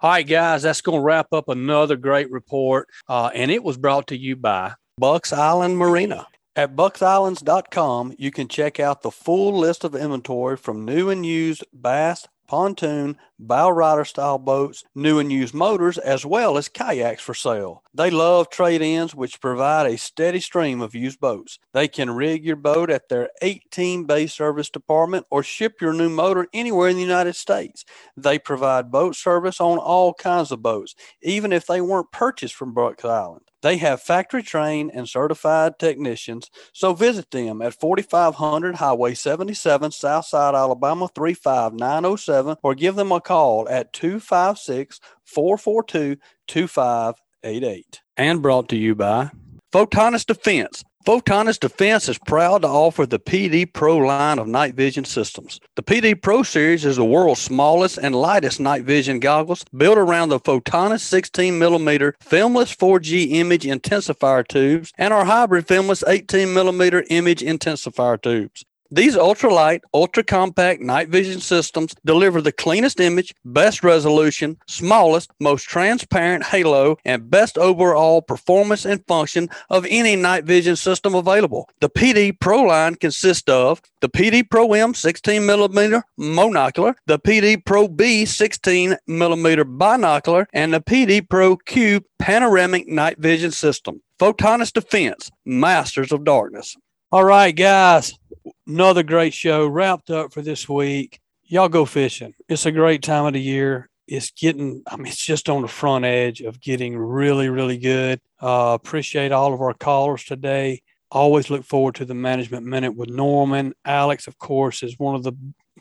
All 0.00 0.10
right, 0.10 0.24
guys, 0.26 0.62
that's 0.62 0.80
going 0.80 1.00
to 1.00 1.04
wrap 1.04 1.32
up 1.32 1.48
another 1.48 1.96
great 1.96 2.30
report. 2.30 2.88
Uh, 3.08 3.28
and 3.34 3.50
it 3.50 3.64
was 3.64 3.76
brought 3.76 4.06
to 4.08 4.16
you 4.16 4.36
by 4.36 4.74
Bucks 4.96 5.32
Island 5.32 5.76
Marina. 5.76 6.28
At 6.54 6.76
bucksislands.com, 6.76 8.14
you 8.16 8.30
can 8.30 8.46
check 8.46 8.78
out 8.78 9.02
the 9.02 9.10
full 9.10 9.58
list 9.58 9.82
of 9.82 9.96
inventory 9.96 10.56
from 10.56 10.84
new 10.84 11.10
and 11.10 11.26
used 11.26 11.64
bass, 11.72 12.28
pontoon, 12.46 13.16
bow 13.38 13.70
rider 13.70 14.04
style 14.04 14.38
boats, 14.38 14.84
new 14.94 15.18
and 15.18 15.32
used 15.32 15.54
motors, 15.54 15.98
as 15.98 16.26
well 16.26 16.56
as 16.56 16.68
kayaks 16.68 17.22
for 17.22 17.34
sale. 17.34 17.82
They 17.94 18.10
love 18.10 18.50
trade 18.50 18.82
ins, 18.82 19.14
which 19.14 19.40
provide 19.40 19.86
a 19.86 19.98
steady 19.98 20.40
stream 20.40 20.80
of 20.80 20.94
used 20.94 21.20
boats. 21.20 21.58
They 21.72 21.88
can 21.88 22.10
rig 22.10 22.44
your 22.44 22.56
boat 22.56 22.90
at 22.90 23.08
their 23.08 23.30
18 23.42 24.04
bay 24.04 24.26
service 24.26 24.70
department 24.70 25.26
or 25.30 25.42
ship 25.42 25.80
your 25.80 25.92
new 25.92 26.08
motor 26.08 26.46
anywhere 26.52 26.88
in 26.88 26.96
the 26.96 27.02
United 27.02 27.36
States. 27.36 27.84
They 28.16 28.38
provide 28.38 28.90
boat 28.90 29.16
service 29.16 29.60
on 29.60 29.78
all 29.78 30.14
kinds 30.14 30.52
of 30.52 30.62
boats, 30.62 30.94
even 31.22 31.52
if 31.52 31.66
they 31.66 31.80
weren't 31.80 32.12
purchased 32.12 32.54
from 32.54 32.74
Bucks 32.74 33.04
Island. 33.04 33.51
They 33.62 33.76
have 33.76 34.02
factory 34.02 34.42
trained 34.42 34.90
and 34.92 35.08
certified 35.08 35.78
technicians, 35.78 36.50
so 36.72 36.94
visit 36.94 37.30
them 37.30 37.62
at 37.62 37.78
4500 37.78 38.74
Highway 38.74 39.14
77, 39.14 39.92
Southside, 39.92 40.54
Alabama 40.54 41.08
35907, 41.14 42.56
or 42.62 42.74
give 42.74 42.96
them 42.96 43.12
a 43.12 43.20
call 43.20 43.68
at 43.68 43.92
256 43.92 45.00
442 45.24 46.20
2588. 46.48 48.00
And 48.16 48.42
brought 48.42 48.68
to 48.68 48.76
you 48.76 48.94
by 48.96 49.30
Photonis 49.72 50.26
Defense. 50.26 50.84
Photonis 51.04 51.58
Defense 51.58 52.08
is 52.08 52.16
proud 52.16 52.62
to 52.62 52.68
offer 52.68 53.06
the 53.06 53.18
PD 53.18 53.70
Pro 53.72 53.96
line 53.96 54.38
of 54.38 54.46
night 54.46 54.74
vision 54.76 55.04
systems. 55.04 55.58
The 55.74 55.82
PD 55.82 56.20
Pro 56.20 56.44
series 56.44 56.84
is 56.84 56.94
the 56.94 57.04
world's 57.04 57.40
smallest 57.40 57.98
and 57.98 58.14
lightest 58.14 58.60
night 58.60 58.84
vision 58.84 59.18
goggles 59.18 59.64
built 59.76 59.98
around 59.98 60.28
the 60.28 60.38
Photonis 60.38 61.00
16 61.00 61.58
millimeter 61.58 62.14
filmless 62.22 62.76
4G 62.76 63.32
image 63.32 63.64
intensifier 63.64 64.46
tubes 64.46 64.92
and 64.96 65.12
our 65.12 65.24
hybrid 65.24 65.66
filmless 65.66 66.04
18 66.06 66.54
millimeter 66.54 67.04
image 67.10 67.40
intensifier 67.40 68.20
tubes. 68.20 68.64
These 68.94 69.16
ultralight, 69.16 69.80
ultra 69.94 70.22
compact 70.22 70.82
night 70.82 71.08
vision 71.08 71.40
systems 71.40 71.94
deliver 72.04 72.42
the 72.42 72.52
cleanest 72.52 73.00
image, 73.00 73.34
best 73.42 73.82
resolution, 73.82 74.58
smallest, 74.66 75.30
most 75.40 75.64
transparent 75.64 76.44
halo, 76.44 76.98
and 77.06 77.30
best 77.30 77.56
overall 77.56 78.20
performance 78.20 78.84
and 78.84 79.02
function 79.06 79.48
of 79.70 79.86
any 79.88 80.14
night 80.14 80.44
vision 80.44 80.76
system 80.76 81.14
available. 81.14 81.70
The 81.80 81.88
PD 81.88 82.38
Pro 82.38 82.64
line 82.64 82.96
consists 82.96 83.48
of 83.48 83.80
the 84.02 84.10
PD 84.10 84.50
Pro 84.50 84.70
M 84.74 84.92
16 84.92 85.46
millimeter 85.46 86.04
monocular, 86.20 86.94
the 87.06 87.18
PD 87.18 87.64
Pro 87.64 87.88
B 87.88 88.26
16 88.26 88.98
millimeter 89.06 89.64
binocular, 89.64 90.46
and 90.52 90.74
the 90.74 90.82
PD 90.82 91.26
Pro 91.26 91.56
Q 91.56 92.04
panoramic 92.18 92.88
night 92.88 93.16
vision 93.18 93.52
system. 93.52 94.02
Photonis 94.18 94.70
Defense, 94.70 95.30
masters 95.46 96.12
of 96.12 96.24
darkness. 96.24 96.76
All 97.12 97.24
right, 97.24 97.52
guys, 97.54 98.18
another 98.66 99.02
great 99.02 99.34
show 99.34 99.66
wrapped 99.66 100.10
up 100.10 100.32
for 100.32 100.42
this 100.42 100.68
week. 100.68 101.20
Y'all 101.44 101.68
go 101.68 101.84
fishing. 101.84 102.34
It's 102.48 102.66
a 102.66 102.72
great 102.72 103.02
time 103.02 103.26
of 103.26 103.34
the 103.34 103.40
year. 103.40 103.88
It's 104.06 104.30
getting, 104.30 104.82
I 104.86 104.96
mean, 104.96 105.06
it's 105.06 105.24
just 105.24 105.48
on 105.48 105.62
the 105.62 105.68
front 105.68 106.04
edge 106.04 106.40
of 106.40 106.60
getting 106.60 106.96
really, 106.96 107.48
really 107.48 107.78
good. 107.78 108.20
Uh, 108.40 108.76
appreciate 108.80 109.32
all 109.32 109.54
of 109.54 109.60
our 109.60 109.74
callers 109.74 110.24
today. 110.24 110.82
Always 111.10 111.50
look 111.50 111.64
forward 111.64 111.96
to 111.96 112.04
the 112.04 112.14
Management 112.14 112.66
Minute 112.66 112.96
with 112.96 113.10
Norman. 113.10 113.74
Alex, 113.84 114.26
of 114.26 114.38
course, 114.38 114.82
is 114.82 114.98
one 114.98 115.14
of 115.14 115.22
the 115.22 115.32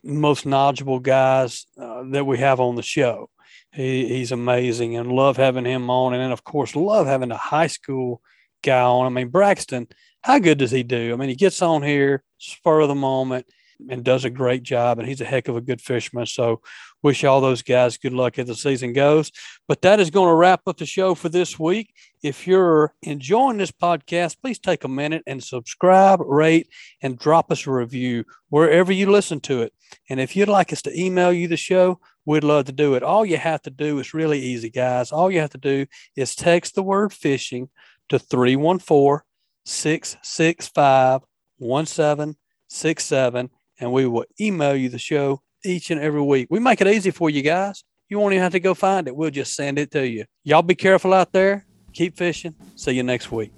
most 0.03 0.45
knowledgeable 0.45 0.99
guys 0.99 1.65
uh, 1.79 2.03
that 2.11 2.25
we 2.25 2.37
have 2.37 2.59
on 2.59 2.75
the 2.75 2.83
show. 2.83 3.29
He, 3.71 4.07
he's 4.07 4.31
amazing 4.31 4.97
and 4.97 5.11
love 5.11 5.37
having 5.37 5.65
him 5.65 5.89
on. 5.89 6.13
And 6.13 6.21
then, 6.21 6.31
of 6.31 6.43
course, 6.43 6.75
love 6.75 7.07
having 7.07 7.31
a 7.31 7.37
high 7.37 7.67
school 7.67 8.21
guy 8.61 8.81
on. 8.81 9.05
I 9.05 9.09
mean, 9.09 9.29
Braxton, 9.29 9.87
how 10.21 10.39
good 10.39 10.57
does 10.57 10.71
he 10.71 10.83
do? 10.83 11.13
I 11.13 11.15
mean, 11.15 11.29
he 11.29 11.35
gets 11.35 11.61
on 11.61 11.83
here, 11.83 12.23
spur 12.37 12.81
of 12.81 12.87
the 12.87 12.95
moment, 12.95 13.45
and 13.89 14.03
does 14.03 14.25
a 14.25 14.29
great 14.29 14.63
job. 14.63 14.99
And 14.99 15.07
he's 15.07 15.21
a 15.21 15.25
heck 15.25 15.47
of 15.47 15.55
a 15.55 15.61
good 15.61 15.81
fisherman. 15.81 16.27
So, 16.27 16.61
wish 17.03 17.23
all 17.23 17.41
those 17.41 17.61
guys 17.61 17.97
good 17.97 18.13
luck 18.13 18.37
as 18.37 18.47
the 18.47 18.55
season 18.55 18.93
goes. 18.93 19.31
But 19.67 19.81
that 19.81 19.99
is 19.99 20.09
going 20.09 20.29
to 20.29 20.35
wrap 20.35 20.61
up 20.67 20.77
the 20.77 20.85
show 20.85 21.15
for 21.15 21.29
this 21.29 21.57
week. 21.57 21.93
If 22.21 22.45
you're 22.47 22.93
enjoying 23.01 23.57
this 23.57 23.71
podcast, 23.71 24.37
please 24.41 24.59
take 24.59 24.83
a 24.83 24.87
minute 24.87 25.23
and 25.25 25.43
subscribe, 25.43 26.19
rate, 26.21 26.67
and 27.01 27.17
drop 27.17 27.51
us 27.51 27.65
a 27.65 27.71
review 27.71 28.25
wherever 28.49 28.91
you 28.91 29.09
listen 29.09 29.39
to 29.41 29.63
it. 29.63 29.73
And 30.09 30.19
if 30.19 30.35
you'd 30.35 30.49
like 30.49 30.71
us 30.71 30.81
to 30.83 30.99
email 30.99 31.33
you 31.33 31.47
the 31.47 31.57
show, 31.57 31.99
we'd 32.25 32.43
love 32.43 32.65
to 32.65 32.71
do 32.71 32.93
it. 32.93 33.03
All 33.03 33.25
you 33.25 33.37
have 33.37 33.61
to 33.63 33.71
do 33.71 33.99
is 33.99 34.13
really 34.13 34.39
easy, 34.39 34.69
guys. 34.69 35.11
All 35.11 35.31
you 35.31 35.39
have 35.39 35.49
to 35.51 35.57
do 35.57 35.87
is 36.15 36.35
text 36.35 36.75
the 36.75 36.83
word 36.83 37.13
fishing 37.13 37.69
to 38.09 38.19
314 38.19 39.21
665 39.71 41.21
1767, 41.57 43.49
and 43.79 43.91
we 43.91 44.07
will 44.07 44.25
email 44.39 44.75
you 44.75 44.89
the 44.89 44.99
show 44.99 45.41
each 45.63 45.91
and 45.91 46.01
every 46.01 46.21
week. 46.21 46.47
We 46.49 46.59
make 46.59 46.81
it 46.81 46.87
easy 46.87 47.11
for 47.11 47.29
you 47.29 47.41
guys. 47.41 47.83
You 48.09 48.19
won't 48.19 48.33
even 48.33 48.43
have 48.43 48.51
to 48.53 48.59
go 48.59 48.73
find 48.73 49.07
it. 49.07 49.15
We'll 49.15 49.29
just 49.29 49.55
send 49.55 49.79
it 49.79 49.91
to 49.91 50.05
you. 50.07 50.25
Y'all 50.43 50.63
be 50.63 50.75
careful 50.75 51.13
out 51.13 51.31
there. 51.31 51.65
Keep 51.93 52.17
fishing. 52.17 52.55
See 52.75 52.91
you 52.91 53.03
next 53.03 53.31
week. 53.31 53.51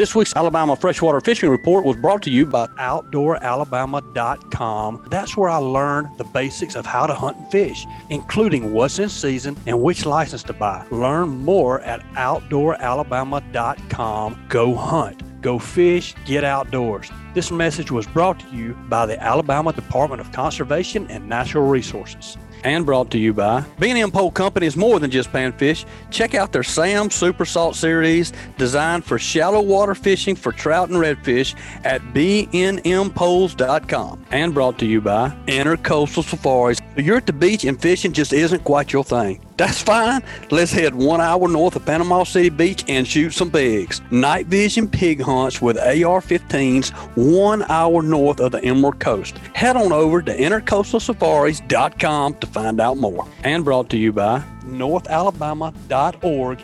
This 0.00 0.14
week's 0.14 0.34
Alabama 0.34 0.76
Freshwater 0.76 1.20
Fishing 1.20 1.50
Report 1.50 1.84
was 1.84 1.98
brought 1.98 2.22
to 2.22 2.30
you 2.30 2.46
by 2.46 2.68
OutdoorAlabama.com. 2.68 5.08
That's 5.10 5.36
where 5.36 5.50
I 5.50 5.58
learned 5.58 6.16
the 6.16 6.24
basics 6.24 6.74
of 6.74 6.86
how 6.86 7.06
to 7.06 7.12
hunt 7.12 7.36
and 7.36 7.50
fish, 7.50 7.84
including 8.08 8.72
what's 8.72 8.98
in 8.98 9.10
season 9.10 9.58
and 9.66 9.82
which 9.82 10.06
license 10.06 10.42
to 10.44 10.54
buy. 10.54 10.86
Learn 10.90 11.28
more 11.28 11.82
at 11.82 12.00
OutdoorAlabama.com. 12.14 14.46
Go 14.48 14.74
hunt, 14.74 15.42
go 15.42 15.58
fish, 15.58 16.14
get 16.24 16.44
outdoors. 16.44 17.10
This 17.34 17.50
message 17.50 17.90
was 17.90 18.06
brought 18.06 18.40
to 18.40 18.48
you 18.56 18.72
by 18.88 19.04
the 19.04 19.22
Alabama 19.22 19.74
Department 19.74 20.22
of 20.22 20.32
Conservation 20.32 21.10
and 21.10 21.28
Natural 21.28 21.66
Resources 21.66 22.38
and 22.64 22.86
brought 22.86 23.10
to 23.10 23.18
you 23.18 23.32
by 23.32 23.64
B&M 23.78 24.10
Pole 24.10 24.30
Company 24.30 24.66
is 24.66 24.76
more 24.76 24.98
than 24.98 25.10
just 25.10 25.32
panfish. 25.32 25.84
Check 26.10 26.34
out 26.34 26.52
their 26.52 26.62
Sam 26.62 27.10
Super 27.10 27.44
Salt 27.44 27.76
series 27.76 28.32
designed 28.58 29.04
for 29.04 29.18
shallow 29.18 29.60
water 29.60 29.94
fishing 29.94 30.36
for 30.36 30.52
trout 30.52 30.90
and 30.90 30.98
redfish 30.98 31.54
at 31.84 32.00
bnmpoles.com 32.14 34.24
and 34.30 34.54
brought 34.54 34.78
to 34.78 34.86
you 34.86 35.00
by 35.00 35.30
Intercoastal 35.46 36.24
Safaris. 36.24 36.79
You're 37.00 37.16
at 37.16 37.26
the 37.26 37.32
beach 37.32 37.64
and 37.64 37.80
fishing 37.80 38.12
just 38.12 38.32
isn't 38.34 38.62
quite 38.64 38.92
your 38.92 39.04
thing. 39.04 39.40
That's 39.56 39.80
fine. 39.82 40.22
Let's 40.50 40.70
head 40.70 40.94
one 40.94 41.20
hour 41.20 41.48
north 41.48 41.76
of 41.76 41.86
Panama 41.86 42.24
City 42.24 42.50
Beach 42.50 42.84
and 42.88 43.08
shoot 43.08 43.30
some 43.30 43.50
pigs. 43.50 44.02
Night 44.10 44.46
vision 44.46 44.86
pig 44.88 45.22
hunts 45.22 45.62
with 45.62 45.78
AR 45.78 46.20
15s 46.20 46.90
one 47.16 47.62
hour 47.70 48.02
north 48.02 48.40
of 48.40 48.52
the 48.52 48.62
Emerald 48.62 49.00
Coast. 49.00 49.38
Head 49.54 49.76
on 49.76 49.92
over 49.92 50.20
to 50.20 50.36
intercoastalsafaris.com 50.36 52.34
to 52.34 52.46
find 52.46 52.80
out 52.80 52.98
more. 52.98 53.26
And 53.44 53.64
brought 53.64 53.88
to 53.90 53.96
you 53.96 54.12
by 54.12 54.42
northalabama.org. 54.64 56.62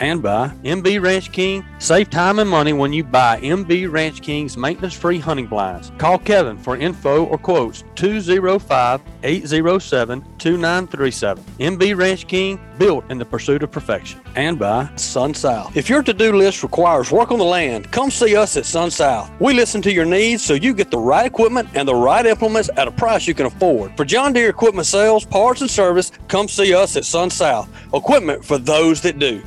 And 0.00 0.22
by 0.22 0.48
MB 0.64 1.02
Ranch 1.02 1.32
King. 1.32 1.64
Save 1.78 2.10
time 2.10 2.38
and 2.38 2.48
money 2.48 2.72
when 2.72 2.92
you 2.92 3.04
buy 3.04 3.40
MB 3.40 3.90
Ranch 3.90 4.22
King's 4.22 4.56
maintenance 4.56 4.94
free 4.94 5.18
hunting 5.18 5.46
blinds. 5.46 5.92
Call 5.98 6.18
Kevin 6.18 6.56
for 6.58 6.76
info 6.76 7.24
or 7.26 7.38
quotes 7.38 7.84
205 7.94 9.00
807 9.22 10.24
2937. 10.38 11.44
MB 11.58 11.96
Ranch 11.96 12.26
King, 12.26 12.60
built 12.78 13.08
in 13.10 13.18
the 13.18 13.24
pursuit 13.24 13.62
of 13.62 13.70
perfection. 13.70 14.20
And 14.34 14.58
by 14.58 14.90
Sun 14.96 15.34
South. 15.34 15.76
If 15.76 15.88
your 15.88 16.02
to 16.02 16.12
do 16.12 16.32
list 16.32 16.62
requires 16.62 17.10
work 17.10 17.30
on 17.30 17.38
the 17.38 17.44
land, 17.44 17.90
come 17.92 18.10
see 18.10 18.36
us 18.36 18.56
at 18.56 18.66
Sun 18.66 18.90
South. 18.90 19.30
We 19.40 19.54
listen 19.54 19.80
to 19.82 19.92
your 19.92 20.04
needs 20.04 20.42
so 20.42 20.54
you 20.54 20.74
get 20.74 20.90
the 20.90 20.98
right 20.98 21.26
equipment 21.26 21.68
and 21.74 21.86
the 21.86 21.94
right 21.94 22.26
implements 22.26 22.70
at 22.76 22.88
a 22.88 22.92
price 22.92 23.26
you 23.26 23.34
can 23.34 23.46
afford. 23.46 23.96
For 23.96 24.04
John 24.04 24.32
Deere 24.32 24.50
equipment 24.50 24.86
sales, 24.86 25.24
parts, 25.24 25.60
and 25.60 25.70
service, 25.70 26.10
come 26.28 26.48
see 26.48 26.74
us 26.74 26.96
at 26.96 27.04
Sun 27.04 27.30
South. 27.30 27.68
Equipment 27.94 28.44
for 28.44 28.58
those 28.58 29.00
that 29.02 29.18
do 29.18 29.42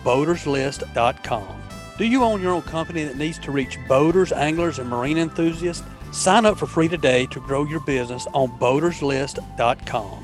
BoatersList.com. 0.03 1.61
Do 1.97 2.05
you 2.05 2.24
own 2.24 2.41
your 2.41 2.53
own 2.53 2.61
company 2.64 3.03
that 3.03 3.18
needs 3.18 3.39
to 3.39 3.51
reach 3.51 3.78
boaters, 3.88 4.32
anglers, 4.32 4.80
and 4.80 4.89
marine 4.89 5.18
enthusiasts? 5.18 5.84
Sign 6.11 6.45
up 6.45 6.57
for 6.57 6.68
free 6.68 6.88
today 6.88 7.26
to 7.28 7.39
grow 7.39 7.66
your 7.66 7.80
business 7.82 8.28
on 8.34 8.49
BoatersList.com. 8.59 10.24